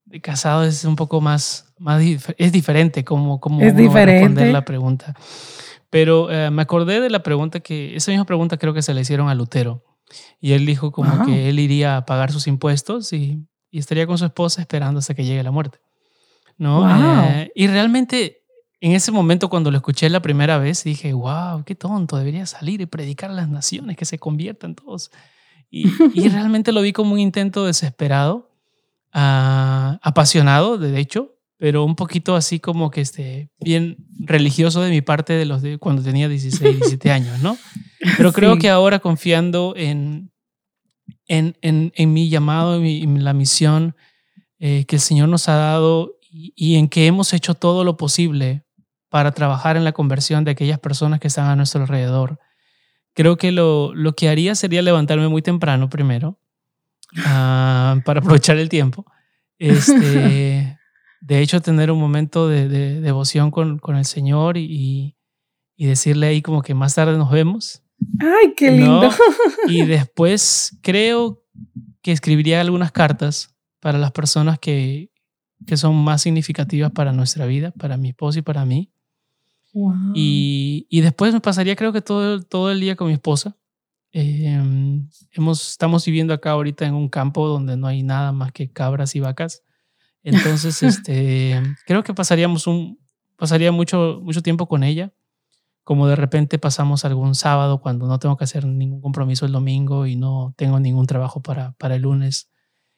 de, 0.06 0.22
casado 0.22 0.64
es 0.64 0.86
un 0.86 0.95
poco 0.95 1.19
más, 1.19 1.73
más 1.80 2.02
es 2.38 2.52
diferente 2.52 3.03
como, 3.03 3.40
como 3.40 3.61
es 3.61 3.76
diferente. 3.76 4.19
responder 4.19 4.53
la 4.53 4.64
pregunta. 4.64 5.15
Pero 5.90 6.31
eh, 6.31 6.52
me 6.52 6.61
acordé 6.61 7.02
de 7.02 7.10
la 7.10 7.23
pregunta 7.23 7.60
que, 7.60 7.95
esa 7.95 8.11
misma 8.11 8.26
pregunta 8.26 8.57
creo 8.57 8.73
que 8.73 8.84
se 8.84 8.94
le 8.94 9.02
hicieron 9.02 9.27
a 9.27 9.36
Lutero. 9.36 9.84
Y 10.40 10.53
él 10.53 10.65
dijo 10.65 10.91
como 10.91 11.11
Ajá. 11.11 11.26
que 11.26 11.49
él 11.49 11.60
iría 11.60 11.98
a 11.98 12.06
pagar 12.06 12.31
sus 12.31 12.48
impuestos 12.48 13.14
y, 13.14 13.45
y, 13.72 13.80
estaría 13.80 14.07
con 14.07 14.18
su 14.18 14.26
esposa 14.26 14.61
esperando 14.61 14.99
hasta 14.99 15.14
que 15.14 15.26
llegue 15.26 15.44
la 15.44 15.52
muerte. 15.52 15.80
¿no? 16.57 16.81
Wow. 16.81 17.23
Eh, 17.30 17.52
y 17.56 17.68
realmente 17.68 18.44
en 18.81 18.94
ese 18.94 19.11
momento 19.11 19.49
cuando 19.49 19.72
lo 19.72 19.77
escuché 19.77 20.10
la 20.10 20.22
primera 20.22 20.57
vez 20.57 20.84
dije, 20.84 21.14
wow, 21.14 21.64
qué 21.65 21.76
tonto, 21.76 22.18
debería 22.18 22.45
salir 22.45 22.81
y 22.81 22.86
predicar 22.86 23.31
a 23.31 23.34
las 23.34 23.49
naciones, 23.49 23.98
que 23.98 24.06
se 24.06 24.19
conviertan 24.19 24.76
todos. 24.76 25.11
Y, 25.69 25.88
y 26.14 26.30
realmente 26.30 26.72
lo 26.72 26.81
vi 26.81 26.94
como 26.94 27.14
un 27.14 27.19
intento 27.19 27.65
desesperado, 27.65 28.52
uh, 29.14 29.98
apasionado, 30.02 30.77
de 30.77 30.99
hecho, 30.99 31.36
pero 31.57 31.84
un 31.84 31.95
poquito 31.95 32.36
así 32.36 32.60
como 32.60 32.90
que 32.90 33.02
este, 33.02 33.49
bien 33.60 33.98
religioso 34.19 34.81
de 34.81 34.91
mi 34.91 35.02
parte 35.02 35.34
de 35.34 35.45
los 35.45 35.61
de 35.61 35.77
cuando 35.77 36.02
tenía 36.02 36.30
16, 36.30 36.77
17 36.77 37.11
años, 37.11 37.40
¿no? 37.41 37.57
Pero 38.17 38.31
creo 38.31 38.57
que 38.57 38.69
ahora 38.69 38.99
confiando 38.99 39.73
en, 39.76 40.31
en, 41.27 41.57
en, 41.61 41.91
en 41.95 42.13
mi 42.13 42.30
llamado, 42.30 42.76
en, 42.76 43.23
la 43.23 43.34
misión 43.34 43.95
eh, 44.59 44.85
que 44.85 44.95
el 44.97 45.01
Señor 45.01 45.30
nos 45.30 45.49
ha 45.49 45.55
dado 45.55 46.17
y, 46.21 46.53
y 46.55 46.76
en 46.76 46.88
que 46.88 47.07
hemos 47.07 47.34
hecho 47.34 47.55
todo 47.55 47.84
lo 47.84 47.97
posible 47.97 48.63
para 49.09 49.31
trabajar 49.31 49.76
en 49.76 49.84
la 49.84 49.91
conversión 49.91 50.43
de 50.43 50.51
aquellas 50.51 50.80
personas 50.80 51.19
que 51.19 51.27
están 51.27 51.47
a 51.47 51.55
nuestro 51.55 51.81
alrededor. 51.81 52.39
Creo 53.13 53.38
que 53.38 53.51
lo, 53.51 53.93
lo 53.93 54.13
que 54.13 54.30
haría 54.30 54.55
sería 54.55 54.81
levantarme 54.81 55.27
muy 55.27 55.41
temprano 55.41 55.89
primero 55.89 56.39
uh, 57.17 58.01
para 58.05 58.19
aprovechar 58.19 58.57
el 58.57 58.69
tiempo. 58.69 59.05
Este, 59.57 60.77
de 61.21 61.39
hecho, 61.41 61.61
tener 61.61 61.91
un 61.91 61.99
momento 61.99 62.47
de, 62.47 62.69
de 62.69 63.01
devoción 63.01 63.51
con, 63.51 63.80
con, 63.80 63.97
el 63.97 64.05
Señor 64.05 64.57
y, 64.57 65.17
y, 65.76 65.85
decirle 65.85 66.27
ahí 66.27 66.41
como 66.41 66.61
que 66.61 66.73
más 66.73 66.95
tarde 66.95 67.17
nos 67.17 67.31
vemos. 67.31 67.84
Ay, 68.19 68.53
qué 68.55 68.71
lindo. 68.71 69.09
Y 69.67 69.81
después 69.85 70.77
creo 70.81 71.43
que 72.01 72.11
escribiría 72.11 72.61
algunas 72.61 72.91
cartas 72.91 73.55
para 73.80 73.97
las 73.97 74.11
personas 74.11 74.59
que, 74.59 75.11
que 75.65 75.77
son 75.77 75.95
más 75.95 76.21
significativas 76.21 76.91
para 76.91 77.11
nuestra 77.11 77.45
vida, 77.45 77.71
para 77.71 77.97
mi 77.97 78.09
esposo 78.09 78.39
y 78.39 78.41
para 78.41 78.65
mí. 78.65 78.91
Y, 80.15 80.88
y, 80.89 81.01
después 81.01 81.31
me 81.31 81.41
pasaría 81.41 81.76
creo 81.76 81.93
que 81.93 82.01
todo, 82.01 82.41
todo 82.41 82.71
el 82.71 82.80
día 82.80 82.95
con 82.95 83.07
mi 83.07 83.13
esposa. 83.13 83.55
Eh, 84.11 84.59
hemos, 85.31 85.69
estamos 85.69 86.03
viviendo 86.05 86.34
acá 86.34 86.51
ahorita 86.51 86.85
en 86.85 86.95
un 86.95 87.07
campo 87.07 87.47
donde 87.47 87.77
no 87.77 87.85
hay 87.85 88.01
nada 88.01 88.31
más 88.31 88.51
que 88.51 88.71
cabras 88.71 89.15
y 89.15 89.19
vacas. 89.19 89.63
Entonces, 90.23 90.81
este, 90.84 91.61
creo 91.85 92.03
que 92.03 92.13
pasaríamos 92.13 92.65
un, 92.67 92.99
pasaría 93.35 93.71
mucho, 93.71 94.19
mucho 94.23 94.41
tiempo 94.41 94.67
con 94.67 94.84
ella. 94.84 95.13
Como 95.90 96.06
de 96.06 96.16
repente 96.16 96.60
pasamos 96.60 97.03
algún 97.03 97.34
sábado 97.34 97.82
cuando 97.82 98.06
no 98.06 98.20
tengo 98.20 98.38
que 98.38 98.44
hacer 98.44 98.64
ningún 98.64 99.02
compromiso 99.02 99.48
el 99.48 99.53
domingo 99.53 100.06
y 100.06 100.16
no 100.16 100.53
tengo 100.56 100.80
ningún 100.80 101.07
trabajo 101.07 101.41
para, 101.41 101.72
para 101.80 101.95
el 101.95 102.03
lunes. 102.03 102.52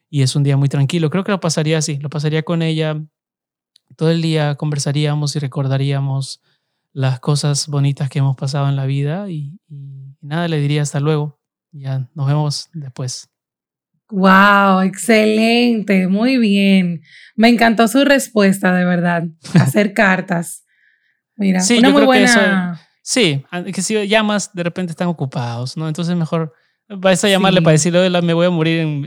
Y 0.09 0.23
es 0.23 0.35
un 0.35 0.43
día 0.43 0.57
muy 0.57 0.67
tranquilo. 0.67 1.09
Creo 1.09 1.23
que 1.23 1.31
lo 1.31 1.39
pasaría 1.39 1.77
así. 1.77 1.99
Lo 1.99 2.09
pasaría 2.09 2.43
con 2.43 2.61
ella 2.61 3.01
todo 3.95 4.11
el 4.11 4.21
día, 4.21 4.55
conversaríamos 4.55 5.37
y 5.37 5.39
recordaríamos 5.39 6.41
las 6.91 7.21
cosas 7.21 7.67
bonitas 7.67 8.09
que 8.09 8.19
hemos 8.19 8.35
pasado 8.35 8.67
en 8.67 8.75
la 8.75 8.85
vida 8.85 9.29
y, 9.29 9.57
nada, 10.19 10.49
le 10.49 10.59
diría 10.59 10.81
hasta 10.81 10.99
luego. 10.99 11.39
Ya 11.71 12.09
nos 12.13 12.27
vemos 12.27 12.69
después. 12.73 13.29
Wow, 14.09 14.81
excelente, 14.81 16.09
muy 16.09 16.37
bien. 16.37 17.03
Me 17.37 17.47
encantó 17.47 17.87
su 17.87 18.03
respuesta, 18.03 18.75
de 18.75 18.83
verdad. 18.83 19.23
Hacer 19.53 19.93
cartas. 19.93 20.65
Mira, 21.35 21.61
sí, 21.61 21.79
una 21.79 21.89
muy 21.89 22.03
buena. 22.03 22.79
sí, 23.01 23.43
que 23.73 23.81
si 23.81 24.07
llamas, 24.07 24.53
de 24.53 24.63
repente 24.63 24.91
están 24.91 25.07
ocupados, 25.07 25.77
¿no? 25.77 25.87
Entonces 25.87 26.15
mejor 26.15 26.53
Vas 26.93 27.23
a 27.23 27.29
llamarle 27.29 27.61
para 27.61 27.71
decirle, 27.71 28.09
me 28.21 28.33
voy 28.33 28.47
a 28.47 28.49
morir 28.49 28.79
en 28.81 29.01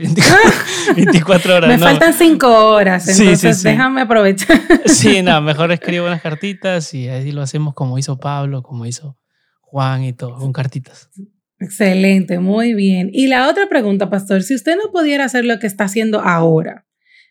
24 0.95 1.55
horas. 1.55 1.69
me 1.69 1.77
faltan 1.77 2.13
5 2.13 2.47
horas, 2.47 3.07
entonces 3.07 3.61
déjame 3.61 4.01
aprovechar. 4.01 4.59
sí, 4.85 5.21
no, 5.21 5.39
mejor 5.41 5.71
escribo 5.71 6.07
unas 6.07 6.21
cartitas 6.21 6.91
y 6.95 7.07
ahí 7.07 7.31
lo 7.31 7.43
hacemos 7.43 7.75
como 7.75 7.99
hizo 7.99 8.19
Pablo, 8.19 8.63
como 8.63 8.87
hizo 8.87 9.19
Juan 9.61 10.03
y 10.03 10.13
todo, 10.13 10.35
con 10.35 10.51
cartitas. 10.51 11.11
Excelente, 11.59 12.39
muy 12.39 12.73
bien. 12.73 13.11
Y 13.13 13.27
la 13.27 13.47
otra 13.47 13.69
pregunta, 13.69 14.09
pastor, 14.09 14.41
si 14.41 14.55
usted 14.55 14.77
no 14.83 14.91
pudiera 14.91 15.25
hacer 15.25 15.45
lo 15.45 15.59
que 15.59 15.67
está 15.67 15.83
haciendo 15.83 16.21
ahora, 16.21 16.87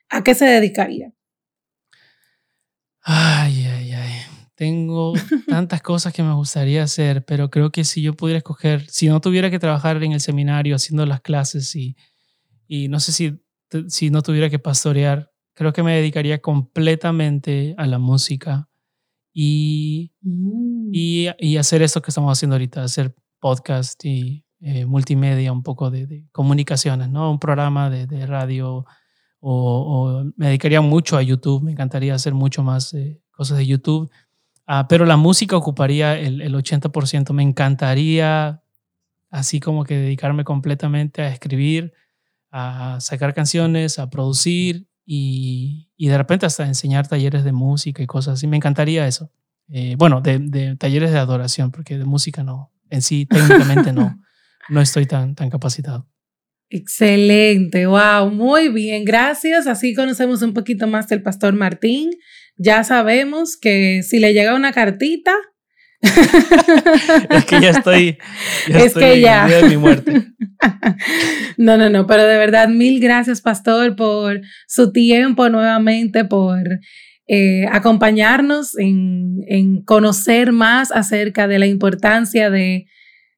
¿a 0.09 0.23
qué 0.23 0.37
se 0.37 0.45
dedicaría? 0.45 1.13
Ay, 3.03 3.64
tengo 4.55 5.13
tantas 5.49 5.83
cosas 5.83 6.13
que 6.13 6.23
me 6.23 6.35
gustaría 6.35 6.83
hacer, 6.83 7.25
pero 7.25 7.51
creo 7.51 7.71
que 7.71 7.85
si 7.85 8.03
yo 8.03 8.15
pudiera 8.15 8.39
escoger, 8.39 8.89
si 8.89 9.09
no 9.09 9.21
tuviera 9.21 9.51
que 9.51 9.59
trabajar 9.59 10.03
en 10.03 10.13
el 10.13 10.21
seminario 10.21 10.77
haciendo 10.77 11.07
las 11.07 11.21
clases 11.21 11.75
y, 11.75 11.97
y 12.67 12.89
no 12.89 13.01
sé 13.01 13.13
si, 13.13 13.41
si 13.89 14.11
no 14.11 14.23
tuviera 14.23 14.51
que 14.51 14.59
pastorear, 14.59 15.33
creo 15.55 15.73
que 15.73 15.83
me 15.83 15.97
dedicaría 15.97 16.41
completamente 16.41 17.75
a 17.79 17.87
la 17.87 17.99
música 17.99 18.69
y, 19.33 20.13
mm. 20.23 20.91
y, 20.93 21.29
y, 21.39 21.57
hacer 21.57 21.83
esto 21.83 22.01
que 22.01 22.11
estamos 22.11 22.37
haciendo 22.37 22.55
ahorita, 22.55 22.85
hacer 22.85 23.15
podcast 23.41 24.05
y 24.05 24.45
eh, 24.61 24.87
multimedia, 24.87 25.53
un 25.53 25.63
poco 25.63 25.91
de, 25.91 26.27
comunicaciones, 26.31 27.11
¿no? 27.11 27.31
Un 27.31 27.39
programa 27.39 27.91
de, 27.91 28.07
de 28.07 28.27
radio 28.27 28.85
o, 29.41 29.53
o, 30.21 30.33
me 30.37 30.47
dedicaría 30.47 30.81
mucho 30.81 31.17
a 31.17 31.23
YouTube, 31.23 31.63
me 31.63 31.73
encantaría 31.73 32.15
hacer 32.15 32.33
mucho 32.33 32.63
más 32.63 32.95
eh, 32.95 33.21
cosas 33.33 33.59
de 33.59 33.67
YouTube 33.67 34.11
Ah, 34.67 34.87
pero 34.89 35.05
la 35.05 35.17
música 35.17 35.57
ocuparía 35.57 36.19
el, 36.19 36.41
el 36.41 36.55
80%. 36.55 37.33
Me 37.33 37.43
encantaría 37.43 38.63
así 39.31 39.61
como 39.61 39.85
que 39.85 39.97
dedicarme 39.99 40.45
completamente 40.45 41.23
a 41.23 41.29
escribir, 41.29 41.93
a 42.51 42.99
sacar 43.01 43.35
canciones, 43.35 43.99
a 43.99 44.09
producir 44.09 44.87
y, 45.05 45.91
y, 45.97 46.09
de 46.09 46.17
repente 46.17 46.47
hasta 46.47 46.67
enseñar 46.67 47.09
talleres 47.09 47.45
de 47.45 47.53
música 47.53 48.03
y 48.03 48.07
cosas 48.07 48.35
así. 48.35 48.47
Me 48.47 48.57
encantaría 48.57 49.07
eso. 49.07 49.31
Eh, 49.69 49.97
bueno, 49.99 50.21
de, 50.21 50.39
de, 50.39 50.77
talleres 50.77 51.11
de 51.11 51.19
adoración, 51.19 51.71
porque 51.71 51.99
de 51.99 52.05
música 52.05 52.45
no, 52.45 52.73
en 52.91 53.03
sí 53.03 53.27
técnicamente 53.31 53.93
no, 53.93 54.21
no 54.69 54.81
estoy 54.81 55.07
tan, 55.07 55.35
tan 55.35 55.51
capacitado. 55.51 56.07
Excelente, 56.71 57.87
wow, 57.87 58.31
muy 58.31 58.69
bien, 58.69 59.05
gracias. 59.05 59.67
Así 59.67 59.95
conocemos 59.95 60.43
un 60.43 60.55
poquito 60.55 60.87
más 60.87 61.09
del 61.09 61.23
pastor 61.23 61.55
Martín 61.55 62.11
ya 62.57 62.85
sabemos 62.85 63.57
que 63.57 64.03
si 64.03 64.19
le 64.19 64.33
llega 64.33 64.55
una 64.55 64.73
cartita... 64.73 65.33
es 66.03 67.45
que 67.47 67.61
ya 67.61 67.71
estoy, 67.71 68.19
es 68.69 68.95
que 68.95 69.21
ya. 69.21 69.47
de 69.47 69.63
mi 69.65 69.77
muerte. 69.77 70.27
no, 71.57 71.77
no, 71.79 71.89
no, 71.89 72.07
pero 72.07 72.25
de 72.25 72.37
verdad, 72.37 72.69
mil 72.69 73.01
gracias, 73.01 73.41
pastor, 73.41 73.97
por 73.97 74.41
su 74.67 74.93
tiempo 74.93 75.49
nuevamente, 75.49 76.25
por 76.25 76.61
eh, 77.27 77.67
acompañarnos 77.73 78.79
en, 78.79 79.39
en 79.49 79.83
conocer 79.83 80.53
más 80.53 80.93
acerca 80.93 81.49
de 81.49 81.59
la 81.59 81.67
importancia 81.67 82.51
de 82.51 82.85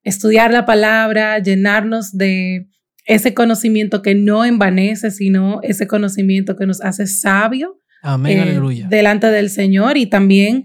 estudiar 0.03 0.51
la 0.51 0.67
palabra, 0.67 1.39
llenarnos 1.39 2.17
de 2.17 2.67
ese 3.05 3.33
conocimiento 3.33 4.03
que 4.03 4.17
no 4.17 4.45
envanece, 4.45 5.13
sino 5.13 5.61
ese 5.63 5.87
conocimiento 5.87 6.57
que 6.57 6.67
nos 6.67 6.81
hace 6.81 7.07
sabio 7.07 7.81
Amén, 8.07 8.39
eh, 8.39 8.43
aleluya. 8.43 8.87
Delante 8.89 9.27
del 9.29 9.51
Señor 9.51 9.97
y 9.97 10.07
también 10.07 10.65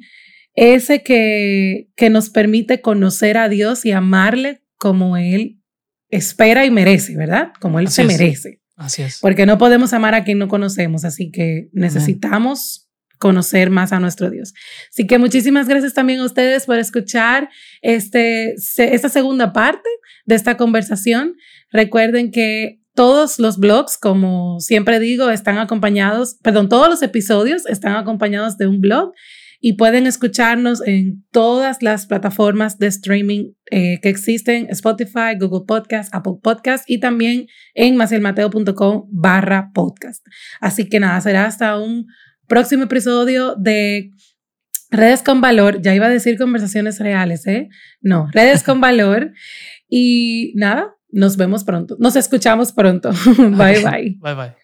ese 0.53 1.01
que, 1.01 1.87
que 1.95 2.11
nos 2.11 2.29
permite 2.29 2.81
conocer 2.81 3.37
a 3.37 3.49
Dios 3.49 3.83
y 3.83 3.91
amarle 3.91 4.61
como 4.77 5.17
Él 5.17 5.59
espera 6.09 6.65
y 6.65 6.71
merece, 6.71 7.15
¿verdad? 7.17 7.51
Como 7.59 7.79
Él 7.79 7.87
se 7.87 8.03
merece. 8.03 8.61
Así 8.75 9.01
es. 9.01 9.19
Porque 9.21 9.47
no 9.47 9.57
podemos 9.57 9.91
amar 9.93 10.13
a 10.13 10.23
quien 10.23 10.37
no 10.37 10.47
conocemos, 10.47 11.03
así 11.03 11.31
que 11.31 11.69
necesitamos 11.73 12.89
conocer 13.17 13.69
más 13.69 13.91
a 13.91 13.99
nuestro 13.99 14.29
Dios. 14.29 14.53
Así 14.91 15.07
que 15.07 15.17
muchísimas 15.17 15.67
gracias 15.67 15.93
también 15.93 16.19
a 16.19 16.25
ustedes 16.25 16.65
por 16.65 16.77
escuchar 16.77 17.49
este, 17.81 18.53
esta 18.53 19.09
segunda 19.09 19.53
parte 19.53 19.89
de 20.25 20.35
esta 20.35 20.57
conversación. 20.57 21.35
Recuerden 21.71 22.31
que 22.31 22.80
todos 23.01 23.39
los 23.39 23.57
blogs, 23.57 23.97
como 23.97 24.59
siempre 24.59 24.99
digo, 24.99 25.31
están 25.31 25.57
acompañados, 25.57 26.35
perdón, 26.43 26.69
todos 26.69 26.87
los 26.87 27.01
episodios 27.01 27.65
están 27.65 27.95
acompañados 27.95 28.59
de 28.59 28.67
un 28.67 28.79
blog 28.79 29.11
y 29.59 29.73
pueden 29.73 30.05
escucharnos 30.05 30.85
en 30.85 31.25
todas 31.31 31.81
las 31.81 32.05
plataformas 32.05 32.77
de 32.77 32.85
streaming 32.85 33.53
eh, 33.71 33.99
que 34.03 34.09
existen, 34.09 34.67
Spotify, 34.69 35.35
Google 35.39 35.65
Podcast, 35.65 36.13
Apple 36.13 36.33
Podcast 36.43 36.87
y 36.87 36.99
también 36.99 37.47
en 37.73 37.97
macielmateo.com 37.97 39.07
barra 39.09 39.71
podcast. 39.73 40.23
Así 40.59 40.87
que 40.87 40.99
nada, 40.99 41.19
será 41.21 41.45
hasta 41.45 41.79
un 41.79 42.05
próximo 42.45 42.83
episodio 42.83 43.55
de 43.55 44.11
Redes 44.91 45.23
con 45.23 45.41
Valor. 45.41 45.81
Ya 45.81 45.95
iba 45.95 46.05
a 46.05 46.09
decir 46.09 46.37
conversaciones 46.37 46.99
reales, 46.99 47.47
¿eh? 47.47 47.67
No, 47.99 48.29
Redes 48.31 48.61
con 48.61 48.79
Valor. 48.79 49.31
Y 49.89 50.53
nada, 50.55 50.95
nos 51.11 51.37
vemos 51.37 51.63
pronto. 51.63 51.95
Nos 51.99 52.15
escuchamos 52.15 52.71
pronto. 52.71 53.11
bye 53.37 53.83
bye. 53.83 54.17
Bye 54.19 54.35
bye. 54.35 54.60